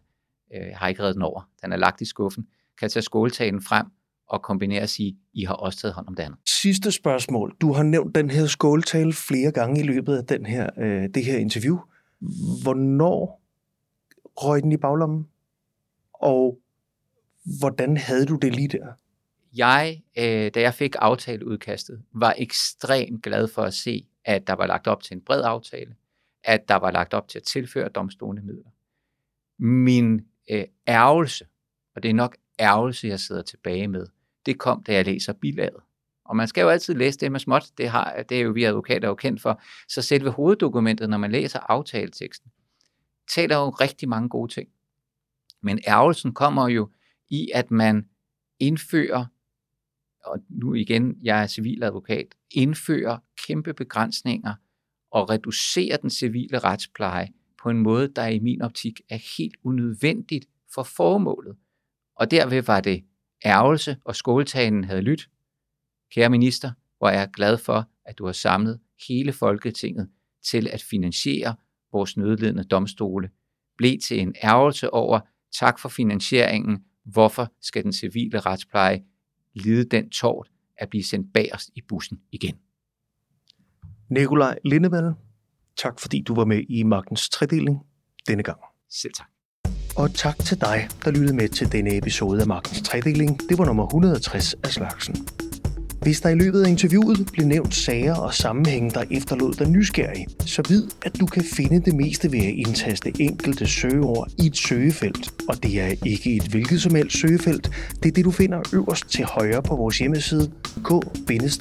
øh, 0.54 0.72
har 0.74 0.88
ikke 0.88 1.02
reddet 1.02 1.14
den 1.14 1.22
over, 1.22 1.48
den 1.62 1.72
er 1.72 1.76
lagt 1.76 2.00
i 2.00 2.04
skuffen, 2.04 2.46
kan 2.78 2.90
tage 2.90 3.02
skoletalen 3.02 3.62
frem 3.62 3.86
og 4.30 4.42
kombinere 4.42 4.82
og 4.82 4.88
sige, 4.88 5.16
I 5.32 5.44
har 5.44 5.54
også 5.54 5.78
taget 5.78 5.94
hånd 5.94 6.08
om 6.08 6.14
det 6.14 6.22
andet. 6.22 6.38
Sidste 6.46 6.92
spørgsmål. 6.92 7.56
Du 7.60 7.72
har 7.72 7.82
nævnt 7.82 8.14
den 8.14 8.30
her 8.30 8.46
skåltale 8.46 9.12
flere 9.12 9.52
gange 9.52 9.80
i 9.80 9.82
løbet 9.82 10.16
af 10.16 10.24
den 10.24 10.46
her, 10.46 10.70
øh, 10.78 11.08
det 11.14 11.24
her 11.24 11.38
interview. 11.38 11.78
Hvornår 12.62 13.42
røg 14.36 14.62
den 14.62 14.72
i 14.72 14.76
baglommen? 14.76 15.28
Og 16.14 16.58
hvordan 17.60 17.96
havde 17.96 18.26
du 18.26 18.36
det 18.36 18.54
lige 18.54 18.68
der? 18.68 18.86
Jeg, 19.56 20.02
øh, 20.18 20.50
da 20.54 20.60
jeg 20.60 20.74
fik 20.74 20.94
aftaleudkastet, 20.98 22.02
var 22.12 22.34
ekstremt 22.38 23.22
glad 23.22 23.48
for 23.48 23.62
at 23.62 23.74
se, 23.74 24.06
at 24.24 24.46
der 24.46 24.52
var 24.52 24.66
lagt 24.66 24.86
op 24.86 25.02
til 25.02 25.14
en 25.14 25.20
bred 25.20 25.42
aftale, 25.44 25.94
at 26.44 26.68
der 26.68 26.76
var 26.76 26.90
lagt 26.90 27.14
op 27.14 27.28
til 27.28 27.38
at 27.38 27.44
tilføre 27.44 27.88
domstolene 27.88 28.42
midler. 28.42 28.70
Min 29.58 30.20
øh, 30.50 30.64
ærgelse, 30.88 31.46
og 31.96 32.02
det 32.02 32.08
er 32.08 32.14
nok 32.14 32.36
ærgelse, 32.60 33.08
jeg 33.08 33.20
sidder 33.20 33.42
tilbage 33.42 33.88
med, 33.88 34.06
det 34.50 34.58
kom, 34.58 34.82
da 34.82 34.92
jeg 34.94 35.04
læser 35.04 35.32
bilaget. 35.32 35.80
Og 36.24 36.36
man 36.36 36.48
skal 36.48 36.62
jo 36.62 36.68
altid 36.68 36.94
læse 36.94 37.18
det 37.18 37.32
med 37.32 37.40
småt, 37.40 37.70
det, 37.78 37.88
har, 37.88 38.22
det 38.28 38.36
er 38.36 38.42
jo 38.42 38.50
vi 38.50 38.64
advokater 38.64 39.08
jo 39.08 39.14
kendt 39.14 39.42
for. 39.42 39.62
Så 39.88 40.02
selve 40.02 40.30
hoveddokumentet, 40.30 41.10
når 41.10 41.18
man 41.18 41.32
læser 41.32 41.58
aftaleteksten, 41.58 42.50
taler 43.34 43.56
jo 43.56 43.68
rigtig 43.68 44.08
mange 44.08 44.28
gode 44.28 44.52
ting. 44.52 44.68
Men 45.62 45.78
ærgelsen 45.88 46.34
kommer 46.34 46.68
jo 46.68 46.90
i, 47.28 47.50
at 47.54 47.70
man 47.70 48.08
indfører, 48.58 49.26
og 50.24 50.38
nu 50.48 50.74
igen, 50.74 51.16
jeg 51.22 51.42
er 51.42 51.46
civiladvokat, 51.46 52.26
indfører 52.50 53.18
kæmpe 53.46 53.74
begrænsninger 53.74 54.54
og 55.10 55.30
reducerer 55.30 55.96
den 55.96 56.10
civile 56.10 56.58
retspleje 56.58 57.28
på 57.62 57.70
en 57.70 57.78
måde, 57.78 58.12
der 58.16 58.26
i 58.26 58.38
min 58.38 58.62
optik 58.62 59.00
er 59.08 59.38
helt 59.38 59.56
unødvendigt 59.64 60.46
for 60.74 60.82
formålet. 60.82 61.56
Og 62.16 62.30
derved 62.30 62.62
var 62.62 62.80
det 62.80 63.04
ærgelse, 63.44 63.96
og 64.04 64.16
skoletalen 64.16 64.84
havde 64.84 65.00
lyttet. 65.00 65.28
Kære 66.12 66.30
minister, 66.30 66.72
hvor 66.98 67.08
er 67.08 67.18
jeg 67.18 67.30
glad 67.32 67.58
for, 67.58 67.88
at 68.04 68.18
du 68.18 68.26
har 68.26 68.32
samlet 68.32 68.80
hele 69.08 69.32
Folketinget 69.32 70.08
til 70.50 70.68
at 70.68 70.82
finansiere 70.82 71.54
vores 71.92 72.16
nødledende 72.16 72.64
domstole. 72.64 73.30
Blev 73.78 73.98
til 73.98 74.20
en 74.20 74.34
ærgelse 74.42 74.90
over, 74.90 75.20
tak 75.58 75.78
for 75.78 75.88
finansieringen, 75.88 76.84
hvorfor 77.04 77.52
skal 77.60 77.84
den 77.84 77.92
civile 77.92 78.40
retspleje 78.40 79.02
lide 79.54 79.84
den 79.84 80.10
tårt 80.10 80.50
at 80.76 80.90
blive 80.90 81.04
sendt 81.04 81.32
bagerst 81.32 81.70
i 81.74 81.80
bussen 81.88 82.20
igen. 82.32 82.58
Nikolaj 84.08 84.58
Lindevald, 84.64 85.14
tak 85.76 86.00
fordi 86.00 86.22
du 86.22 86.34
var 86.34 86.44
med 86.44 86.64
i 86.68 86.82
Magtens 86.82 87.28
Tredeling 87.28 87.78
denne 88.26 88.42
gang. 88.42 88.60
Selv 88.90 89.12
tak. 89.12 89.28
Og 89.96 90.14
tak 90.14 90.38
til 90.38 90.60
dig, 90.60 90.88
der 91.04 91.10
lyttede 91.10 91.36
med 91.36 91.48
til 91.48 91.72
denne 91.72 91.96
episode 91.96 92.40
af 92.40 92.46
Magtens 92.46 92.82
Tredeling. 92.82 93.40
Det 93.48 93.58
var 93.58 93.64
nummer 93.64 93.86
160 93.86 94.54
af 94.54 94.70
slagsen. 94.70 95.26
Hvis 96.02 96.20
der 96.20 96.28
i 96.28 96.34
løbet 96.34 96.62
af 96.62 96.68
interviewet 96.68 97.28
blev 97.32 97.46
nævnt 97.46 97.74
sager 97.74 98.14
og 98.14 98.34
sammenhænge, 98.34 98.90
der 98.90 99.04
efterlod 99.10 99.52
dig 99.52 99.68
nysgerrig, 99.68 100.26
så 100.46 100.62
vid, 100.68 100.84
at 101.02 101.20
du 101.20 101.26
kan 101.26 101.44
finde 101.44 101.80
det 101.80 101.94
meste 101.94 102.32
ved 102.32 102.38
at 102.38 102.54
indtaste 102.54 103.12
enkelte 103.18 103.66
søgeord 103.66 104.28
i 104.38 104.46
et 104.46 104.56
søgefelt. 104.56 105.30
Og 105.48 105.62
det 105.62 105.80
er 105.80 105.94
ikke 106.06 106.36
et 106.36 106.42
hvilket 106.42 106.82
som 106.82 106.94
helst 106.94 107.18
søgefelt. 107.18 107.70
Det 108.02 108.08
er 108.08 108.12
det, 108.12 108.24
du 108.24 108.30
finder 108.30 108.60
øverst 108.72 109.08
til 109.08 109.24
højre 109.24 109.62
på 109.62 109.76
vores 109.76 109.98
hjemmeside 109.98 110.50
k-news.dk. 110.84 111.60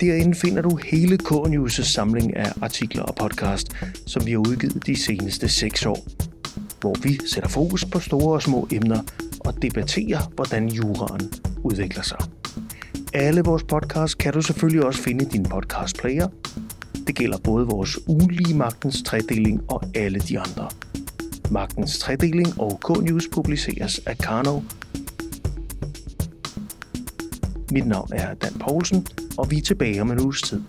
Derinde 0.00 0.34
finder 0.34 0.62
du 0.62 0.76
hele 0.76 1.18
K-News' 1.22 1.82
samling 1.82 2.36
af 2.36 2.52
artikler 2.62 3.02
og 3.02 3.14
podcast, 3.14 3.68
som 4.06 4.26
vi 4.26 4.30
har 4.30 4.38
udgivet 4.38 4.86
de 4.86 4.96
seneste 4.96 5.48
seks 5.48 5.86
år 5.86 6.06
hvor 6.80 6.94
vi 7.02 7.18
sætter 7.26 7.48
fokus 7.48 7.84
på 7.84 8.00
store 8.00 8.34
og 8.34 8.42
små 8.42 8.68
emner 8.72 9.02
og 9.40 9.62
debatterer, 9.62 10.18
hvordan 10.34 10.68
juraen 10.68 11.32
udvikler 11.62 12.02
sig. 12.02 12.18
Alle 13.14 13.42
vores 13.42 13.62
podcasts 13.62 14.14
kan 14.14 14.32
du 14.32 14.42
selvfølgelig 14.42 14.86
også 14.86 15.02
finde 15.02 15.24
i 15.24 15.28
din 15.28 15.42
podcast 15.44 15.98
player. 15.98 16.28
Det 17.06 17.16
gælder 17.16 17.38
både 17.44 17.66
vores 17.66 17.98
ugenlige 18.08 18.54
Magtens 18.54 19.02
Tredeling 19.02 19.62
og 19.68 19.82
alle 19.94 20.18
de 20.18 20.40
andre. 20.40 20.68
Magtens 21.50 21.98
Tredeling 21.98 22.60
og 22.60 22.80
K-News 22.84 23.28
publiceres 23.32 24.00
af 24.06 24.18
Karnov. 24.18 24.64
Mit 27.72 27.86
navn 27.86 28.08
er 28.12 28.34
Dan 28.34 28.52
Poulsen, 28.60 29.06
og 29.38 29.50
vi 29.50 29.56
er 29.58 29.62
tilbage 29.62 30.00
om 30.00 30.10
en 30.10 30.20
uges 30.20 30.42
tid. 30.42 30.62